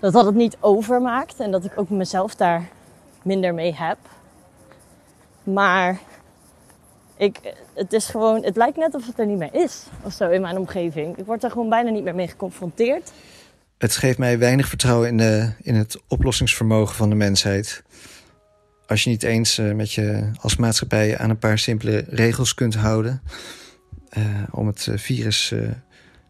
Dat 0.00 0.12
dat 0.12 0.24
het 0.24 0.34
niet 0.34 0.56
overmaakt 0.60 1.40
en 1.40 1.50
dat 1.50 1.64
ik 1.64 1.72
ook 1.74 1.90
mezelf 1.90 2.34
daar 2.34 2.68
minder 3.22 3.54
mee 3.54 3.74
heb. 3.74 3.98
Maar 5.42 5.98
ik, 7.16 7.40
het 7.74 7.92
is 7.92 8.06
gewoon, 8.06 8.44
het 8.44 8.56
lijkt 8.56 8.76
net 8.76 8.94
of 8.94 9.06
het 9.06 9.18
er 9.18 9.26
niet 9.26 9.38
meer 9.38 9.54
is 9.54 9.82
of 10.02 10.12
zo 10.12 10.30
in 10.30 10.40
mijn 10.40 10.58
omgeving. 10.58 11.16
Ik 11.16 11.26
word 11.26 11.44
er 11.44 11.50
gewoon 11.50 11.68
bijna 11.68 11.90
niet 11.90 12.04
meer 12.04 12.14
mee 12.14 12.28
geconfronteerd. 12.28 13.12
Het 13.78 13.96
geeft 13.96 14.18
mij 14.18 14.38
weinig 14.38 14.68
vertrouwen 14.68 15.08
in, 15.08 15.16
de, 15.16 15.52
in 15.62 15.74
het 15.74 16.00
oplossingsvermogen 16.08 16.94
van 16.94 17.08
de 17.08 17.14
mensheid 17.14 17.82
als 18.86 19.04
je 19.04 19.10
niet 19.10 19.22
eens 19.22 19.58
uh, 19.58 19.74
met 19.74 19.92
je 19.92 20.30
als 20.40 20.56
maatschappij 20.56 21.18
aan 21.18 21.30
een 21.30 21.38
paar 21.38 21.58
simpele 21.58 22.04
regels 22.08 22.54
kunt 22.54 22.74
houden 22.74 23.22
uh, 24.18 24.24
om 24.50 24.66
het 24.66 24.86
eh, 24.86 24.98
virus 24.98 25.54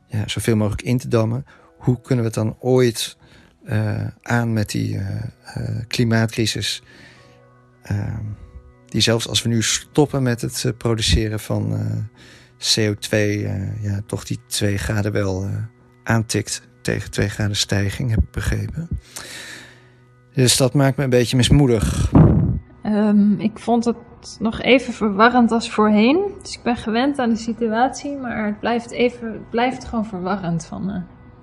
ja, 0.09 0.22
zoveel 0.26 0.57
mogelijk 0.57 0.82
in 0.82 0.98
te 0.98 1.09
dammen, 1.09 1.46
hoe 1.78 2.00
kunnen 2.00 2.24
we 2.24 2.30
het 2.30 2.40
dan 2.40 2.57
ooit 2.61 3.16
aan 4.22 4.52
met 4.52 4.70
die 4.70 5.00
klimaatcrisis? 5.88 6.82
die 8.86 9.00
zelfs 9.00 9.28
als 9.28 9.42
we 9.42 9.48
nu 9.48 9.62
stoppen 9.62 10.22
met 10.22 10.40
het 10.40 10.72
produceren 10.78 11.40
van 11.40 11.78
CO2, 12.59 13.16
ja, 13.80 14.00
toch 14.07 14.24
die 14.24 14.40
2 14.46 14.78
graden 14.78 15.12
wel 15.12 15.50
aantikt 16.04 16.62
tegen 16.82 17.11
2 17.11 17.28
graden 17.28 17.57
stijging, 17.57 18.11
heb 18.11 18.18
ik 18.18 18.30
begrepen. 18.30 18.88
Dus 20.34 20.57
dat 20.57 20.74
maakt 20.74 20.96
me 20.96 21.04
een 21.04 21.11
beetje 21.11 21.36
mismoedig. 21.36 22.11
Um, 22.87 23.41
ik 23.41 23.59
vond 23.59 23.84
het 23.84 23.97
nog 24.41 24.61
even 24.61 24.93
verwarrend 24.93 25.53
als 25.53 25.70
voorheen. 25.70 26.30
Dus 26.43 26.57
ik 26.57 26.62
ben 26.62 26.76
gewend 26.76 27.18
aan 27.18 27.28
de 27.28 27.37
situatie, 27.37 28.16
maar 28.16 28.47
het 28.47 28.61
blijft, 28.61 28.91
even, 28.91 29.45
blijft 29.51 29.84
gewoon 29.84 30.07
verwarrend. 30.07 30.66
Van, 30.66 30.91
uh, 30.91 30.97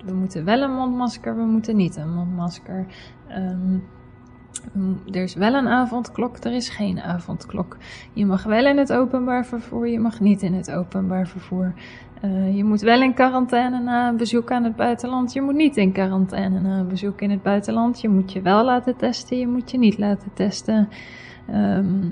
we 0.04 0.12
moeten 0.12 0.44
wel 0.44 0.62
een 0.62 0.74
mondmasker, 0.74 1.36
we 1.36 1.42
moeten 1.42 1.76
niet 1.76 1.96
een 1.96 2.14
mondmasker. 2.14 2.86
Mm, 4.72 5.00
Er 5.10 5.22
is 5.22 5.34
wel 5.34 5.54
een 5.54 5.68
avondklok, 5.68 6.36
er 6.36 6.52
is 6.52 6.68
geen 6.68 7.00
avondklok. 7.00 7.76
Je 8.12 8.26
mag 8.26 8.42
wel 8.44 8.66
in 8.66 8.78
het 8.78 8.92
openbaar 8.92 9.46
vervoer, 9.46 9.88
je 9.88 9.98
mag 9.98 10.20
niet 10.20 10.42
in 10.42 10.54
het 10.54 10.70
openbaar 10.70 11.26
vervoer. 11.28 11.72
Eh, 12.20 12.56
je 12.56 12.64
moet 12.64 12.80
wel 12.80 13.02
in 13.02 13.14
quarantaine 13.14 13.80
na 13.80 14.08
een 14.08 14.16
bezoek 14.16 14.50
aan 14.50 14.64
het 14.64 14.76
buitenland. 14.76 15.32
Je 15.32 15.40
moet 15.40 15.54
niet 15.54 15.76
in 15.76 15.92
quarantaine 15.92 16.60
na 16.60 16.78
een 16.78 16.88
bezoek 16.88 17.20
in 17.20 17.30
het 17.30 17.42
buitenland. 17.42 18.00
Je 18.00 18.08
moet 18.08 18.32
je 18.32 18.42
wel 18.42 18.64
laten 18.64 18.96
testen, 18.96 19.38
je 19.38 19.46
moet 19.46 19.70
je 19.70 19.78
niet 19.78 19.98
laten 19.98 20.30
testen. 20.34 20.88
Ehm, 21.46 22.08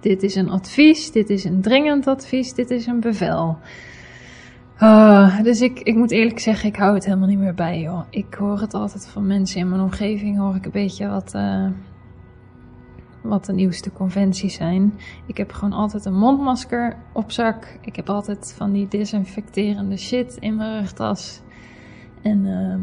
dit 0.00 0.22
is 0.22 0.34
een 0.34 0.50
advies, 0.50 1.12
dit 1.12 1.30
is 1.30 1.44
een 1.44 1.60
dringend 1.60 2.06
advies, 2.06 2.54
dit 2.54 2.70
is 2.70 2.86
een 2.86 3.00
bevel. 3.00 3.58
Ah, 4.78 5.42
dus 5.42 5.60
ik, 5.60 5.80
ik 5.80 5.94
moet 5.94 6.10
eerlijk 6.10 6.38
zeggen, 6.38 6.68
ik 6.68 6.76
hou 6.76 6.94
het 6.94 7.04
helemaal 7.04 7.28
niet 7.28 7.38
meer 7.38 7.54
bij, 7.54 7.80
joh. 7.80 8.00
Ik 8.10 8.34
hoor 8.34 8.60
het 8.60 8.74
altijd 8.74 9.08
van 9.08 9.26
mensen 9.26 9.60
in 9.60 9.68
mijn 9.68 9.80
omgeving, 9.80 10.38
hoor 10.38 10.54
ik 10.54 10.64
een 10.64 10.70
beetje 10.70 11.08
wat, 11.08 11.34
eh, 11.34 11.68
wat 13.22 13.44
de 13.44 13.52
nieuwste 13.52 13.92
conventies 13.92 14.54
zijn. 14.54 14.92
Ik 15.26 15.36
heb 15.36 15.52
gewoon 15.52 15.72
altijd 15.72 16.04
een 16.04 16.18
mondmasker 16.18 16.96
op 17.12 17.30
zak. 17.30 17.78
Ik 17.80 17.96
heb 17.96 18.08
altijd 18.08 18.54
van 18.56 18.72
die 18.72 18.88
desinfecterende 18.88 19.96
shit 19.96 20.36
in 20.40 20.56
mijn 20.56 20.80
rugtas. 20.80 21.40
En 22.22 22.46
ehm, 22.46 22.80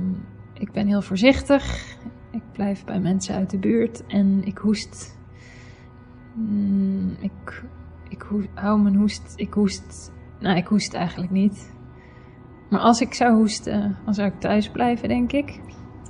ik 0.62 0.72
ben 0.72 0.88
heel 0.88 1.02
voorzichtig. 1.02 1.96
Ik 2.32 2.44
blijf 2.52 2.86
bij 2.86 3.00
mensen 3.00 3.36
uit 3.36 3.50
de 3.50 3.58
buurt 3.58 4.06
en 4.06 4.42
ik 4.46 4.58
hoest. 4.58 5.22
Mm, 6.34 7.16
ik, 7.20 7.64
ik 8.10 8.26
hou 8.54 8.82
mijn 8.82 8.96
hoest. 8.96 9.34
Ik 9.36 9.54
hoest. 9.54 10.12
Nou, 10.40 10.58
ik 10.58 10.68
hoest 10.68 10.94
eigenlijk 10.94 11.32
niet. 11.32 11.72
Maar 12.70 12.80
als 12.80 13.02
ik 13.02 13.14
zou 13.14 13.36
hoesten, 13.36 13.98
dan 14.06 14.14
zou 14.14 14.28
ik 14.28 14.40
thuis 14.40 14.70
blijven, 14.70 15.08
denk 15.08 15.32
ik. 15.32 15.60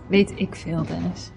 Weet 0.07 0.33
ik 0.39 0.55
veel, 0.55 0.83
Dennis. 0.85 1.31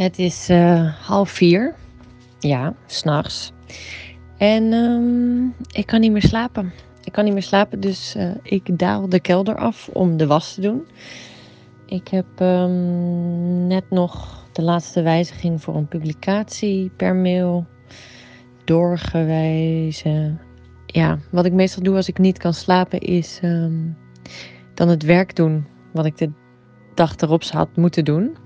Het 0.00 0.18
is 0.18 0.48
eh, 0.48 0.94
half 1.06 1.30
vier. 1.30 1.74
Ja, 2.38 2.74
s'nachts. 2.86 3.52
En 4.38 4.72
ehm, 4.72 5.44
ik 5.78 5.86
kan 5.86 6.00
niet 6.00 6.12
meer 6.12 6.22
slapen. 6.22 6.72
Ik 7.04 7.12
kan 7.12 7.24
niet 7.24 7.32
meer 7.32 7.42
slapen, 7.42 7.80
dus 7.80 8.14
eh, 8.14 8.30
ik 8.42 8.78
daal 8.78 9.08
de 9.08 9.20
kelder 9.20 9.56
af 9.56 9.88
om 9.92 10.16
de 10.16 10.26
was 10.26 10.54
te 10.54 10.60
doen. 10.60 10.86
Ik 11.86 12.08
heb 12.08 12.26
ehm, 12.36 13.66
net 13.66 13.90
nog 13.90 14.44
de 14.52 14.62
laatste 14.62 15.02
wijziging 15.02 15.62
voor 15.62 15.76
een 15.76 15.88
publicatie 15.88 16.90
per 16.96 17.14
mail 17.14 17.66
doorgewezen. 18.64 20.40
Ja, 20.86 21.18
wat 21.30 21.44
ik 21.44 21.52
meestal 21.52 21.82
doe 21.82 21.96
als 21.96 22.08
ik 22.08 22.18
niet 22.18 22.38
kan 22.38 22.54
slapen 22.54 23.00
is 23.00 23.38
ehm, 23.42 23.88
dan 24.74 24.88
het 24.88 25.02
werk 25.02 25.36
doen 25.36 25.66
wat 25.92 26.06
ik 26.06 26.16
de 26.18 26.30
dag 26.94 27.16
erop 27.16 27.42
had 27.42 27.76
moeten 27.76 28.04
doen. 28.04 28.36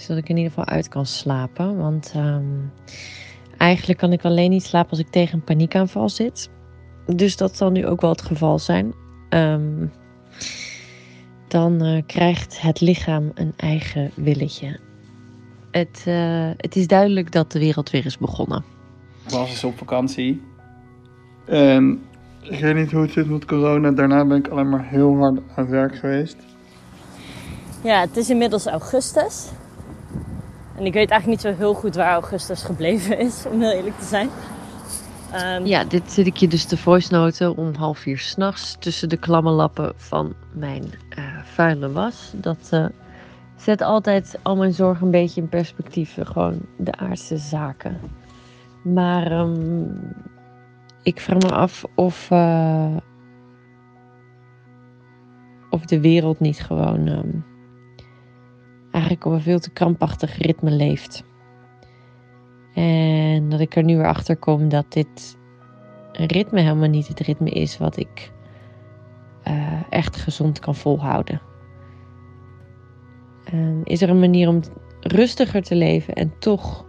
Zodat 0.00 0.22
ik 0.22 0.28
in 0.28 0.36
ieder 0.36 0.52
geval 0.52 0.74
uit 0.74 0.88
kan 0.88 1.06
slapen. 1.06 1.76
Want 1.76 2.12
ehm, 2.14 2.44
eigenlijk 3.56 3.98
kan 3.98 4.12
ik 4.12 4.24
alleen 4.24 4.50
niet 4.50 4.64
slapen 4.64 4.90
als 4.90 4.98
ik 4.98 5.08
tegen 5.08 5.34
een 5.34 5.44
paniekaanval 5.44 6.08
zit. 6.08 6.50
Dus 7.06 7.36
dat 7.36 7.56
zal 7.56 7.70
nu 7.70 7.86
ook 7.86 8.00
wel 8.00 8.10
het 8.10 8.22
geval 8.22 8.58
zijn. 8.58 8.94
Ehm, 9.28 9.86
dan 11.48 11.82
eh, 11.82 12.02
krijgt 12.06 12.60
het 12.60 12.80
lichaam 12.80 13.30
een 13.34 13.52
eigen 13.56 14.10
willetje. 14.14 14.78
Het, 15.70 16.02
eh, 16.06 16.50
het 16.56 16.76
is 16.76 16.86
duidelijk 16.86 17.32
dat 17.32 17.52
de 17.52 17.58
wereld 17.58 17.90
weer 17.90 18.06
is 18.06 18.18
begonnen. 18.18 18.64
Ik 19.24 19.30
was 19.30 19.50
dus 19.50 19.64
op 19.64 19.78
vakantie. 19.78 20.42
En 21.46 22.02
ik 22.42 22.60
weet 22.60 22.74
niet 22.74 22.92
hoe 22.92 23.02
het 23.02 23.12
zit 23.12 23.28
met 23.28 23.44
corona. 23.44 23.90
Daarna 23.90 24.26
ben 24.26 24.38
ik 24.38 24.48
alleen 24.48 24.68
maar 24.68 24.88
heel 24.88 25.16
hard 25.16 25.36
aan 25.36 25.64
het 25.64 25.68
werk 25.68 25.96
geweest. 25.98 26.36
Ja, 27.82 28.00
het 28.00 28.16
is 28.16 28.30
inmiddels 28.30 28.66
augustus. 28.66 29.48
En 30.80 30.86
ik 30.86 30.92
weet 30.92 31.10
eigenlijk 31.10 31.42
niet 31.42 31.52
zo 31.52 31.58
heel 31.58 31.74
goed 31.74 31.94
waar 31.94 32.12
augustus 32.12 32.62
gebleven 32.62 33.18
is, 33.18 33.44
om 33.52 33.60
heel 33.60 33.72
eerlijk 33.72 33.98
te 33.98 34.04
zijn. 34.04 34.28
Ehm, 35.32 35.66
Ja, 35.66 35.84
dit 35.84 36.12
zit 36.12 36.26
ik 36.26 36.36
je 36.36 36.48
dus 36.48 36.64
te 36.64 36.76
voice 36.76 37.12
noten 37.12 37.56
om 37.56 37.74
half 37.74 37.98
vier 37.98 38.18
s'nachts 38.18 38.76
tussen 38.78 39.08
de 39.08 39.16
klamme 39.16 39.50
lappen 39.50 39.92
van 39.96 40.34
mijn 40.52 40.84
eh, 41.08 41.24
vuile 41.44 41.92
was. 41.92 42.32
Dat 42.34 42.68
eh, 42.70 42.86
zet 43.56 43.80
altijd 43.80 44.38
al 44.42 44.56
mijn 44.56 44.72
zorgen 44.72 45.04
een 45.04 45.10
beetje 45.10 45.40
in 45.40 45.48
perspectief. 45.48 46.18
Gewoon 46.22 46.60
de 46.76 46.92
aardse 46.92 47.36
zaken. 47.36 47.98
Maar 48.82 49.30
ehm, 49.30 49.84
ik 51.02 51.20
vraag 51.20 51.38
me 51.42 51.50
af 51.50 51.84
of, 51.94 52.30
eh, 52.30 52.96
of 55.70 55.84
de 55.84 56.00
wereld 56.00 56.40
niet 56.40 56.60
gewoon 56.60 57.06
ehm, 57.06 57.28
eigenlijk 58.90 59.24
op 59.24 59.32
een 59.32 59.40
veel 59.40 59.58
te 59.58 59.70
krampachtig 59.70 60.38
ritme 60.38 60.70
leeft. 60.70 61.24
En 62.74 63.48
dat 63.48 63.60
ik 63.60 63.76
er 63.76 63.84
nu 63.84 63.96
weer 63.96 64.06
achter 64.06 64.36
kom 64.36 64.68
dat 64.68 64.92
dit 64.92 65.38
ritme 66.12 66.60
helemaal 66.60 66.88
niet 66.88 67.08
het 67.08 67.20
ritme 67.20 67.50
is 67.50 67.78
wat 67.78 67.96
ik 67.96 68.32
eh, 69.42 69.82
echt 69.90 70.16
gezond 70.16 70.58
kan 70.58 70.74
volhouden. 70.74 71.40
Ehm, 73.44 73.80
is 73.84 74.02
er 74.02 74.10
een 74.10 74.20
manier 74.20 74.48
om 74.48 74.60
rustiger 75.00 75.62
te 75.62 75.74
leven 75.74 76.14
en 76.14 76.32
toch 76.38 76.84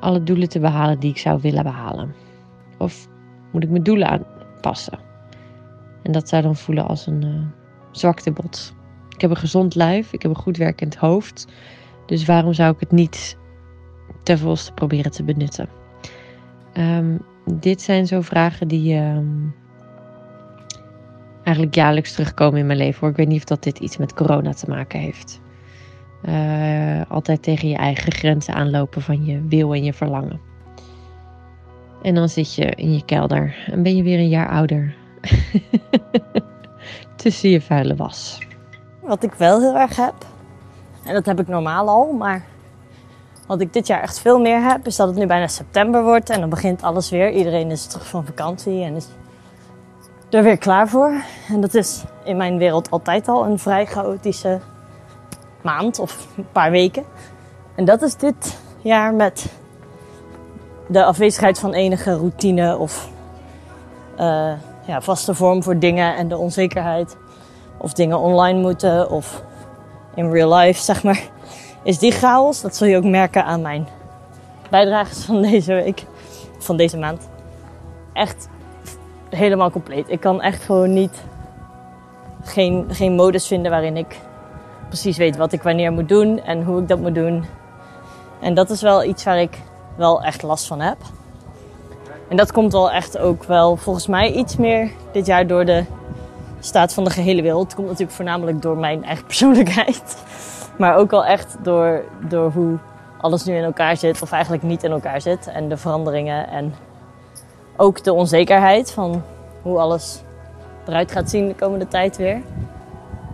alle 0.00 0.22
doelen 0.22 0.48
te 0.48 0.60
behalen 0.60 0.98
die 1.00 1.10
ik 1.10 1.18
zou 1.18 1.40
willen 1.40 1.62
behalen? 1.62 2.14
Of 2.78 3.08
moet 3.52 3.62
ik 3.62 3.70
mijn 3.70 3.82
doelen 3.82 4.08
aanpassen? 4.08 4.98
En 6.02 6.12
dat 6.12 6.28
zou 6.28 6.42
dan 6.42 6.56
voelen 6.56 6.86
als 6.86 7.06
een 7.06 7.22
eh, 7.22 7.60
zwaktebod. 7.90 8.74
Ik 9.20 9.28
heb 9.28 9.34
een 9.36 9.42
gezond 9.42 9.74
lijf, 9.74 10.12
ik 10.12 10.22
heb 10.22 10.30
een 10.30 10.42
goed 10.42 10.56
werkend 10.56 10.96
hoofd. 10.96 11.46
Dus 12.06 12.24
waarom 12.24 12.52
zou 12.52 12.74
ik 12.74 12.80
het 12.80 12.90
niet 12.90 13.36
ten 14.22 14.38
volste 14.38 14.72
proberen 14.72 15.10
te 15.10 15.24
benutten? 15.24 15.68
Ehm, 16.72 17.16
dit 17.44 17.82
zijn 17.82 18.06
zo 18.06 18.20
vragen 18.20 18.68
die 18.68 18.94
ehm, 18.94 19.26
eigenlijk 21.42 21.74
jaarlijks 21.74 22.12
terugkomen 22.12 22.60
in 22.60 22.66
mijn 22.66 22.78
leven. 22.78 23.00
Hoor. 23.00 23.10
Ik 23.10 23.16
weet 23.16 23.28
niet 23.28 23.38
of 23.38 23.44
dat 23.44 23.62
dit 23.62 23.78
iets 23.78 23.96
met 23.96 24.14
corona 24.14 24.52
te 24.52 24.68
maken 24.68 25.00
heeft. 25.00 25.40
Eh, 26.22 27.00
altijd 27.08 27.42
tegen 27.42 27.68
je 27.68 27.76
eigen 27.76 28.12
grenzen 28.12 28.54
aanlopen 28.54 29.02
van 29.02 29.24
je 29.24 29.42
wil 29.48 29.74
en 29.74 29.84
je 29.84 29.92
verlangen. 29.92 30.40
En 32.02 32.14
dan 32.14 32.28
zit 32.28 32.54
je 32.54 32.64
in 32.64 32.94
je 32.94 33.04
kelder 33.04 33.56
en 33.70 33.82
ben 33.82 33.96
je 33.96 34.02
weer 34.02 34.18
een 34.18 34.28
jaar 34.28 34.48
ouder. 34.48 34.94
Tussen 37.16 37.50
je 37.50 37.60
vuile 37.60 37.96
was. 37.96 38.48
Wat 39.00 39.22
ik 39.22 39.34
wel 39.34 39.60
heel 39.60 39.76
erg 39.76 39.96
heb, 39.96 40.14
en 41.04 41.14
dat 41.14 41.26
heb 41.26 41.40
ik 41.40 41.48
normaal 41.48 41.88
al, 41.88 42.12
maar 42.12 42.44
wat 43.46 43.60
ik 43.60 43.72
dit 43.72 43.86
jaar 43.86 44.02
echt 44.02 44.18
veel 44.18 44.40
meer 44.40 44.62
heb, 44.62 44.86
is 44.86 44.96
dat 44.96 45.08
het 45.08 45.16
nu 45.16 45.26
bijna 45.26 45.46
september 45.46 46.02
wordt 46.02 46.30
en 46.30 46.40
dan 46.40 46.48
begint 46.48 46.82
alles 46.82 47.10
weer. 47.10 47.30
Iedereen 47.30 47.70
is 47.70 47.86
terug 47.86 48.06
van 48.06 48.24
vakantie 48.24 48.82
en 48.82 48.96
is 48.96 49.08
er 50.30 50.42
weer 50.42 50.58
klaar 50.58 50.88
voor. 50.88 51.12
En 51.48 51.60
dat 51.60 51.74
is 51.74 52.04
in 52.24 52.36
mijn 52.36 52.58
wereld 52.58 52.90
altijd 52.90 53.28
al 53.28 53.44
een 53.44 53.58
vrij 53.58 53.86
chaotische 53.86 54.60
maand 55.62 55.98
of 55.98 56.26
een 56.36 56.46
paar 56.52 56.70
weken. 56.70 57.04
En 57.74 57.84
dat 57.84 58.02
is 58.02 58.16
dit 58.16 58.58
jaar 58.78 59.14
met 59.14 59.52
de 60.86 61.04
afwezigheid 61.04 61.58
van 61.58 61.72
enige 61.72 62.14
routine 62.14 62.76
of 62.76 63.08
eh, 64.16 64.52
ja, 64.86 65.00
vaste 65.00 65.34
vorm 65.34 65.62
voor 65.62 65.78
dingen 65.78 66.16
en 66.16 66.28
de 66.28 66.36
onzekerheid. 66.36 67.16
Of 67.82 67.92
dingen 67.92 68.18
online 68.18 68.60
moeten 68.60 69.10
of 69.10 69.42
in 70.14 70.30
real 70.30 70.54
life, 70.54 70.82
zeg 70.82 71.02
maar. 71.02 71.22
Is 71.82 71.98
die 71.98 72.12
chaos, 72.12 72.60
dat 72.60 72.76
zul 72.76 72.86
je 72.86 72.96
ook 72.96 73.04
merken 73.04 73.44
aan 73.44 73.62
mijn 73.62 73.88
bijdrages 74.70 75.24
van 75.24 75.42
deze 75.42 75.72
week, 75.72 76.04
van 76.58 76.76
deze 76.76 76.98
maand. 76.98 77.28
Echt 78.12 78.48
helemaal 79.28 79.70
compleet. 79.70 80.10
Ik 80.10 80.20
kan 80.20 80.40
echt 80.40 80.62
gewoon 80.62 80.92
niet, 80.92 81.22
geen, 82.42 82.86
geen 82.88 83.14
modus 83.14 83.46
vinden 83.46 83.70
waarin 83.70 83.96
ik 83.96 84.20
precies 84.88 85.16
weet 85.16 85.36
wat 85.36 85.52
ik 85.52 85.62
wanneer 85.62 85.92
moet 85.92 86.08
doen 86.08 86.42
en 86.42 86.64
hoe 86.64 86.80
ik 86.80 86.88
dat 86.88 86.98
moet 86.98 87.14
doen. 87.14 87.44
En 88.40 88.54
dat 88.54 88.70
is 88.70 88.82
wel 88.82 89.04
iets 89.04 89.24
waar 89.24 89.40
ik 89.40 89.58
wel 89.96 90.22
echt 90.22 90.42
last 90.42 90.66
van 90.66 90.80
heb. 90.80 90.96
En 92.28 92.36
dat 92.36 92.52
komt 92.52 92.72
wel 92.72 92.90
echt 92.90 93.18
ook 93.18 93.44
wel 93.44 93.76
volgens 93.76 94.06
mij 94.06 94.32
iets 94.32 94.56
meer 94.56 94.90
dit 95.12 95.26
jaar 95.26 95.46
door 95.46 95.64
de 95.64 95.84
staat 96.60 96.94
van 96.94 97.04
de 97.04 97.10
gehele 97.10 97.42
wereld. 97.42 97.74
Komt 97.74 97.86
natuurlijk 97.86 98.16
voornamelijk 98.16 98.62
door 98.62 98.76
mijn 98.76 99.04
eigen 99.04 99.26
persoonlijkheid. 99.32 100.16
Maar 100.78 100.96
ook 100.96 101.12
al 101.12 101.24
echt 101.24 101.56
door, 101.62 102.02
door 102.28 102.50
hoe 102.52 102.78
alles 103.20 103.44
nu 103.44 103.54
in 103.54 103.64
elkaar 103.64 103.96
zit, 103.96 104.22
of 104.22 104.32
eigenlijk 104.32 104.62
niet 104.62 104.82
in 104.82 104.90
elkaar 104.90 105.20
zit. 105.20 105.46
En 105.46 105.68
de 105.68 105.76
veranderingen 105.76 106.48
en 106.48 106.74
ook 107.76 108.04
de 108.04 108.12
onzekerheid 108.12 108.92
van 108.92 109.22
hoe 109.62 109.78
alles 109.78 110.22
eruit 110.86 111.12
gaat 111.12 111.30
zien 111.30 111.48
de 111.48 111.54
komende 111.54 111.88
tijd 111.88 112.16
weer. 112.16 112.42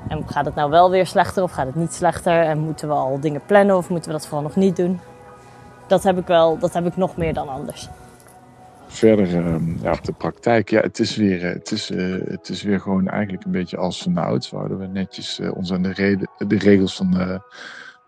En 0.08 0.22
gaat 0.28 0.44
het 0.44 0.54
nou 0.54 0.70
wel 0.70 0.90
weer 0.90 1.06
slechter 1.06 1.42
of 1.42 1.52
gaat 1.52 1.66
het 1.66 1.74
niet 1.74 1.94
slechter? 1.94 2.42
En 2.42 2.58
moeten 2.58 2.88
we 2.88 2.94
al 2.94 3.20
dingen 3.20 3.40
plannen 3.46 3.76
of 3.76 3.88
moeten 3.88 4.10
we 4.10 4.16
dat 4.16 4.26
vooral 4.26 4.42
nog 4.42 4.56
niet 4.56 4.76
doen? 4.76 5.00
Dat 5.86 6.02
heb 6.02 6.18
ik 6.18 6.26
wel, 6.26 6.58
dat 6.58 6.72
heb 6.72 6.86
ik 6.86 6.96
nog 6.96 7.16
meer 7.16 7.34
dan 7.34 7.48
anders. 7.48 7.88
Verder 8.86 9.36
ehm, 9.36 9.82
ja, 9.82 9.92
op 9.92 10.04
de 10.04 10.12
praktijk, 10.12 10.70
ja, 10.70 10.80
het 10.80 10.98
is, 10.98 11.16
weer, 11.16 11.44
eh, 11.44 11.52
het, 11.52 11.70
is, 11.70 11.90
eh, 11.90 12.12
het 12.24 12.48
is 12.48 12.62
weer 12.62 12.80
gewoon 12.80 13.08
eigenlijk 13.08 13.44
een 13.44 13.50
beetje 13.50 13.76
als 13.76 14.02
vanouds. 14.02 14.50
We 14.50 14.56
houden 14.56 14.78
we 14.78 14.86
netjes 14.86 15.38
eh, 15.38 15.56
ons 15.56 15.72
aan 15.72 15.82
de, 15.82 16.26
regels 16.48 16.96
van, 16.96 17.40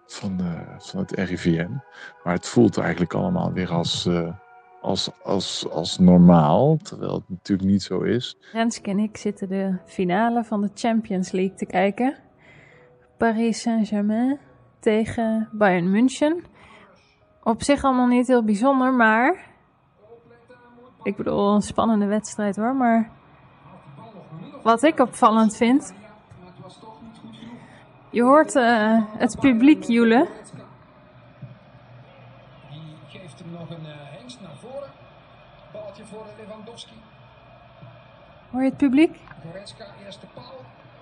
van, 0.07 0.41
van 0.79 1.01
het 1.01 1.11
RIVM. 1.11 1.71
Maar 2.25 2.35
het 2.35 2.47
voelt 2.47 2.79
eigenlijk 2.79 3.15
allemaal 3.15 3.53
weer 3.53 3.71
als, 3.71 4.09
als, 4.81 5.11
als, 5.23 5.69
als 5.71 5.99
normaal, 5.99 6.77
terwijl 6.77 7.15
het 7.15 7.29
natuurlijk 7.29 7.69
niet 7.69 7.83
zo 7.83 8.01
is. 8.01 8.37
Renske 8.53 8.91
en 8.91 8.99
ik 8.99 9.17
zitten 9.17 9.49
de 9.49 9.79
finale 9.87 10.45
van 10.45 10.61
de 10.61 10.71
Champions 10.75 11.31
League 11.31 11.57
te 11.57 11.67
kijken. 11.67 12.17
Paris 13.17 13.61
Saint-Germain 13.61 14.39
tegen 14.81 15.49
Bayern 15.53 15.91
München. 15.91 16.45
Op 17.43 17.63
zich 17.63 17.85
allemaal 17.85 18.07
niet 18.07 18.27
heel 18.27 18.45
bijzonder, 18.45 18.93
maar... 18.93 19.48
Ik 21.09 21.17
bedoel, 21.17 21.55
een 21.55 21.63
spannende 21.63 22.07
wedstrijd 22.07 22.57
hoor, 22.57 22.75
maar... 22.75 23.11
Wat 24.63 24.83
ik 24.83 24.99
opvallend 24.99 25.57
vind... 25.57 25.95
Je 28.11 28.23
hoort 28.23 28.57
eh, 28.57 29.03
het 29.17 29.41
publiek 29.41 29.85
joelen. 29.85 30.29
Die 32.71 33.21
geeft 33.21 33.39
hem 33.39 33.51
nog 33.51 33.71
een 33.71 33.83
uh, 33.83 33.93
hengst 34.19 34.41
naar 34.41 34.57
voren. 34.57 34.91
Balletje 35.73 36.05
voor 36.05 36.25
Lewandowski. 36.39 36.95
Hoor 38.51 38.63
je 38.63 38.69
het 38.69 38.77
publiek? 38.77 39.17
Goretzka, 39.43 39.85
eerste 40.05 40.27
paal. 40.35 40.55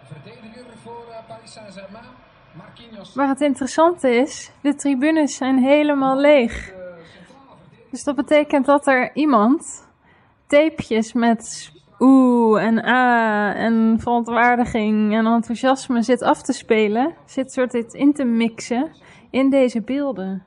Verdediger 0.05 0.77
voor 0.83 1.05
uh, 1.09 1.17
Paris 1.29 1.53
Saint-Germain. 1.53 2.05
Marquinhos. 2.53 3.15
Maar 3.15 3.29
het 3.29 3.41
interessante 3.41 4.11
is, 4.11 4.53
de 4.61 4.75
tribunes 4.75 5.37
zijn 5.37 5.59
helemaal 5.59 6.17
leeg. 6.17 6.73
Dus 7.91 8.05
dat 8.05 8.17
betekent 8.17 8.67
dat 8.67 8.87
er 8.87 9.15
iemand 9.15 9.86
tapejes 10.47 11.13
met 11.13 11.73
oeh 11.99 12.63
en 12.63 12.83
ah 12.83 13.57
en 13.57 13.97
verontwaardiging 14.01 15.15
en 15.15 15.27
enthousiasme 15.27 16.03
zit 16.03 16.23
af 16.23 16.43
te 16.43 16.53
spelen. 16.53 17.15
Zit 17.25 17.53
soort 17.53 17.71
dit 17.71 17.95
in 17.95 18.13
te 18.13 18.25
mixen 18.25 18.91
in 19.31 19.51
deze 19.51 19.81
beelden. 19.81 20.43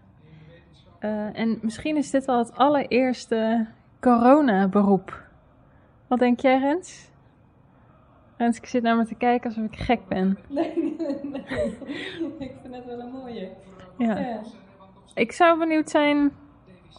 Uh, 1.02 1.40
en 1.40 1.60
misschien 1.62 1.98
is 1.98 2.10
dit 2.10 2.26
wel 2.26 2.38
het 2.38 2.56
allereerste 2.56 3.68
corona-beroep. 4.00 5.24
Wat 6.08 6.20
denk 6.20 6.40
jij, 6.40 6.60
Rens? 6.60 7.10
Rens, 8.38 8.58
ik 8.58 8.66
zit 8.66 8.84
naar 8.84 8.98
me 8.98 9.06
te 9.06 9.16
kijken 9.16 9.50
alsof 9.50 9.64
ik 9.64 9.80
gek 9.80 10.08
ben. 10.08 10.38
Nee, 10.50 10.96
nee, 10.98 11.20
nee. 11.24 11.78
Ik 12.40 12.54
vind 12.62 12.76
het 12.76 12.86
wel 12.86 13.00
een 13.00 13.12
mooie. 13.12 13.50
Ja. 13.98 14.20
ja. 14.20 14.42
Ik 15.14 15.32
zou 15.32 15.60
benieuwd 15.60 15.90
zijn 15.90 16.32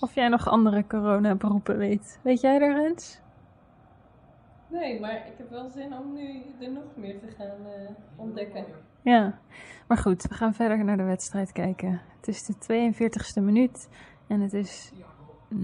of 0.01 0.15
jij 0.15 0.29
nog 0.29 0.49
andere 0.49 0.87
corona-beroepen 0.87 1.79
weet. 1.79 2.19
Weet 2.23 2.41
jij 2.41 2.61
er, 2.61 2.75
Rens? 2.75 3.21
Nee, 4.71 5.01
maar 5.01 5.17
ik 5.17 5.33
heb 5.37 5.51
wel 5.51 5.71
zin 5.71 5.95
om 5.95 6.15
nu 6.15 6.43
er 6.61 6.71
nog 6.71 6.85
meer 6.97 7.19
te 7.19 7.27
gaan 7.39 7.59
uh, 7.67 7.91
ontdekken. 8.17 8.65
Ja, 9.03 9.39
maar 9.89 9.99
goed, 9.99 10.23
we 10.23 10.35
gaan 10.35 10.55
verder 10.55 10.85
naar 10.85 10.97
de 10.97 11.03
wedstrijd 11.03 11.53
kijken. 11.53 12.01
Het 12.17 12.29
is 12.29 12.45
de 12.45 12.55
42e 12.93 13.43
minuut 13.43 13.89
en 14.27 14.41
het 14.41 14.53
is 14.53 14.93
0-0. 15.55 15.57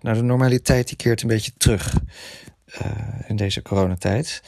Nou, 0.00 0.16
de 0.16 0.22
normaliteit 0.22 0.88
die 0.88 0.96
keert 0.96 1.22
een 1.22 1.28
beetje 1.28 1.52
terug 1.56 1.94
uh, 2.82 3.30
in 3.30 3.36
deze 3.36 3.62
coronatijd. 3.62 4.42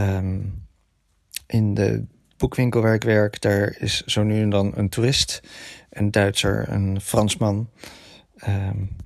Um, 0.00 0.66
in 1.46 1.74
de 1.74 2.06
boekwinkel 2.38 2.82
werk, 2.82 3.40
daar 3.40 3.76
is 3.78 4.02
zo 4.04 4.22
nu 4.22 4.42
en 4.42 4.50
dan 4.50 4.72
een 4.74 4.88
toerist, 4.88 5.40
een 5.90 6.10
Duitser, 6.10 6.68
een 6.68 7.00
Fransman. 7.00 7.68
Um, 8.48 8.96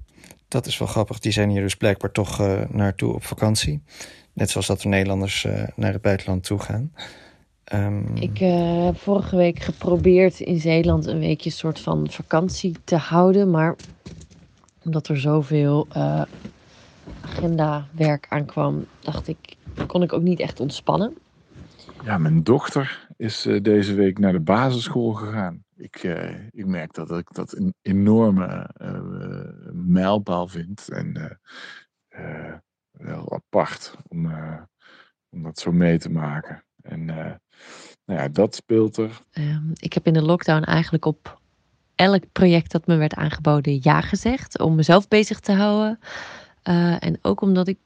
dat 0.48 0.66
is 0.66 0.78
wel 0.78 0.88
grappig. 0.88 1.18
Die 1.18 1.32
zijn 1.32 1.50
hier 1.50 1.62
dus 1.62 1.76
blijkbaar 1.76 2.12
toch 2.12 2.40
uh, 2.40 2.60
naartoe 2.68 3.14
op 3.14 3.24
vakantie. 3.24 3.82
Net 4.32 4.50
zoals 4.50 4.66
dat 4.66 4.80
de 4.80 4.88
Nederlanders 4.88 5.44
uh, 5.44 5.62
naar 5.74 5.92
het 5.92 6.02
buitenland 6.02 6.44
toe 6.44 6.58
gaan. 6.58 6.92
Um... 7.72 8.16
Ik 8.16 8.40
uh, 8.40 8.84
heb 8.84 8.98
vorige 8.98 9.36
week 9.36 9.58
geprobeerd 9.58 10.40
in 10.40 10.60
Zeeland 10.60 11.06
een 11.06 11.18
weekje 11.18 11.50
soort 11.50 11.80
van 11.80 12.10
vakantie 12.10 12.76
te 12.84 12.96
houden. 12.96 13.50
Maar 13.50 13.76
omdat 14.84 15.08
er 15.08 15.20
zoveel 15.20 15.86
uh, 15.96 16.22
agenda-werk 17.20 18.26
aankwam, 18.28 18.86
dacht 19.00 19.28
ik, 19.28 19.56
kon 19.86 20.02
ik 20.02 20.12
ook 20.12 20.22
niet 20.22 20.40
echt 20.40 20.60
ontspannen. 20.60 21.16
Ja, 22.04 22.18
mijn 22.18 22.42
dochter 22.42 23.08
is 23.16 23.46
uh, 23.46 23.62
deze 23.62 23.94
week 23.94 24.18
naar 24.18 24.32
de 24.32 24.40
basisschool 24.40 25.12
gegaan. 25.12 25.64
Ik, 25.76 26.02
uh, 26.02 26.46
ik 26.50 26.66
merk 26.66 26.94
dat 26.94 27.10
ik 27.10 27.34
dat 27.34 27.56
een 27.56 27.74
enorme 27.82 28.70
uh, 28.82 29.00
mijlpaal 29.72 30.48
vind. 30.48 30.88
En 30.88 31.40
wel 32.90 33.32
apart 33.32 33.94
om, 34.08 34.32
om 35.30 35.42
dat 35.42 35.58
zo 35.58 35.72
mee 35.72 35.98
te 35.98 36.10
maken. 36.10 36.64
En 36.82 37.04
nou 37.04 37.38
ja, 38.04 38.28
dat 38.28 38.54
speelt 38.54 38.96
er. 38.96 39.22
Um, 39.32 39.72
ik 39.74 39.92
heb 39.92 40.06
in 40.06 40.12
de 40.12 40.22
lockdown 40.22 40.62
eigenlijk 40.62 41.04
op 41.04 41.40
elk 41.94 42.24
project 42.32 42.70
dat 42.70 42.86
me 42.86 42.96
werd 42.96 43.14
aangeboden 43.14 43.78
ja 43.82 44.00
gezegd. 44.00 44.60
Om 44.60 44.74
mezelf 44.74 45.08
bezig 45.08 45.40
te 45.40 45.52
houden. 45.52 45.98
En 46.98 47.18
ook 47.22 47.40
omdat 47.40 47.68
ik 47.68 47.78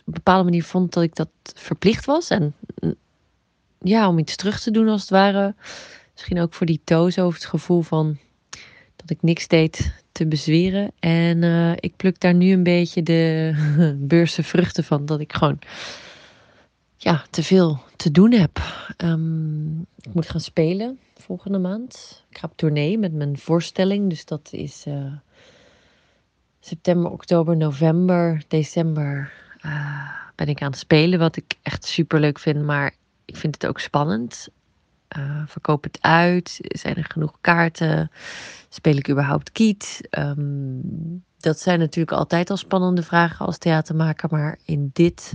op 0.00 0.06
een 0.06 0.12
bepaalde 0.12 0.44
manier 0.44 0.64
vond 0.64 0.92
dat 0.92 1.02
ik 1.02 1.14
dat 1.14 1.30
verplicht 1.42 2.04
was. 2.04 2.28
En 2.28 2.54
ja, 3.82 4.08
om 4.08 4.18
iets 4.18 4.36
terug 4.36 4.60
te 4.60 4.70
doen 4.70 4.88
als 4.88 5.00
het 5.00 5.10
ware. 5.10 5.54
Misschien 6.12 6.40
ook 6.40 6.54
voor 6.54 6.66
die 6.66 6.80
toos 6.84 7.18
over 7.18 7.34
het 7.40 7.48
gevoel 7.48 7.82
van 7.82 8.18
dat 8.96 9.10
ik 9.10 9.22
niks 9.22 9.48
deed 9.48 9.94
te 10.12 10.26
bezweren. 10.26 10.92
En 10.98 11.42
uh, 11.42 11.72
ik 11.76 11.96
pluk 11.96 12.20
daar 12.20 12.34
nu 12.34 12.52
een 12.52 12.62
beetje 12.62 13.02
de 13.02 13.54
beurse 13.98 14.42
vruchten 14.42 14.84
van. 14.84 15.06
Dat 15.06 15.20
ik 15.20 15.32
gewoon 15.32 15.58
ja, 16.96 17.24
te 17.30 17.42
veel 17.42 17.80
te 17.96 18.10
doen 18.10 18.32
heb. 18.32 18.60
Um, 18.96 19.86
ik 20.00 20.14
moet 20.14 20.30
gaan 20.30 20.40
spelen 20.40 20.98
volgende 21.22 21.58
maand. 21.58 22.24
Ik 22.30 22.38
ga 22.38 22.46
op 22.46 22.56
tournee 22.56 22.98
met 22.98 23.12
mijn 23.12 23.38
voorstelling. 23.38 24.08
Dus 24.08 24.24
dat 24.24 24.48
is 24.52 24.84
uh, 24.88 25.12
september, 26.60 27.10
oktober, 27.10 27.56
november, 27.56 28.42
december 28.48 29.32
uh, 29.64 30.10
ben 30.34 30.46
ik 30.48 30.62
aan 30.62 30.70
het 30.70 30.78
spelen. 30.78 31.18
Wat 31.18 31.36
ik 31.36 31.54
echt 31.62 31.84
super 31.84 32.20
leuk 32.20 32.38
vind. 32.38 32.62
Maar 32.62 32.94
ik 33.24 33.36
vind 33.36 33.54
het 33.54 33.66
ook 33.66 33.80
spannend. 33.80 34.48
Uh, 35.18 35.42
verkoop 35.46 35.82
het 35.82 35.98
uit? 36.00 36.58
Zijn 36.60 36.96
er 36.96 37.04
genoeg 37.04 37.38
kaarten? 37.40 38.10
Speel 38.68 38.96
ik 38.96 39.10
überhaupt 39.10 39.52
kiet? 39.52 40.08
Um, 40.10 41.24
dat 41.38 41.60
zijn 41.60 41.78
natuurlijk 41.78 42.16
altijd 42.16 42.50
al 42.50 42.56
spannende 42.56 43.02
vragen 43.02 43.46
als 43.46 43.58
theatermaker. 43.58 44.28
Maar 44.30 44.58
in 44.64 44.90
dit 44.92 45.34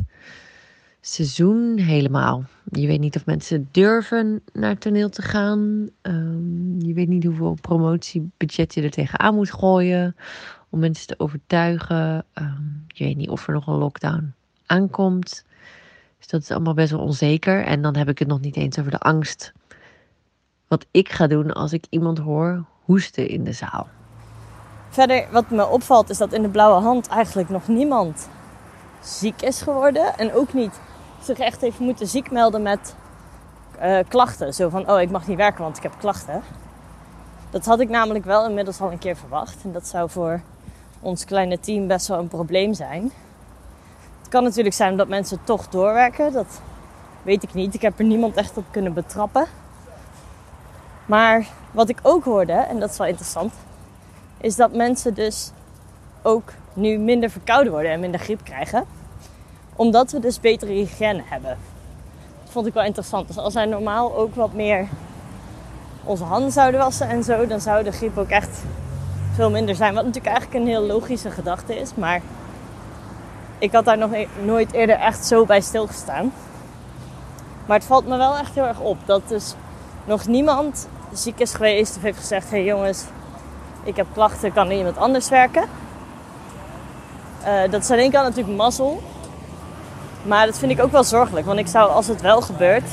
seizoen 1.02 1.78
helemaal. 1.78 2.44
Je 2.72 2.88
weet 2.88 3.00
niet 3.00 3.16
of 3.16 3.26
mensen 3.26 3.68
durven 3.72 4.42
naar 4.54 4.78
toneel 4.78 5.10
te 5.10 5.22
gaan. 5.22 5.90
Um, 6.02 6.82
je 6.82 6.94
weet 6.94 7.08
niet 7.08 7.24
hoeveel 7.24 7.58
promotiebudget 7.62 8.74
je 8.74 8.82
er 8.82 8.92
tegenaan 8.92 9.36
moet 9.36 9.52
gooien 9.52 10.16
om 10.70 10.80
mensen 10.80 11.08
te 11.08 11.20
overtuigen. 11.20 12.26
Um, 12.34 12.86
je 12.88 13.04
weet 13.04 13.18
niet 13.18 13.30
of 13.30 13.48
er 13.48 13.54
nog 13.54 13.68
een 13.68 13.78
lockdown 13.78 14.34
aankomt. 14.66 15.46
Dus 16.18 16.28
dat 16.28 16.42
is 16.42 16.52
allemaal 16.52 16.74
best 16.74 16.92
wel 16.92 17.00
onzeker. 17.00 17.66
En 17.66 17.82
dan 17.82 17.96
heb 17.96 18.10
ik 18.10 18.20
het 18.20 18.28
nog 18.28 18.40
niet 18.40 18.56
eens 18.56 18.80
over 18.80 18.92
de 18.92 19.00
angst. 19.00 19.54
Wat 20.68 20.86
ik 20.92 21.10
ga 21.10 21.28
doen 21.28 21.54
als 21.54 21.74
ik 21.74 21.86
iemand 21.90 22.18
hoor 22.18 22.66
hoesten 22.84 23.30
in 23.30 23.44
de 23.44 23.52
zaal. 23.52 23.88
Verder, 24.90 25.28
wat 25.32 25.50
me 25.50 25.68
opvalt, 25.68 26.10
is 26.10 26.18
dat 26.18 26.34
in 26.34 26.42
de 26.42 26.50
blauwe 26.50 26.82
hand 26.82 27.08
eigenlijk 27.08 27.50
nog 27.50 27.68
niemand 27.68 28.30
ziek 29.02 29.42
is 29.42 29.62
geworden. 29.62 30.18
En 30.18 30.34
ook 30.34 30.54
niet 30.54 30.80
zich 31.22 31.38
echt 31.38 31.62
heeft 31.62 31.80
moeten 31.80 32.08
ziek 32.08 32.32
melden 32.32 32.62
met 32.62 32.96
uh, 33.82 34.00
klachten. 34.08 34.54
Zo 34.54 34.70
van, 34.70 34.92
oh, 34.92 35.02
ik 35.02 35.10
mag 35.10 35.28
niet 35.28 35.38
werken, 35.38 35.64
want 35.64 35.78
ik 35.78 35.84
heb 35.84 35.94
klachten. 36.00 36.42
Dat 37.50 37.66
had 37.66 37.80
ik 37.80 37.90
namelijk 37.90 38.26
wel 38.26 38.48
inmiddels 38.48 38.82
al 38.82 38.92
een 38.92 38.98
keer 38.98 39.16
verwacht. 39.16 39.64
En 39.64 39.72
dat 39.72 39.88
zou 39.88 40.10
voor 40.10 40.42
ons 41.00 41.26
kleine 41.26 41.60
team 41.60 41.88
best 41.88 42.08
wel 42.08 42.20
een 42.20 42.28
probleem 42.28 42.74
zijn. 42.74 43.12
Het 44.28 44.36
kan 44.36 44.46
natuurlijk 44.46 44.76
zijn 44.76 44.98
dat 44.98 45.08
mensen 45.08 45.40
toch 45.44 45.68
doorwerken. 45.68 46.34
Dat 46.34 46.62
weet 47.22 47.44
ik 47.44 47.54
niet. 47.54 47.74
Ik 47.74 47.82
heb 47.82 48.00
er 48.00 48.06
niemand 48.06 48.36
echt 48.36 48.58
op 48.58 48.64
kunnen 48.72 48.94
betrappen. 48.94 49.46
Maar 51.06 51.48
wat 51.72 51.90
ik 51.90 52.00
ook 52.02 52.24
hoorde, 52.24 52.52
en 52.52 52.80
dat 52.80 52.90
is 52.90 52.98
wel 52.98 53.08
interessant, 53.08 53.54
is 54.38 54.56
dat 54.56 54.74
mensen 54.74 55.14
dus 55.14 55.52
ook 56.22 56.54
nu 56.74 56.98
minder 56.98 57.30
verkouden 57.30 57.72
worden 57.72 57.92
en 57.92 58.00
minder 58.00 58.20
griep 58.20 58.44
krijgen. 58.44 58.86
Omdat 59.76 60.12
we 60.12 60.20
dus 60.20 60.40
betere 60.40 60.72
hygiëne 60.72 61.24
hebben. 61.26 61.58
Dat 62.44 62.52
vond 62.52 62.68
ik 62.68 62.74
wel 62.74 62.84
interessant. 62.84 63.28
Dus 63.28 63.38
als 63.38 63.54
wij 63.54 63.66
normaal 63.66 64.16
ook 64.16 64.36
wat 64.36 64.54
meer 64.54 64.88
onze 66.04 66.24
handen 66.24 66.52
zouden 66.52 66.80
wassen 66.80 67.10
en 67.10 67.24
zo, 67.24 67.48
dan 67.48 67.62
zou 67.62 67.84
de 67.84 67.92
griep 67.92 68.18
ook 68.18 68.30
echt 68.30 68.60
veel 69.34 69.50
minder 69.50 69.76
zijn. 69.76 69.94
Wat 69.94 70.06
natuurlijk 70.06 70.36
eigenlijk 70.36 70.64
een 70.64 70.72
heel 70.72 70.86
logische 70.86 71.32
gedachte 71.32 71.80
is, 71.80 71.96
maar 71.96 72.22
ik 73.60 73.72
had 73.72 73.86
daar 73.86 73.98
nog 73.98 74.12
nooit 74.44 74.72
eerder 74.72 74.96
echt 74.96 75.26
zo 75.26 75.46
bij 75.46 75.62
stilgestaan. 75.62 76.34
Maar 77.66 77.78
het 77.78 77.88
valt 77.88 78.08
me 78.08 78.18
wel 78.18 78.38
echt 78.38 78.56
heel 78.56 78.66
erg 78.66 78.80
op 78.80 78.98
dat 79.06 79.22
dus 79.28 79.56
nog 80.06 80.28
niemand 80.28 80.88
ziek 81.14 81.40
is 81.40 81.54
geweest 81.54 81.96
of 81.96 82.02
heeft 82.02 82.20
gezegd: 82.20 82.50
hé 82.50 82.58
hey 82.58 82.66
jongens, 82.66 83.04
ik 83.84 83.96
heb 83.96 84.08
klachten, 84.14 84.54
kan 84.54 84.70
er 84.70 84.78
iemand 84.78 84.98
anders 84.98 85.30
werken? 85.30 85.64
Uh, 87.46 87.72
dat 87.72 87.82
is 87.82 87.90
ene 87.90 88.12
kant 88.12 88.28
natuurlijk 88.28 88.58
mazzel. 88.58 89.02
Maar 90.24 90.46
dat 90.46 90.58
vind 90.58 90.72
ik 90.72 90.82
ook 90.82 90.92
wel 90.92 91.04
zorgelijk. 91.04 91.46
Want 91.46 91.60
ik 91.60 91.68
zou, 91.68 91.92
als 91.92 92.08
het 92.08 92.22
wel 92.22 92.42
gebeurt, 92.42 92.90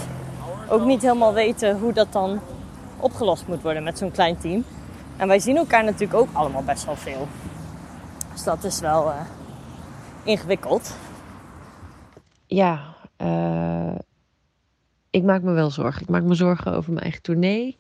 ook 0.69 0.85
niet 0.85 1.03
helemaal 1.03 1.33
weten 1.33 1.79
hoe 1.79 1.93
dat 1.93 2.13
dan 2.13 2.41
opgelost 3.01 3.47
moet 3.47 3.63
worden 3.63 3.83
met 3.83 3.99
zo'n 3.99 4.11
klein 4.11 4.39
team. 4.39 4.65
En 5.17 5.29
wij 5.29 5.39
zien 5.39 5.57
elkaar 5.57 5.85
natuurlijk 5.85 6.21
ook 6.21 6.29
allemaal 6.33 6.63
best 6.63 6.85
wel 6.85 6.97
veel. 6.97 7.29
Dus 8.33 8.43
dat 8.43 8.65
is 8.65 8.81
wel 8.81 9.07
uh, 9.07 9.15
ingewikkeld. 10.25 10.97
Ja, 12.47 12.97
uh, 13.19 13.95
ik 15.11 15.23
maak 15.23 15.43
me 15.43 15.53
wel 15.53 15.71
zorgen. 15.71 16.03
Ik 16.03 16.09
maak 16.09 16.23
me 16.23 16.35
zorgen 16.35 16.73
over 16.73 16.91
mijn 16.93 17.03
eigen 17.03 17.23
tournee. 17.23 17.77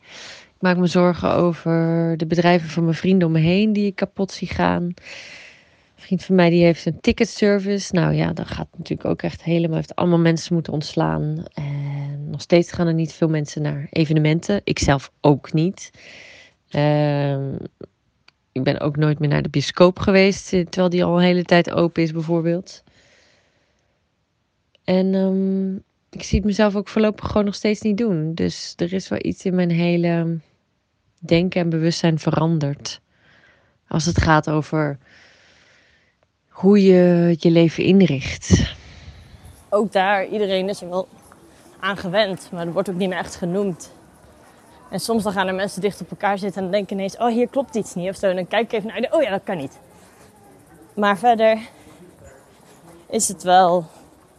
Ik 0.54 0.60
maak 0.60 0.76
me 0.76 0.86
zorgen 0.86 1.32
over 1.32 2.14
de 2.16 2.26
bedrijven 2.26 2.68
van 2.68 2.82
mijn 2.84 2.96
vrienden 2.96 3.26
om 3.26 3.32
me 3.32 3.40
heen 3.40 3.72
die 3.72 3.86
ik 3.86 3.96
kapot 3.96 4.32
zie 4.32 4.48
gaan. 4.48 4.94
Vriend 5.96 6.24
van 6.24 6.34
mij 6.34 6.50
die 6.50 6.64
heeft 6.64 6.86
een 6.86 7.00
ticketservice. 7.00 7.94
Nou 7.94 8.14
ja, 8.14 8.32
dat 8.32 8.46
gaat 8.46 8.68
natuurlijk 8.76 9.08
ook 9.08 9.22
echt 9.22 9.42
helemaal. 9.42 9.76
Heeft 9.76 9.94
allemaal 9.94 10.18
mensen 10.18 10.54
moeten 10.54 10.72
ontslaan. 10.72 11.44
En 11.54 12.30
nog 12.30 12.40
steeds 12.40 12.72
gaan 12.72 12.86
er 12.86 12.94
niet 12.94 13.12
veel 13.12 13.28
mensen 13.28 13.62
naar 13.62 13.86
evenementen. 13.90 14.60
Ik 14.64 14.78
zelf 14.78 15.12
ook 15.20 15.52
niet. 15.52 15.90
Uh, 16.70 17.36
ik 18.54 18.62
ben 18.62 18.80
ook 18.80 18.96
nooit 18.96 19.18
meer 19.18 19.28
naar 19.28 19.42
de 19.42 19.48
bioscoop 19.48 19.98
geweest, 19.98 20.48
terwijl 20.48 20.88
die 20.88 21.04
al 21.04 21.16
een 21.16 21.24
hele 21.24 21.44
tijd 21.44 21.70
open 21.70 22.02
is, 22.02 22.12
bijvoorbeeld. 22.12 22.82
En 24.84 25.14
um, 25.14 25.82
ik 26.10 26.22
zie 26.22 26.38
het 26.38 26.46
mezelf 26.46 26.76
ook 26.76 26.88
voorlopig 26.88 27.26
gewoon 27.26 27.44
nog 27.44 27.54
steeds 27.54 27.80
niet 27.80 27.96
doen. 27.96 28.34
Dus 28.34 28.74
er 28.76 28.92
is 28.92 29.08
wel 29.08 29.18
iets 29.22 29.44
in 29.44 29.54
mijn 29.54 29.70
hele 29.70 30.38
denken 31.18 31.60
en 31.60 31.68
bewustzijn 31.68 32.18
veranderd. 32.18 33.00
Als 33.88 34.04
het 34.04 34.20
gaat 34.20 34.50
over 34.50 34.98
hoe 36.48 36.82
je 36.82 37.34
je 37.38 37.50
leven 37.50 37.84
inricht. 37.84 38.74
Ook 39.68 39.92
daar, 39.92 40.26
iedereen 40.26 40.68
is 40.68 40.82
er 40.82 40.88
wel 40.88 41.08
aan 41.80 41.96
gewend, 41.96 42.48
maar 42.52 42.66
er 42.66 42.72
wordt 42.72 42.90
ook 42.90 42.96
niet 42.96 43.08
meer 43.08 43.18
echt 43.18 43.36
genoemd. 43.36 43.92
En 44.94 45.00
soms 45.00 45.22
dan 45.22 45.32
gaan 45.32 45.46
er 45.46 45.54
mensen 45.54 45.80
dicht 45.80 46.00
op 46.00 46.10
elkaar 46.10 46.38
zitten 46.38 46.64
en 46.64 46.70
denken 46.70 46.96
ineens, 46.96 47.16
oh 47.16 47.28
hier 47.28 47.48
klopt 47.48 47.74
iets 47.74 47.94
niet 47.94 48.08
of 48.08 48.16
zo. 48.16 48.26
En 48.26 48.36
dan 48.36 48.46
kijk 48.46 48.64
ik 48.64 48.72
even 48.72 48.88
naar 48.88 49.00
de, 49.00 49.08
oh 49.10 49.22
ja, 49.22 49.30
dat 49.30 49.42
kan 49.44 49.56
niet. 49.56 49.78
Maar 50.96 51.18
verder 51.18 51.58
is 53.08 53.28
het 53.28 53.42
wel 53.42 53.86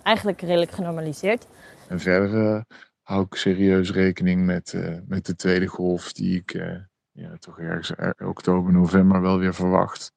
eigenlijk 0.03 0.41
redelijk 0.41 0.72
genormaliseerd. 0.72 1.47
En 1.88 1.99
verder 1.99 2.56
uh, 2.56 2.62
hou 3.01 3.26
ik 3.26 3.36
serieus 3.36 3.91
rekening 3.91 4.45
met, 4.45 4.74
uh, 4.74 4.97
met 5.08 5.26
de 5.26 5.36
tweede 5.36 5.68
golf 5.68 6.14
die 6.14 6.36
ik 6.36 6.53
uh, 6.53 6.78
ja, 7.12 7.38
toch 7.38 7.60
ergens 7.60 7.91
oktober, 8.18 8.74
november 8.74 9.22
wel 9.22 9.38
weer 9.38 9.53
verwacht. 9.53 10.14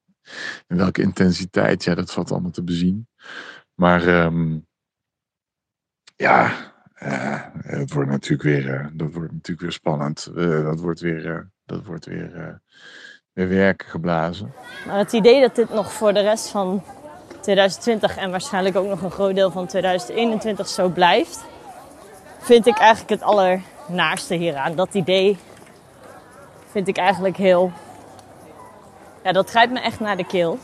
En 0.66 0.76
welke 0.76 1.02
intensiteit, 1.02 1.84
ja, 1.84 1.94
dat 1.94 2.12
valt 2.12 2.30
allemaal 2.30 2.50
te 2.50 2.64
bezien. 2.64 3.08
Maar 3.74 4.24
um, 4.24 4.66
ja, 6.16 6.52
het 7.62 7.92
wordt 7.92 8.10
natuurlijk 8.10 8.42
weer, 8.42 8.90
dat 8.92 9.12
wordt 9.12 9.32
natuurlijk 9.32 9.60
weer 9.60 9.72
spannend. 9.72 10.30
dat 10.64 10.80
wordt 10.80 11.00
weer, 11.00 11.48
dat 11.66 11.84
wordt 11.84 12.04
weer, 12.04 12.60
weer 13.32 13.48
werken 13.48 13.88
geblazen. 13.88 14.52
Maar 14.86 14.98
het 14.98 15.12
idee 15.12 15.40
dat 15.40 15.54
dit 15.54 15.74
nog 15.74 15.92
voor 15.92 16.12
de 16.12 16.20
rest 16.20 16.48
van 16.48 16.82
2020 17.40 18.16
en 18.16 18.30
waarschijnlijk 18.30 18.76
ook 18.76 18.88
nog 18.88 19.02
een 19.02 19.10
groot 19.10 19.34
deel 19.34 19.50
van 19.50 19.66
2021 19.66 20.68
zo 20.68 20.88
blijft, 20.88 21.44
vind 22.38 22.66
ik 22.66 22.78
eigenlijk 22.78 23.10
het 23.10 23.22
allernaarste 23.22 24.34
hieraan. 24.34 24.76
Dat 24.76 24.94
idee 24.94 25.38
vind 26.70 26.88
ik 26.88 26.96
eigenlijk 26.96 27.36
heel. 27.36 27.72
Ja, 29.24 29.32
dat 29.32 29.50
grijpt 29.50 29.72
me 29.72 29.80
echt 29.80 30.00
naar 30.00 30.16
de 30.16 30.26
keel. 30.26 30.58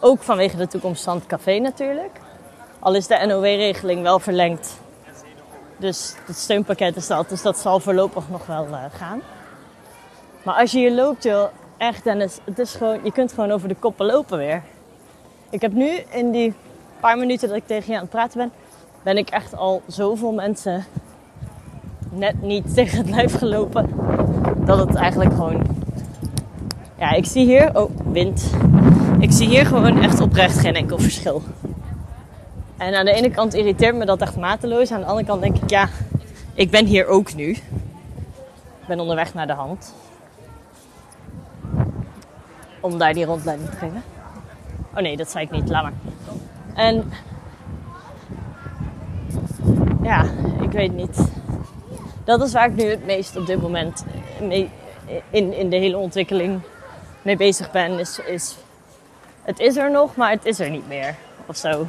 Ook 0.00 0.22
vanwege 0.22 0.56
de 0.56 0.66
toekomst 0.66 1.04
van 1.04 1.16
het 1.16 1.26
café 1.26 1.58
natuurlijk. 1.58 2.20
Al 2.78 2.94
is 2.94 3.06
de 3.06 3.24
NOW-regeling 3.26 4.02
wel 4.02 4.18
verlengd. 4.18 4.80
Dus 5.76 6.14
het 6.26 6.36
steunpakket 6.36 6.96
is 6.96 7.06
dat. 7.06 7.28
Dus 7.28 7.42
dat 7.42 7.58
zal 7.58 7.80
voorlopig 7.80 8.28
nog 8.30 8.46
wel 8.46 8.66
uh, 8.66 8.84
gaan. 8.92 9.20
Maar 10.42 10.54
als 10.54 10.72
je 10.72 10.78
hier 10.78 10.92
loopt, 10.92 11.22
joh, 11.22 11.46
echt 11.76 12.04
Dennis, 12.04 12.38
het 12.44 12.58
is 12.58 12.74
gewoon, 12.74 13.00
je 13.02 13.12
kunt 13.12 13.32
gewoon 13.32 13.50
over 13.50 13.68
de 13.68 13.74
koppen 13.74 14.06
lopen 14.06 14.38
weer. 14.38 14.62
Ik 15.50 15.60
heb 15.60 15.72
nu 15.72 15.88
in 16.10 16.30
die 16.30 16.54
paar 17.00 17.18
minuten 17.18 17.48
dat 17.48 17.56
ik 17.56 17.66
tegen 17.66 17.86
je 17.86 17.94
aan 17.94 18.00
het 18.00 18.10
praten 18.10 18.38
ben, 18.38 18.52
ben 19.02 19.16
ik 19.16 19.30
echt 19.30 19.56
al 19.56 19.82
zoveel 19.86 20.32
mensen 20.32 20.84
net 22.10 22.42
niet 22.42 22.74
tegen 22.74 22.98
het 22.98 23.10
lijf 23.10 23.38
gelopen. 23.38 23.90
Dat 24.64 24.78
het 24.78 24.94
eigenlijk 24.94 25.32
gewoon. 25.34 25.62
Ja, 26.98 27.12
ik 27.12 27.26
zie 27.26 27.44
hier. 27.44 27.78
Oh, 27.78 27.90
wind. 28.12 28.50
Ik 29.18 29.32
zie 29.32 29.48
hier 29.48 29.66
gewoon 29.66 30.02
echt 30.02 30.20
oprecht 30.20 30.58
geen 30.58 30.74
enkel 30.74 30.98
verschil. 30.98 31.42
En 32.76 32.94
aan 32.94 33.04
de 33.04 33.12
ene 33.12 33.30
kant 33.30 33.54
irriteert 33.54 33.94
me 33.94 34.04
dat 34.04 34.20
echt 34.20 34.36
mateloos. 34.36 34.90
Aan 34.90 35.00
de 35.00 35.06
andere 35.06 35.26
kant 35.26 35.42
denk 35.42 35.56
ik, 35.56 35.70
ja, 35.70 35.88
ik 36.54 36.70
ben 36.70 36.86
hier 36.86 37.06
ook 37.06 37.34
nu. 37.34 37.50
Ik 38.80 38.86
ben 38.86 39.00
onderweg 39.00 39.34
naar 39.34 39.46
de 39.46 39.52
hand. 39.52 39.94
Om 42.80 42.98
daar 42.98 43.14
die 43.14 43.24
rondleiding 43.24 43.70
te 43.70 43.76
geven. 43.76 44.02
Oh 44.94 45.02
nee, 45.02 45.16
dat 45.16 45.30
zei 45.30 45.44
ik 45.44 45.50
niet. 45.50 45.68
Laat 45.68 45.82
maar. 45.82 45.92
En 46.74 47.12
ja, 50.02 50.24
ik 50.60 50.72
weet 50.72 50.92
niet. 50.92 51.18
Dat 52.24 52.42
is 52.42 52.52
waar 52.52 52.68
ik 52.68 52.76
nu 52.76 52.84
het 52.84 53.06
meest 53.06 53.36
op 53.36 53.46
dit 53.46 53.62
moment 53.62 54.04
mee, 54.40 54.70
in, 55.30 55.52
in 55.52 55.70
de 55.70 55.76
hele 55.76 55.96
ontwikkeling 55.96 56.60
mee 57.22 57.36
bezig 57.36 57.70
ben. 57.70 57.98
Is, 57.98 58.18
is, 58.18 58.56
het 59.42 59.58
is 59.58 59.76
er 59.76 59.90
nog, 59.90 60.16
maar 60.16 60.30
het 60.30 60.44
is 60.44 60.58
er 60.58 60.70
niet 60.70 60.88
meer. 60.88 61.14
Of 61.46 61.56
zo. 61.56 61.86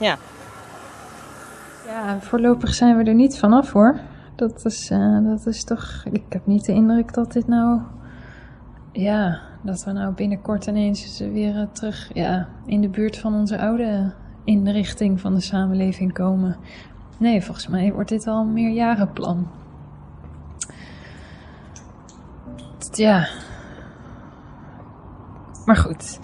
Ja. 0.00 0.16
Ja, 1.86 2.20
voorlopig 2.20 2.74
zijn 2.74 2.96
we 2.96 3.04
er 3.04 3.14
niet 3.14 3.38
vanaf 3.38 3.72
hoor. 3.72 4.00
Dat 4.34 4.64
is, 4.64 4.90
uh, 4.90 5.24
dat 5.24 5.46
is 5.46 5.64
toch. 5.64 6.04
Ik 6.10 6.24
heb 6.28 6.46
niet 6.46 6.64
de 6.64 6.72
indruk 6.72 7.14
dat 7.14 7.32
dit 7.32 7.46
nou. 7.46 7.80
Ja, 8.92 9.40
dat 9.62 9.84
we 9.84 9.92
nou 9.92 10.14
binnenkort 10.14 10.66
ineens 10.66 11.18
weer 11.18 11.68
terug 11.72 12.10
ja, 12.14 12.48
in 12.66 12.80
de 12.80 12.88
buurt 12.88 13.18
van 13.18 13.34
onze 13.34 13.58
oude 13.58 14.12
inrichting 14.44 15.20
van 15.20 15.34
de 15.34 15.40
samenleving 15.40 16.12
komen. 16.12 16.56
Nee, 17.18 17.42
volgens 17.42 17.66
mij 17.66 17.92
wordt 17.92 18.08
dit 18.08 18.26
al 18.26 18.40
een 18.40 18.52
meerjarenplan. 18.52 19.48
Ja. 22.92 23.28
Maar 25.64 25.76
goed. 25.76 26.18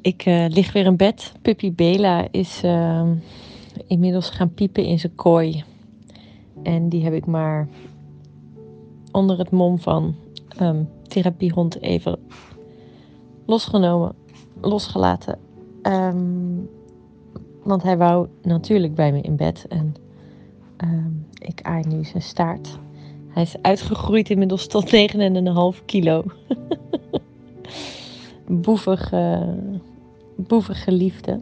Ik 0.00 0.26
uh, 0.26 0.44
lig 0.48 0.72
weer 0.72 0.86
in 0.86 0.96
bed. 0.96 1.32
Puppy 1.42 1.72
Bela 1.72 2.28
is 2.30 2.64
uh, 2.64 3.10
inmiddels 3.86 4.30
gaan 4.30 4.54
piepen 4.54 4.84
in 4.84 4.98
zijn 4.98 5.14
kooi. 5.14 5.64
En 6.62 6.88
die 6.88 7.04
heb 7.04 7.12
ik 7.12 7.26
maar 7.26 7.68
onder 9.12 9.38
het 9.38 9.50
mom 9.50 9.78
van 9.78 10.14
um, 10.60 10.88
therapiehond 11.08 11.80
even 11.80 12.18
losgenomen, 13.46 14.14
losgelaten. 14.60 15.38
Um, 15.82 16.68
want 17.62 17.82
hij 17.82 17.96
wou 17.96 18.28
natuurlijk 18.42 18.94
bij 18.94 19.12
me 19.12 19.20
in 19.20 19.36
bed. 19.36 19.66
En 19.68 19.94
ik 21.38 21.62
aai 21.62 21.84
nu 21.88 22.04
zijn 22.04 22.22
staart. 22.22 22.78
Hij 23.28 23.42
is 23.42 23.56
uitgegroeid 23.62 24.30
inmiddels 24.30 24.66
tot 24.66 24.96
9,5 25.76 25.84
kilo. 25.84 26.24
boevige, 28.46 28.46
boevige 28.46 29.56
liefde. 30.86 31.40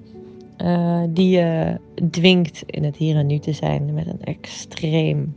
Uh, 0.62 1.02
die 1.08 1.30
je 1.30 1.80
dwingt 2.10 2.62
in 2.66 2.84
het 2.84 2.96
hier 2.96 3.16
en 3.16 3.26
nu 3.26 3.38
te 3.38 3.52
zijn 3.52 3.94
met 3.94 4.06
een 4.06 4.22
extreem, 4.22 5.36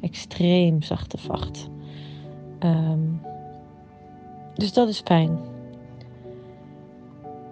extreem 0.00 0.82
zachte 0.82 1.18
vacht. 1.18 1.68
Um, 2.60 3.20
dus 4.54 4.72
dat 4.72 4.88
is 4.88 5.00
fijn. 5.00 5.38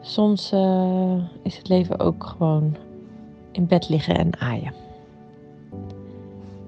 Soms 0.00 0.52
uh, 0.52 1.16
is 1.42 1.56
het 1.56 1.68
leven 1.68 1.98
ook 1.98 2.24
gewoon 2.24 2.76
in 3.52 3.66
bed 3.66 3.88
liggen 3.88 4.18
en 4.18 4.40
aaien. 4.40 4.72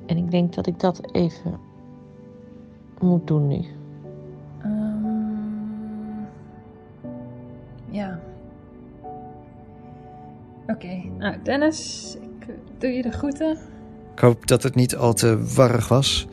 En 0.07 0.17
ik 0.17 0.31
denk 0.31 0.55
dat 0.55 0.67
ik 0.67 0.81
dat 0.81 1.13
even 1.13 1.61
moet 3.01 3.27
doen 3.27 3.49
nu. 3.49 3.76
Nou 11.27 11.43
Dennis, 11.43 12.17
ik 12.21 12.55
doe 12.79 12.91
je 12.91 13.03
de 13.03 13.11
groeten. 13.11 13.59
Ik 14.15 14.19
hoop 14.19 14.47
dat 14.47 14.63
het 14.63 14.75
niet 14.75 14.97
al 14.97 15.15
te 15.15 15.55
warrig 15.55 15.89
was. 15.89 16.27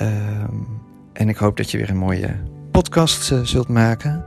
Um, 0.00 0.80
en 1.12 1.28
ik 1.28 1.36
hoop 1.36 1.56
dat 1.56 1.70
je 1.70 1.78
weer 1.78 1.90
een 1.90 1.96
mooie 1.96 2.36
podcast 2.70 3.30
uh, 3.30 3.40
zult 3.40 3.68
maken. 3.68 4.24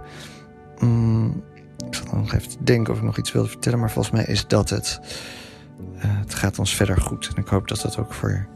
Um, 0.81 1.43
ik 1.87 1.95
zal 1.95 2.17
nog 2.17 2.33
even 2.33 2.65
denken 2.65 2.93
of 2.93 2.99
ik 2.99 3.05
nog 3.05 3.17
iets 3.17 3.31
wilde 3.31 3.49
vertellen, 3.49 3.79
maar 3.79 3.91
volgens 3.91 4.15
mij 4.15 4.25
is 4.25 4.47
dat 4.47 4.69
het. 4.69 4.99
Eh, 5.97 6.19
het 6.19 6.33
gaat 6.33 6.59
ons 6.59 6.75
verder 6.75 6.97
goed. 6.97 7.31
En 7.35 7.41
ik 7.41 7.47
hoop 7.47 7.67
dat 7.67 7.81
dat 7.81 7.97
ook 7.97 8.13
voor 8.13 8.47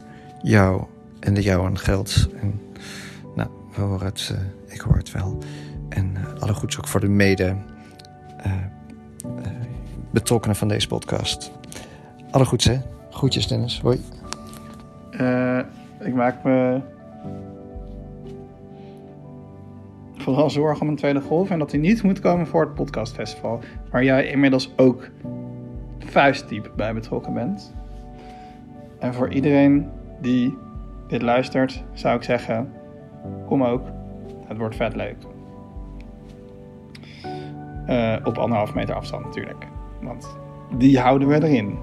jou 0.42 0.84
en 1.20 1.34
de 1.34 1.42
jouwen 1.42 1.78
geldt. 1.78 2.28
En 2.40 2.60
nou, 3.34 3.48
we 3.74 3.80
horen 3.80 4.06
het, 4.06 4.32
eh, 4.32 4.74
ik 4.74 4.80
hoor 4.80 4.96
het 4.96 5.12
wel. 5.12 5.38
En 5.88 6.16
eh, 6.16 6.42
alle 6.42 6.54
goeds 6.54 6.78
ook 6.78 6.88
voor 6.88 7.00
de 7.00 7.08
mede 7.08 7.44
eh, 7.44 7.50
eh, 7.50 7.75
betrokkenen 10.20 10.56
van 10.56 10.68
deze 10.68 10.88
podcast. 10.88 11.52
Alle 12.30 12.44
goeds, 12.44 12.64
hè? 12.64 12.76
Groetjes, 13.10 13.46
Dennis. 13.46 13.80
Hoi. 13.80 14.00
Eh, 15.10 15.58
ik 16.00 16.14
maak 16.14 16.44
me 16.44 16.80
vooral 20.16 20.50
zorgen 20.50 20.82
om 20.82 20.88
een 20.88 20.96
tweede 20.96 21.20
golf 21.20 21.50
en 21.50 21.58
dat 21.58 21.70
die 21.70 21.80
niet 21.80 22.02
moet 22.02 22.20
komen 22.20 22.46
voor 22.46 22.60
het 22.60 22.74
podcastfestival, 22.74 23.60
waar 23.90 24.04
jij 24.04 24.26
inmiddels 24.26 24.72
ook 24.76 25.08
vuistdiep 25.98 26.70
bij 26.76 26.94
betrokken 26.94 27.34
bent. 27.34 27.74
En 28.98 29.14
voor 29.14 29.32
iedereen 29.32 29.90
die 30.20 30.58
dit 31.08 31.22
luistert, 31.22 31.84
zou 31.92 32.16
ik 32.16 32.22
zeggen: 32.22 32.72
kom 33.46 33.64
ook. 33.64 33.86
Het 34.46 34.58
wordt 34.58 34.76
vet 34.76 34.96
leuk. 34.96 35.16
Eh, 37.86 38.16
op 38.24 38.38
anderhalf 38.38 38.74
meter 38.74 38.94
afstand 38.94 39.24
natuurlijk, 39.24 39.66
want 40.00 40.36
die 40.76 40.98
houden 40.98 41.28
we 41.28 41.34
erin. 41.34 41.78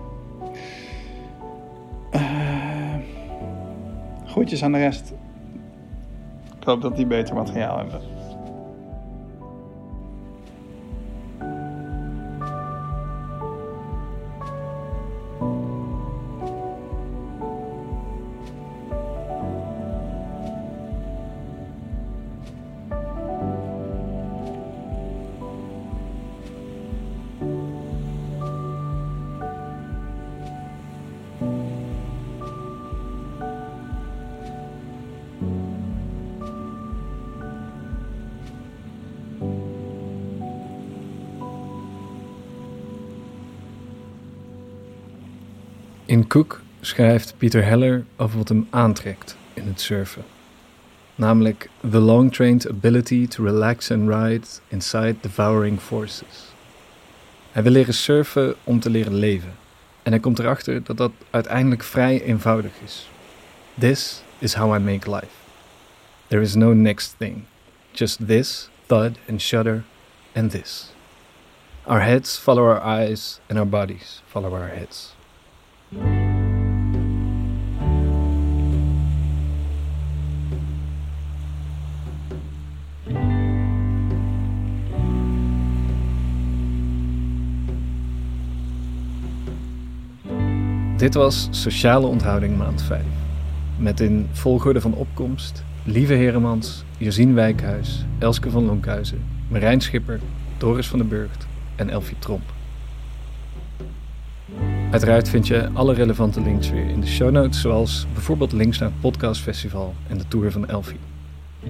Groetjes 4.26 4.64
aan 4.64 4.72
de 4.72 4.78
rest. 4.78 5.14
Ik 6.60 6.64
hoop 6.64 6.82
dat 6.82 6.96
die 6.96 7.06
beter 7.06 7.36
materiaal 7.36 7.78
hebben. 7.78 8.13
In 46.14 46.28
Cook 46.28 46.62
schrijft 46.82 47.34
Peter 47.38 47.66
Heller 47.66 48.06
over 48.18 48.38
wat 48.38 48.50
hem 48.50 48.68
aantrekt 48.70 49.38
in 49.54 49.68
het 49.68 49.82
surfen. 49.82 50.24
Namelijk 51.16 51.70
the 51.90 52.00
long-trained 52.00 52.70
ability 52.70 53.28
to 53.28 53.44
relax 53.44 53.92
and 53.92 54.10
ride 54.10 54.48
inside 54.68 55.16
devouring 55.22 55.80
forces. 55.80 56.54
Hij 57.52 57.64
wil 57.64 57.72
leren 57.72 57.94
surfen 57.94 58.56
om 58.64 58.80
te 58.80 58.90
leren 58.90 59.16
leven. 59.16 59.54
En 60.04 60.12
hij 60.12 60.22
komt 60.22 60.40
erachter 60.40 60.84
dat 60.84 60.98
dat 60.98 61.12
uiteindelijk 61.30 61.84
vrij 61.84 62.22
eenvoudig 62.22 62.72
is. 62.84 63.10
This 63.80 64.24
is 64.40 64.54
how 64.54 64.76
I 64.76 64.80
make 64.80 65.12
life. 65.12 65.36
There 66.28 66.42
is 66.42 66.56
no 66.56 66.74
next 66.74 67.16
thing. 67.18 67.44
Just 67.92 68.28
this, 68.28 68.70
thud 68.86 69.18
and 69.30 69.42
shudder, 69.42 69.84
and 70.36 70.52
this. 70.52 70.94
Our 71.84 72.02
heads 72.02 72.38
follow 72.38 72.68
our 72.70 73.00
eyes, 73.00 73.40
and 73.50 73.60
our 73.60 73.68
bodies 73.68 74.22
follow 74.28 74.54
our 74.54 74.70
heads. 74.70 75.16
Dit 91.04 91.14
was 91.14 91.48
Sociale 91.52 92.08
Onthouding 92.08 92.58
maand 92.58 92.82
5. 92.82 93.02
Met 93.78 94.00
in 94.00 94.28
volgorde 94.32 94.82
van 94.82 94.94
opkomst 94.94 95.64
Lieve 95.84 96.14
Heremans, 96.14 96.84
Josien 96.98 97.34
Wijkhuis, 97.34 98.06
Elske 98.20 98.50
van 98.50 98.66
Lonkhuizen, 98.66 99.24
Marijn 99.48 99.82
Schipper, 99.82 100.20
Doris 100.58 100.88
van 100.88 101.00
den 101.00 101.08
Burgt 101.08 101.48
en 101.76 101.90
Elfie 101.90 102.20
Tromp. 102.20 102.63
Uiteraard 104.94 105.30
vind 105.30 105.48
je 105.48 105.70
alle 105.74 105.94
relevante 105.94 106.42
links 106.42 106.70
weer 106.70 106.90
in 106.90 107.00
de 107.00 107.08
show 107.08 107.32
notes, 107.32 107.62
zoals 107.62 108.06
bijvoorbeeld 108.14 108.52
links 108.52 108.78
naar 108.80 108.90
het 108.90 109.00
podcastfestival 109.02 109.94
en 110.08 110.18
de 110.18 110.28
tour 110.28 110.52
van 110.52 110.68
Elfie. 110.68 111.00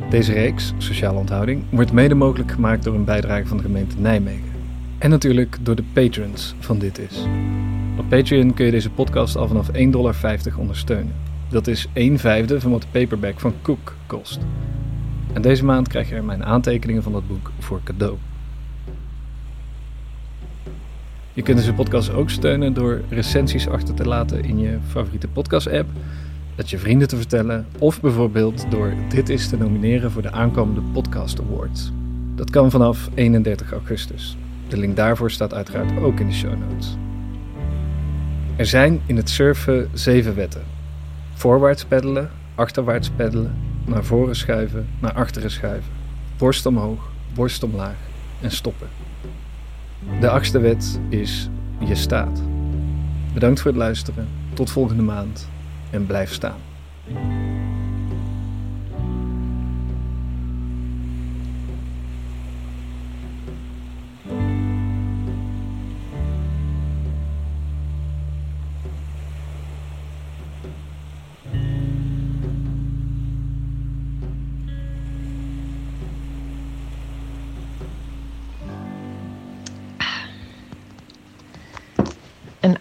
Deze 0.09 0.33
reeks, 0.33 0.73
Sociale 0.77 1.17
Onthouding, 1.17 1.63
wordt 1.69 1.91
mede 1.91 2.15
mogelijk 2.15 2.51
gemaakt 2.51 2.83
door 2.83 2.95
een 2.95 3.03
bijdrage 3.03 3.47
van 3.47 3.57
de 3.57 3.63
gemeente 3.63 3.99
Nijmegen. 3.99 4.51
En 4.97 5.09
natuurlijk 5.09 5.57
door 5.61 5.75
de 5.75 5.83
patrons 5.93 6.55
van 6.59 6.79
Dit 6.79 6.99
Is. 6.99 7.25
Op 7.97 8.09
Patreon 8.09 8.53
kun 8.53 8.65
je 8.65 8.71
deze 8.71 8.89
podcast 8.89 9.35
al 9.35 9.47
vanaf 9.47 9.67
1,50 9.67 9.89
dollar 9.89 10.15
ondersteunen. 10.57 11.13
Dat 11.49 11.67
is 11.67 11.87
1 11.93 12.19
vijfde 12.19 12.61
van 12.61 12.71
wat 12.71 12.81
de 12.81 12.87
paperback 12.91 13.39
van 13.39 13.53
Cook 13.61 13.95
kost. 14.05 14.39
En 15.33 15.41
deze 15.41 15.65
maand 15.65 15.87
krijg 15.87 16.09
je 16.09 16.15
er 16.15 16.23
mijn 16.23 16.45
aantekeningen 16.45 17.03
van 17.03 17.11
dat 17.11 17.27
boek 17.27 17.51
voor 17.59 17.81
cadeau. 17.83 18.17
Je 21.35 21.41
kunt 21.41 21.57
deze 21.57 21.73
podcast 21.73 22.13
ook 22.13 22.29
steunen 22.29 22.73
door 22.73 23.01
recensies 23.09 23.67
achter 23.67 23.93
te 23.93 24.05
laten 24.05 24.43
in 24.43 24.59
je 24.59 24.77
favoriete 24.87 25.27
podcast-app, 25.27 25.89
dat 26.55 26.69
je 26.69 26.77
vrienden 26.77 27.07
te 27.07 27.17
vertellen 27.17 27.65
of 27.79 28.01
bijvoorbeeld 28.01 28.65
door 28.71 28.93
Dit 29.09 29.29
Is 29.29 29.49
te 29.49 29.57
nomineren 29.57 30.11
voor 30.11 30.21
de 30.21 30.31
aankomende 30.31 30.81
Podcast 30.81 31.39
Awards. 31.39 31.91
Dat 32.35 32.49
kan 32.49 32.71
vanaf 32.71 33.09
31 33.13 33.71
augustus. 33.71 34.37
De 34.67 34.77
link 34.77 34.95
daarvoor 34.95 35.31
staat 35.31 35.53
uiteraard 35.53 35.97
ook 35.97 36.19
in 36.19 36.27
de 36.27 36.33
show 36.33 36.53
notes. 36.69 36.97
Er 38.55 38.65
zijn 38.65 39.01
in 39.05 39.15
het 39.15 39.29
surfen 39.29 39.89
zeven 39.93 40.35
wetten. 40.35 40.63
Voorwaarts 41.33 41.85
peddelen, 41.85 42.29
achterwaarts 42.55 43.09
peddelen, 43.09 43.55
naar 43.85 44.03
voren 44.03 44.35
schuiven, 44.35 44.87
naar 44.99 45.13
achteren 45.13 45.51
schuiven, 45.51 45.91
borst 46.37 46.65
omhoog, 46.65 47.11
borst 47.33 47.63
omlaag 47.63 47.97
en 48.41 48.51
stoppen. 48.51 49.02
De 50.19 50.29
achtste 50.29 50.59
wet 50.59 50.99
is 51.09 51.49
je 51.79 51.95
staat. 51.95 52.41
Bedankt 53.33 53.61
voor 53.61 53.71
het 53.71 53.79
luisteren, 53.79 54.27
tot 54.53 54.69
volgende 54.71 55.03
maand 55.03 55.49
en 55.89 56.05
blijf 56.05 56.33
staan. 56.33 56.57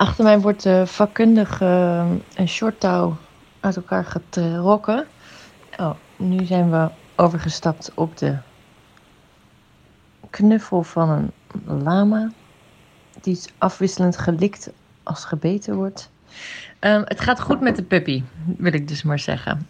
Achter 0.03 0.24
mij 0.24 0.40
wordt 0.40 0.68
vakkundig 0.84 1.61
eh, 1.61 2.11
een 2.34 2.48
shorttouw 2.48 3.16
uit 3.61 3.76
elkaar 3.76 4.05
getrokken. 4.05 5.07
Oh, 5.76 5.94
nu 6.16 6.44
zijn 6.44 6.70
we 6.70 6.88
overgestapt 7.16 7.92
op 7.94 8.16
de 8.16 8.36
knuffel 10.30 10.82
van 10.82 11.30
een 11.66 11.82
lama. 11.82 12.30
Die 13.20 13.32
is 13.32 13.48
afwisselend 13.59 14.18
gelikt 14.18 14.70
als 15.03 15.24
gebeten 15.24 15.74
wordt. 15.74 16.11
Ehm, 16.78 17.03
het 17.05 17.20
gaat 17.20 17.40
goed 17.40 17.61
met 17.61 17.76
de 17.76 17.82
puppy, 17.82 18.22
wil 18.57 18.72
ik 18.72 18.88
dus 18.88 19.03
maar 19.03 19.18
zeggen. 19.18 19.66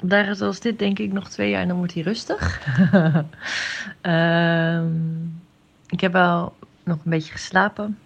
Dagen 0.00 0.36
zoals 0.36 0.60
dit 0.60 0.78
denk 0.78 0.98
ik 0.98 1.12
nog 1.12 1.28
twee 1.28 1.50
jaar 1.50 1.62
en 1.62 1.68
dan 1.68 1.76
wordt 1.76 1.94
hij 1.94 2.02
rustig. 2.02 2.60
Ehm, 4.00 4.86
ik 5.86 6.00
heb 6.00 6.12
wel 6.12 6.56
nog 6.84 6.96
een 7.04 7.10
beetje 7.10 7.32
geslapen. 7.32 7.98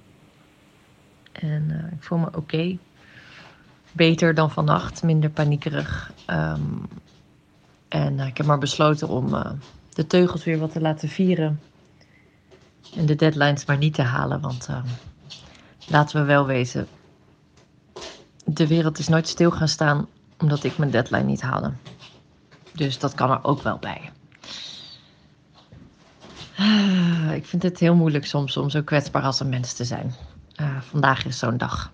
En 1.32 1.70
eh, 1.70 1.92
ik 1.92 2.02
voel 2.02 2.18
me 2.18 2.36
oké. 2.36 2.76
Beter 3.92 4.34
dan 4.34 4.50
vannacht, 4.50 5.02
minder 5.02 5.30
paniekerig. 5.30 6.12
Ehm, 6.26 6.60
en 7.88 8.20
eh, 8.20 8.26
ik 8.26 8.36
heb 8.36 8.46
maar 8.46 8.58
besloten 8.58 9.08
om 9.08 9.34
eh, 9.34 9.50
de 9.94 10.06
teugels 10.06 10.44
weer 10.44 10.58
wat 10.58 10.72
te 10.72 10.80
laten 10.80 11.08
vieren. 11.08 11.60
En 12.96 13.06
de 13.06 13.14
deadlines 13.14 13.64
maar 13.64 13.76
niet 13.76 13.94
te 13.94 14.02
halen. 14.02 14.40
Want 14.40 14.66
ehm, 14.66 14.86
laten 15.86 16.20
we 16.20 16.26
wel 16.26 16.46
wezen. 16.46 16.86
De 18.44 18.66
wereld 18.66 18.98
is 18.98 19.08
nooit 19.08 19.28
stil 19.28 19.50
gaan 19.50 19.68
staan 19.68 20.06
omdat 20.38 20.64
ik 20.64 20.78
mijn 20.78 20.90
deadline 20.90 21.24
niet 21.24 21.42
haalde. 21.42 21.72
Dus 22.72 22.98
dat 22.98 23.14
kan 23.14 23.30
er 23.30 23.44
ook 23.44 23.62
wel 23.62 23.78
bij. 23.78 24.10
Ah, 26.56 27.32
Ik 27.34 27.46
vind 27.46 27.62
het 27.62 27.78
heel 27.78 27.94
moeilijk 27.94 28.26
soms 28.26 28.56
om 28.56 28.70
zo 28.70 28.82
kwetsbaar 28.82 29.22
als 29.22 29.40
een 29.40 29.48
mens 29.48 29.72
te 29.72 29.84
zijn. 29.84 30.14
Ah, 30.56 30.80
vandaag 30.82 31.24
is 31.24 31.38
zo'n 31.38 31.56
dag. 31.56 31.92